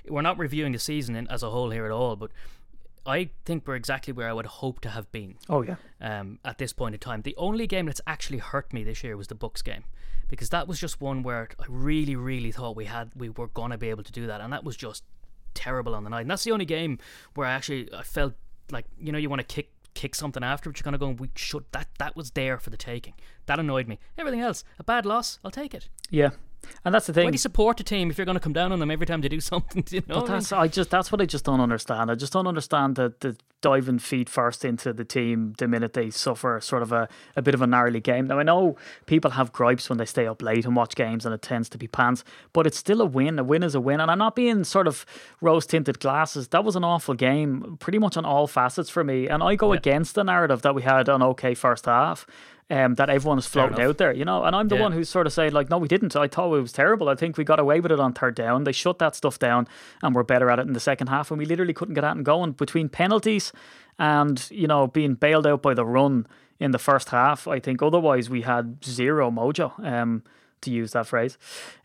we're 0.08 0.22
not 0.22 0.38
reviewing 0.38 0.72
the 0.72 0.78
season 0.78 1.14
in, 1.16 1.28
as 1.28 1.42
a 1.42 1.50
whole 1.50 1.68
here 1.68 1.84
at 1.84 1.90
all, 1.92 2.16
but 2.16 2.30
I 3.06 3.30
think 3.44 3.66
we're 3.66 3.74
exactly 3.74 4.12
where 4.12 4.28
I 4.28 4.32
would 4.32 4.46
hope 4.46 4.80
to 4.80 4.90
have 4.90 5.10
been. 5.12 5.36
Oh 5.48 5.62
yeah, 5.62 5.76
um, 6.00 6.38
at 6.44 6.58
this 6.58 6.72
point 6.72 6.94
in 6.94 7.00
time. 7.00 7.22
The 7.22 7.34
only 7.36 7.66
game 7.66 7.86
that's 7.86 8.00
actually 8.06 8.38
hurt 8.38 8.72
me 8.72 8.84
this 8.84 9.02
year 9.02 9.16
was 9.16 9.28
the 9.28 9.34
Bucs 9.34 9.62
game 9.62 9.84
because 10.28 10.50
that 10.50 10.68
was 10.68 10.78
just 10.80 11.00
one 11.00 11.22
where 11.22 11.48
I 11.58 11.64
really, 11.68 12.16
really 12.16 12.52
thought 12.52 12.76
we 12.76 12.86
had 12.86 13.10
we 13.14 13.28
were 13.28 13.48
gonna 13.48 13.78
be 13.78 13.90
able 13.90 14.04
to 14.04 14.12
do 14.12 14.26
that, 14.28 14.40
and 14.40 14.52
that 14.52 14.64
was 14.64 14.76
just 14.76 15.04
terrible 15.54 15.94
on 15.94 16.04
the 16.04 16.10
night. 16.10 16.22
And 16.22 16.30
that's 16.30 16.44
the 16.44 16.52
only 16.52 16.64
game 16.64 16.98
where 17.34 17.46
I 17.46 17.52
actually 17.52 17.92
I 17.92 18.02
felt 18.02 18.34
like 18.70 18.86
you 18.98 19.12
know 19.12 19.18
you 19.18 19.28
want 19.28 19.40
to 19.40 19.54
kick 19.54 19.70
kick 19.94 20.14
something 20.14 20.42
after, 20.42 20.70
but 20.70 20.78
you're 20.78 20.84
kind 20.84 20.94
of 20.94 21.00
going 21.00 21.16
we 21.16 21.30
should 21.34 21.64
that 21.72 21.88
that 21.98 22.16
was 22.16 22.30
there 22.30 22.58
for 22.58 22.70
the 22.70 22.76
taking. 22.76 23.14
That 23.46 23.58
annoyed 23.58 23.88
me. 23.88 23.98
Everything 24.16 24.40
else, 24.40 24.64
a 24.78 24.84
bad 24.84 25.04
loss, 25.04 25.38
I'll 25.44 25.50
take 25.50 25.74
it. 25.74 25.88
yeah. 26.10 26.30
And 26.84 26.94
that's 26.94 27.06
the 27.06 27.12
Why 27.12 27.22
thing. 27.22 27.30
do 27.30 27.34
you 27.34 27.38
support 27.38 27.80
a 27.80 27.84
team 27.84 28.10
if 28.10 28.18
you're 28.18 28.24
going 28.24 28.36
to 28.36 28.40
come 28.40 28.52
down 28.52 28.72
on 28.72 28.78
them 28.80 28.90
every 28.90 29.06
time 29.06 29.20
they 29.20 29.28
do 29.28 29.40
something? 29.52 29.84
You 29.90 30.02
know, 30.08 30.20
But 30.20 30.26
that's 30.26 30.52
I 30.52 30.68
just 30.68 30.90
that's 30.90 31.12
what 31.12 31.20
I 31.20 31.26
just 31.26 31.44
don't 31.44 31.60
understand. 31.60 32.10
I 32.10 32.14
just 32.14 32.32
don't 32.32 32.46
understand 32.46 32.96
the 32.96 33.12
the 33.20 33.36
diving 33.60 34.00
feet 34.00 34.28
first 34.28 34.64
into 34.64 34.92
the 34.92 35.04
team 35.04 35.54
the 35.58 35.68
minute 35.68 35.92
they 35.92 36.10
suffer 36.10 36.60
sort 36.60 36.82
of 36.82 36.90
a, 36.90 37.08
a 37.36 37.42
bit 37.42 37.54
of 37.54 37.62
a 37.62 37.66
gnarly 37.66 38.00
game. 38.00 38.26
Now 38.26 38.40
I 38.40 38.42
know 38.42 38.76
people 39.06 39.32
have 39.32 39.52
gripes 39.52 39.88
when 39.88 39.98
they 39.98 40.04
stay 40.04 40.26
up 40.26 40.42
late 40.42 40.64
and 40.64 40.74
watch 40.74 40.96
games 40.96 41.24
and 41.24 41.32
it 41.32 41.42
tends 41.42 41.68
to 41.68 41.78
be 41.78 41.86
pants, 41.86 42.24
but 42.52 42.66
it's 42.66 42.76
still 42.76 43.00
a 43.00 43.06
win. 43.06 43.38
A 43.38 43.44
win 43.44 43.62
is 43.62 43.76
a 43.76 43.80
win. 43.80 44.00
And 44.00 44.10
I'm 44.10 44.18
not 44.18 44.34
being 44.34 44.64
sort 44.64 44.88
of 44.88 45.06
rose 45.40 45.64
tinted 45.66 46.00
glasses. 46.00 46.48
That 46.48 46.64
was 46.64 46.74
an 46.74 46.82
awful 46.82 47.14
game, 47.14 47.76
pretty 47.78 47.98
much 47.98 48.16
on 48.16 48.24
all 48.24 48.48
facets 48.48 48.90
for 48.90 49.04
me. 49.04 49.28
And 49.28 49.42
I 49.42 49.54
go 49.54 49.72
against 49.72 50.16
the 50.16 50.24
narrative 50.24 50.62
that 50.62 50.74
we 50.74 50.82
had 50.82 51.08
an 51.08 51.22
okay 51.22 51.54
first 51.54 51.86
half. 51.86 52.26
Um, 52.72 52.94
that 52.94 53.10
everyone 53.10 53.36
is 53.38 53.44
floating 53.46 53.78
out 53.80 53.98
there, 53.98 54.14
you 54.14 54.24
know, 54.24 54.44
and 54.44 54.56
I'm 54.56 54.68
the 54.68 54.76
Yeah. 54.76 54.82
one 54.82 54.92
who's 54.92 55.10
sort 55.10 55.26
of 55.26 55.32
saying 55.34 55.52
like, 55.52 55.68
no, 55.68 55.76
we 55.76 55.88
didn't. 55.88 56.16
I 56.16 56.26
thought 56.26 56.54
it 56.56 56.60
was 56.62 56.72
terrible. 56.72 57.10
I 57.10 57.14
think 57.14 57.36
we 57.36 57.44
got 57.44 57.60
away 57.60 57.80
with 57.80 57.92
it 57.92 58.00
on 58.00 58.14
third 58.14 58.34
down. 58.34 58.64
They 58.64 58.72
shut 58.72 58.98
that 58.98 59.14
stuff 59.14 59.38
down, 59.38 59.68
and 60.02 60.14
we're 60.14 60.22
better 60.22 60.50
at 60.50 60.58
it 60.58 60.66
in 60.66 60.72
the 60.72 60.80
second 60.80 61.08
half. 61.08 61.30
And 61.30 61.38
we 61.38 61.44
literally 61.44 61.74
couldn't 61.74 61.94
get 61.94 62.02
out 62.04 62.16
and 62.16 62.24
going 62.24 62.52
between 62.52 62.88
penalties 62.88 63.52
and 63.98 64.46
you 64.50 64.66
know 64.66 64.86
being 64.86 65.14
bailed 65.14 65.46
out 65.46 65.60
by 65.60 65.74
the 65.74 65.84
run 65.84 66.26
in 66.58 66.70
the 66.70 66.78
first 66.78 67.10
half. 67.10 67.46
I 67.46 67.58
think 67.60 67.82
otherwise 67.82 68.30
we 68.30 68.40
had 68.42 68.82
zero 68.84 69.30
mojo. 69.30 69.72
Um, 69.84 70.22
to 70.62 70.70
use 70.70 70.92
that 70.92 71.08
phrase, 71.08 71.36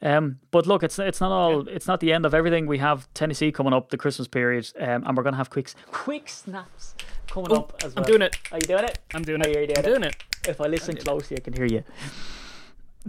um, 0.04 0.38
but 0.52 0.68
look, 0.68 0.84
it's 0.84 1.00
it's 1.00 1.20
not 1.20 1.32
all. 1.32 1.68
It's 1.68 1.88
not 1.88 2.00
the 2.00 2.14
end 2.14 2.28
of 2.28 2.36
everything. 2.36 2.68
We 2.68 2.78
have 2.78 3.12
Tennessee 3.16 3.52
coming 3.52 3.74
up 3.74 3.90
the 3.90 3.98
Christmas 3.98 4.28
period, 4.28 4.72
um, 4.80 5.04
and 5.04 5.18
we're 5.18 5.24
gonna 5.24 5.36
have 5.38 5.50
quick 5.50 5.72
quick 5.92 6.30
snaps 6.30 6.94
coming 7.28 7.52
Oh, 7.52 7.56
up 7.56 7.74
as 7.84 7.94
I'm 7.98 8.04
doing 8.04 8.22
it. 8.22 8.38
Are 8.52 8.58
you 8.60 8.68
doing 8.68 8.84
it? 8.84 9.00
I'm 9.16 9.24
doing 9.24 9.42
it. 9.42 9.48
Are 9.48 9.60
you 9.62 9.66
I'm 9.76 9.84
it? 9.84 9.86
doing 9.86 10.04
it. 10.04 10.16
If 10.48 10.62
I 10.62 10.68
listen 10.68 10.96
closely, 10.96 11.38
I 11.38 11.40
can 11.42 11.54
hear 11.54 11.66
you 11.66 11.84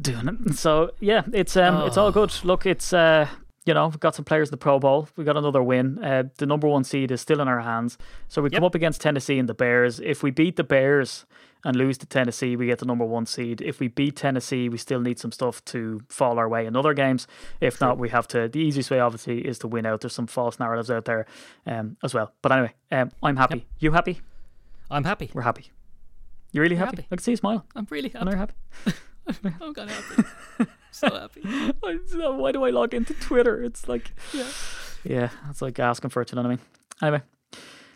doing 0.00 0.28
it. 0.28 0.54
So 0.54 0.90
yeah, 1.00 1.22
it's 1.32 1.56
um, 1.56 1.86
it's 1.86 1.96
all 1.96 2.12
good. 2.12 2.32
Look, 2.44 2.66
it's 2.66 2.92
uh, 2.92 3.28
you 3.68 3.74
know, 3.74 3.88
we've 3.88 4.00
got 4.00 4.14
some 4.14 4.24
players 4.24 4.48
in 4.48 4.52
the 4.52 4.56
Pro 4.56 4.78
Bowl. 4.78 5.08
We 5.16 5.24
got 5.24 5.36
another 5.36 5.62
win. 5.62 6.02
Uh, 6.02 6.24
the 6.38 6.46
number 6.46 6.66
one 6.66 6.84
seed 6.84 7.10
is 7.10 7.20
still 7.20 7.40
in 7.40 7.48
our 7.48 7.60
hands. 7.60 7.98
So 8.28 8.40
we 8.40 8.48
come 8.48 8.64
up 8.64 8.74
against 8.74 9.02
Tennessee 9.02 9.38
and 9.38 9.48
the 9.48 9.54
Bears. 9.54 10.00
If 10.00 10.22
we 10.22 10.30
beat 10.30 10.56
the 10.56 10.64
Bears 10.64 11.26
and 11.64 11.76
lose 11.76 11.98
to 11.98 12.06
Tennessee, 12.06 12.56
we 12.56 12.66
get 12.66 12.78
the 12.78 12.86
number 12.86 13.04
one 13.04 13.26
seed. 13.26 13.60
If 13.60 13.78
we 13.78 13.88
beat 13.88 14.16
Tennessee, 14.16 14.70
we 14.70 14.78
still 14.78 15.00
need 15.00 15.18
some 15.18 15.32
stuff 15.32 15.62
to 15.66 16.00
fall 16.08 16.38
our 16.38 16.48
way 16.48 16.64
in 16.64 16.76
other 16.76 16.94
games. 16.94 17.26
If 17.60 17.78
not, 17.78 17.98
we 17.98 18.08
have 18.08 18.26
to. 18.28 18.48
The 18.48 18.58
easiest 18.60 18.90
way, 18.90 19.00
obviously, 19.00 19.40
is 19.46 19.58
to 19.58 19.68
win 19.68 19.84
out. 19.84 20.00
There's 20.00 20.14
some 20.14 20.28
false 20.28 20.58
narratives 20.58 20.90
out 20.90 21.04
there 21.04 21.26
um, 21.66 21.98
as 22.02 22.14
well. 22.14 22.32
But 22.40 22.52
anyway, 22.52 22.72
um, 22.90 23.10
I'm 23.22 23.36
happy. 23.36 23.66
You 23.78 23.92
happy? 23.92 24.22
I'm 24.90 25.04
happy. 25.04 25.30
We're 25.34 25.42
happy. 25.42 25.72
You 26.52 26.60
really 26.62 26.76
happy? 26.76 26.96
happy. 27.02 27.06
I 27.10 27.16
can 27.16 27.22
see 27.22 27.32
you 27.32 27.36
smiling. 27.36 27.62
I'm 27.76 27.86
really 27.90 28.08
happy. 28.08 28.18
I 28.26 28.30
know 28.30 28.36
happy. 28.36 28.54
you're 28.86 28.94
happy. 29.52 29.64
I'm 29.64 29.74
kind 29.74 29.90
of 29.90 29.96
happy. 29.96 30.70
so 30.90 31.08
happy. 31.10 31.42
So 32.08 32.32
Why 32.36 32.52
do 32.52 32.64
I 32.64 32.70
log 32.70 32.94
into 32.94 33.14
Twitter? 33.14 33.62
It's 33.62 33.86
like, 33.88 34.12
yeah, 34.32 34.46
yeah, 35.04 35.30
it's 35.50 35.60
like 35.62 35.78
asking 35.78 36.10
for 36.10 36.22
it. 36.22 36.32
You 36.32 36.36
know 36.36 36.42
what 36.42 36.48
I 36.48 36.50
mean? 36.50 36.60
Anyway, 37.02 37.22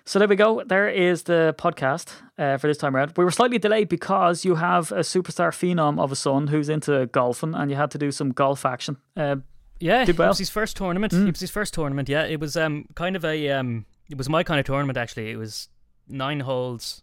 so 0.05 0.19
there 0.19 0.29
we 0.29 0.37
go. 0.37 0.63
There 0.65 0.89
is 0.89 1.25
the 1.25 1.55
podcast 1.59 2.13
uh, 2.39 2.59
for 2.59 2.67
this 2.69 2.77
time 2.79 2.95
around. 2.95 3.15
We 3.17 3.25
were 3.25 3.31
slightly 3.31 3.59
delayed 3.59 3.89
because 3.89 4.45
you 4.45 4.57
have 4.57 4.93
a 4.93 5.01
superstar 5.01 5.51
phenom 5.51 5.99
of 5.99 6.13
a 6.13 6.17
son 6.17 6.49
who's 6.49 6.69
into 6.69 7.07
golfing, 7.07 7.55
and 7.55 7.71
you 7.71 7.77
had 7.77 7.91
to 7.93 7.99
do 7.99 8.13
some 8.13 8.31
golf 8.33 8.65
action. 8.67 8.97
Uh, 9.17 9.37
Yeah, 9.81 10.05
Did 10.05 10.19
well. 10.19 10.29
it 10.29 10.31
was 10.31 10.39
his 10.39 10.51
first 10.51 10.77
tournament. 10.77 11.13
It 11.13 11.33
was 11.33 11.41
his 11.41 11.51
first 11.51 11.75
tournament. 11.75 12.09
Yeah, 12.09 12.25
it 12.25 12.39
was 12.39 12.57
um 12.57 12.85
kind 12.95 13.17
of 13.17 13.25
a 13.25 13.49
um 13.51 13.85
it 14.11 14.17
was 14.19 14.29
my 14.29 14.45
kind 14.45 14.61
of 14.61 14.67
tournament 14.67 14.97
actually. 14.99 15.31
It 15.31 15.37
was 15.39 15.69
nine 16.09 16.41
holes, 16.41 17.02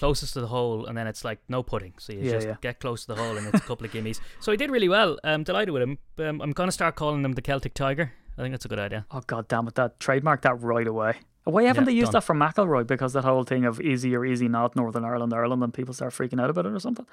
closest 0.00 0.32
to 0.34 0.40
the 0.40 0.46
hole, 0.56 0.86
and 0.86 0.94
then 0.98 1.06
it's 1.06 1.24
like 1.24 1.38
no 1.48 1.62
putting. 1.62 1.92
So 1.98 2.12
you 2.12 2.20
Yeah, 2.20 2.32
just 2.36 2.46
yeah. 2.48 2.56
get 2.60 2.80
close 2.80 3.00
to 3.06 3.08
the 3.14 3.18
hole, 3.22 3.36
and 3.36 3.46
it's 3.48 3.62
a 3.64 3.68
couple 3.70 3.86
of 3.86 3.92
gimmies. 3.92 4.18
So 4.44 4.50
he 4.52 4.56
did 4.62 4.70
really 4.70 4.88
well. 4.88 5.18
I'm 5.24 5.44
delighted 5.44 5.72
with 5.72 5.82
him. 5.86 5.98
Um, 6.18 6.40
I'm 6.42 6.52
gonna 6.52 6.72
start 6.80 6.94
calling 6.96 7.24
him 7.24 7.32
the 7.32 7.42
Celtic 7.42 7.74
Tiger. 7.74 8.06
I 8.38 8.42
think 8.42 8.52
that's 8.54 8.64
a 8.64 8.68
good 8.74 8.80
idea. 8.80 9.04
oh 9.10 9.22
god 9.26 9.44
damn 9.48 9.68
it! 9.68 9.74
That 9.74 10.00
trademark 10.00 10.40
that 10.42 10.56
right 10.72 10.86
away. 10.94 11.12
Why 11.44 11.62
haven't 11.64 11.84
Yeah, 11.84 11.86
they 11.86 11.92
used 12.02 12.12
done. 12.12 12.20
that 12.20 12.24
for 12.26 12.34
McIlroy? 12.34 12.86
Because 12.86 13.12
that 13.14 13.24
whole 13.24 13.44
thing 13.44 13.64
of 13.64 13.80
easy 13.80 14.14
or 14.16 14.24
easy 14.24 14.46
not 14.48 14.76
Northern 14.76 15.04
Ireland, 15.04 15.32
Ireland, 15.34 15.62
and 15.64 15.72
people 15.74 15.94
start 15.94 16.12
freaking 16.12 16.40
out 16.42 16.50
about 16.50 16.66
it 16.66 16.72
or 16.72 16.78
something. 16.80 17.06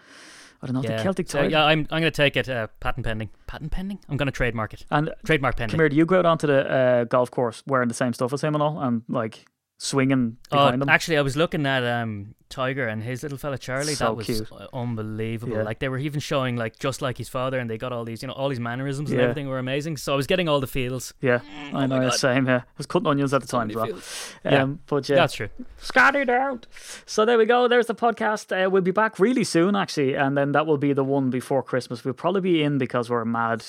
I 0.61 0.65
don't 0.67 0.75
know. 0.75 0.81
Yeah, 0.83 0.97
The 0.97 1.03
Celtic 1.03 1.29
so, 1.29 1.37
Tiger. 1.39 1.49
yeah, 1.55 1.63
I'm 1.65 1.81
I'm 1.91 2.01
gonna 2.03 2.11
take 2.11 2.35
it. 2.41 2.47
Uh, 2.49 2.67
patent 2.79 3.05
pending. 3.05 3.29
Patent 3.47 3.71
pending. 3.71 3.99
I'm 4.09 4.17
gonna 4.17 4.31
trademark 4.31 4.73
it. 4.73 4.85
And 4.91 5.11
Trademark 5.25 5.55
pending. 5.57 5.71
Come 5.73 5.79
here, 5.81 5.89
do 5.89 5.95
you 5.95 6.05
go 6.05 6.19
out 6.19 6.25
onto 6.25 6.45
the 6.47 6.59
uh, 6.79 7.03
golf 7.05 7.29
course 7.31 7.63
wearing 7.67 7.87
the 7.89 7.93
same 8.03 8.13
stuff 8.13 8.31
as 8.33 8.41
him 8.43 8.53
and 8.55 8.61
all, 8.63 8.79
and 8.79 9.03
like 9.07 9.45
swinging 9.77 10.37
Oh, 10.51 10.55
behind 10.57 10.81
him? 10.83 10.89
actually, 10.89 11.17
I 11.17 11.21
was 11.21 11.35
looking 11.37 11.65
at 11.65 11.83
um 11.83 12.33
Tiger 12.49 12.87
and 12.87 13.03
his 13.03 13.23
little 13.23 13.37
fella 13.37 13.57
Charlie. 13.57 13.93
So 13.93 14.05
that 14.05 14.15
was 14.15 14.25
cute. 14.25 14.49
unbelievable. 14.73 15.57
Yeah. 15.57 15.63
Like 15.63 15.79
they 15.79 15.89
were 15.89 15.97
even 15.97 16.19
showing 16.21 16.55
like 16.55 16.79
just 16.79 17.01
like 17.01 17.17
his 17.17 17.27
father, 17.29 17.59
and 17.59 17.69
they 17.69 17.77
got 17.77 17.91
all 17.91 18.05
these, 18.05 18.21
you 18.21 18.27
know, 18.27 18.33
all 18.33 18.49
his 18.49 18.59
mannerisms 18.59 19.11
and 19.11 19.19
everything 19.19 19.47
were 19.47 19.59
amazing. 19.59 19.97
So 19.97 20.13
I 20.13 20.15
was 20.15 20.27
getting 20.27 20.47
all 20.47 20.59
the 20.61 20.67
feels. 20.67 21.13
yeah, 21.21 21.39
I 21.73 21.85
know. 21.87 21.95
oh 21.95 21.99
my 21.99 22.03
yeah, 22.05 22.09
God. 22.09 22.13
same. 22.19 22.45
Yeah, 22.47 22.57
I 22.57 22.63
was 22.77 22.87
cutting 22.87 23.07
onions 23.07 23.33
at 23.33 23.41
the 23.41 23.47
time 23.47 23.67
many 23.67 23.75
well. 23.75 23.99
Yeah. 24.45 24.63
Um, 24.63 24.79
but 24.87 25.07
yeah, 25.09 25.17
That's 25.17 25.33
true. 25.33 25.49
scattered 25.77 26.29
out. 26.29 26.67
So 27.05 27.25
there 27.25 27.37
we 27.37 27.45
go. 27.45 27.67
There's 27.67 27.87
the 27.87 27.95
podcast. 27.95 28.51
Uh, 28.65 28.69
we'll 28.69 28.81
be 28.81 28.91
back 28.91 29.19
really 29.19 29.43
soon, 29.43 29.75
actually, 29.75 30.15
and 30.15 30.37
then 30.37 30.53
that 30.53 30.65
will 30.65 30.77
be 30.77 30.93
the 30.93 31.03
one 31.03 31.29
before 31.29 31.61
Christmas. 31.63 32.05
We'll 32.05 32.13
probably 32.13 32.41
be 32.41 32.63
in 32.63 32.77
because 32.77 33.09
we're 33.09 33.25
mad 33.25 33.65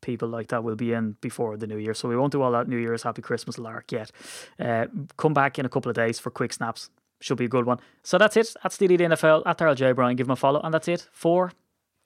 people 0.00 0.28
like 0.28 0.48
that 0.48 0.64
will 0.64 0.76
be 0.76 0.92
in 0.92 1.16
before 1.20 1.56
the 1.56 1.66
new 1.66 1.76
year. 1.76 1.94
So 1.94 2.08
we 2.08 2.16
won't 2.16 2.32
do 2.32 2.42
all 2.42 2.52
that 2.52 2.68
New 2.68 2.76
Year's 2.76 3.02
Happy 3.02 3.22
Christmas 3.22 3.58
lark 3.58 3.92
yet. 3.92 4.10
Uh, 4.58 4.86
come 5.16 5.34
back 5.34 5.58
in 5.58 5.66
a 5.66 5.68
couple 5.68 5.90
of 5.90 5.96
days 5.96 6.18
for 6.18 6.30
quick 6.30 6.52
snaps. 6.52 6.90
Should 7.20 7.38
be 7.38 7.44
a 7.44 7.48
good 7.48 7.66
one. 7.66 7.78
So 8.02 8.16
that's 8.16 8.36
it. 8.36 8.54
That's 8.62 8.76
the 8.78 8.88
NFL. 8.88 9.42
At 9.44 9.58
Daryl 9.58 9.76
J. 9.76 9.92
Bryan. 9.92 10.16
Give 10.16 10.26
him 10.26 10.32
a 10.32 10.36
follow. 10.36 10.60
And 10.60 10.72
that's 10.72 10.88
it 10.88 11.08
for 11.12 11.52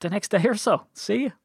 the 0.01 0.11
next 0.11 0.29
day 0.29 0.45
or 0.45 0.57
so. 0.57 0.87
See 0.93 1.23
you. 1.23 1.44